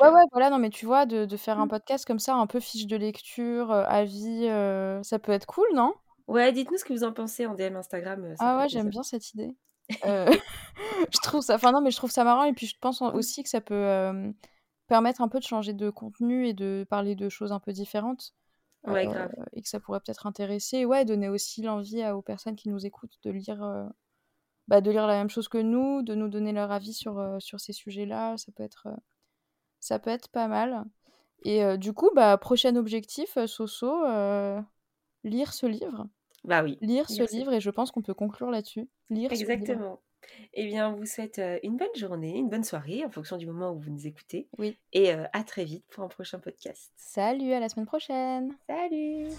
Ouais, 0.00 0.08
ouais, 0.08 0.22
voilà, 0.32 0.50
non, 0.50 0.58
mais 0.58 0.70
tu 0.70 0.86
vois, 0.86 1.06
de, 1.06 1.24
de 1.26 1.36
faire 1.36 1.58
un 1.60 1.66
Mm. 1.66 1.70
podcast 1.70 2.04
comme 2.06 2.18
ça, 2.18 2.34
un 2.34 2.46
peu 2.46 2.60
fiche 2.60 2.86
de 2.86 2.96
lecture, 2.96 3.70
euh, 3.70 3.84
avis, 3.86 4.48
euh, 4.48 5.02
ça 5.02 5.18
peut 5.18 5.32
être 5.32 5.46
cool, 5.46 5.66
non? 5.74 5.94
Ouais, 6.28 6.52
dites-nous 6.52 6.78
ce 6.78 6.84
que 6.84 6.92
vous 6.92 7.04
en 7.04 7.12
pensez 7.12 7.46
en 7.46 7.54
DM 7.54 7.76
Instagram. 7.76 8.24
euh, 8.24 8.36
Ça 8.36 8.44
Ah 8.44 8.56
ouais, 8.58 8.68
j'aime 8.68 8.82
plaisir. 8.84 8.90
bien 8.90 9.02
cette 9.02 9.30
idée. 9.32 9.56
Je 11.12 11.18
trouve 11.22 11.42
ça, 11.42 11.54
enfin 11.56 11.72
non, 11.72 11.80
mais 11.82 11.90
je 11.90 11.96
trouve 11.96 12.10
ça 12.10 12.24
marrant 12.24 12.44
et 12.44 12.52
puis 12.54 12.66
je 12.66 12.76
pense 12.80 13.02
en- 13.02 13.12
aussi 13.14 13.42
que 13.42 13.48
ça 13.48 13.60
peut 13.60 14.32
permettre 14.86 15.20
un 15.20 15.28
peu 15.28 15.38
de 15.38 15.44
changer 15.44 15.72
de 15.74 15.90
contenu 15.90 16.46
et 16.46 16.54
de 16.54 16.86
parler 16.88 17.14
de 17.14 17.28
choses 17.28 17.52
un 17.52 17.60
peu 17.60 17.72
différentes 17.72 18.34
Ouais, 18.84 19.06
grave. 19.06 19.30
et 19.52 19.62
que 19.62 19.68
ça 19.68 19.78
pourrait 19.80 20.00
peut-être 20.00 20.26
intéresser, 20.26 20.78
et 20.78 20.86
ouais, 20.86 21.04
donner 21.04 21.28
aussi 21.28 21.62
l'envie 21.62 22.02
à- 22.02 22.16
aux 22.16 22.22
personnes 22.22 22.56
qui 22.56 22.68
nous 22.68 22.84
écoutent 22.86 23.18
de 23.22 23.30
lire, 23.30 23.90
bah, 24.68 24.80
de 24.80 24.90
lire 24.90 25.06
la 25.06 25.14
même 25.14 25.30
chose 25.30 25.48
que 25.48 25.58
nous, 25.58 26.02
de 26.02 26.14
nous 26.14 26.28
donner 26.28 26.52
leur 26.52 26.70
avis 26.72 26.94
sur, 26.94 27.20
sur 27.40 27.60
ces 27.60 27.72
sujets-là, 27.72 28.36
ça 28.38 28.50
peut 28.52 28.62
être, 28.62 28.88
ça 29.82 29.98
peut 29.98 30.10
être 30.10 30.28
pas 30.28 30.48
mal. 30.48 30.84
Et 31.44 31.62
euh, 31.62 31.76
du 31.76 31.92
coup, 31.92 32.10
bah, 32.14 32.38
prochain 32.38 32.76
objectif, 32.76 33.36
euh, 33.36 33.46
Soso, 33.46 34.04
euh, 34.06 34.60
lire 35.24 35.52
ce 35.52 35.66
livre. 35.66 36.06
Bah 36.44 36.62
oui. 36.62 36.78
Lire 36.80 37.10
ce 37.10 37.30
livre, 37.34 37.52
et 37.52 37.60
je 37.60 37.70
pense 37.70 37.90
qu'on 37.90 38.02
peut 38.02 38.14
conclure 38.14 38.50
là-dessus. 38.50 38.88
Lire 39.10 39.30
ce 39.30 39.36
livre. 39.36 39.50
Exactement. 39.50 40.00
Eh 40.54 40.66
bien, 40.66 40.88
on 40.90 40.96
vous 40.96 41.06
souhaite 41.06 41.40
une 41.64 41.76
bonne 41.76 41.94
journée, 41.96 42.36
une 42.38 42.48
bonne 42.48 42.62
soirée 42.62 43.04
en 43.04 43.10
fonction 43.10 43.36
du 43.36 43.46
moment 43.46 43.72
où 43.72 43.80
vous 43.80 43.90
nous 43.90 44.06
écoutez. 44.06 44.48
Oui. 44.56 44.78
Et 44.92 45.12
euh, 45.12 45.24
à 45.32 45.42
très 45.42 45.64
vite 45.64 45.84
pour 45.88 46.04
un 46.04 46.08
prochain 46.08 46.38
podcast. 46.38 46.92
Salut, 46.96 47.52
à 47.52 47.60
la 47.60 47.68
semaine 47.68 47.86
prochaine 47.86 48.56
Salut 48.68 49.30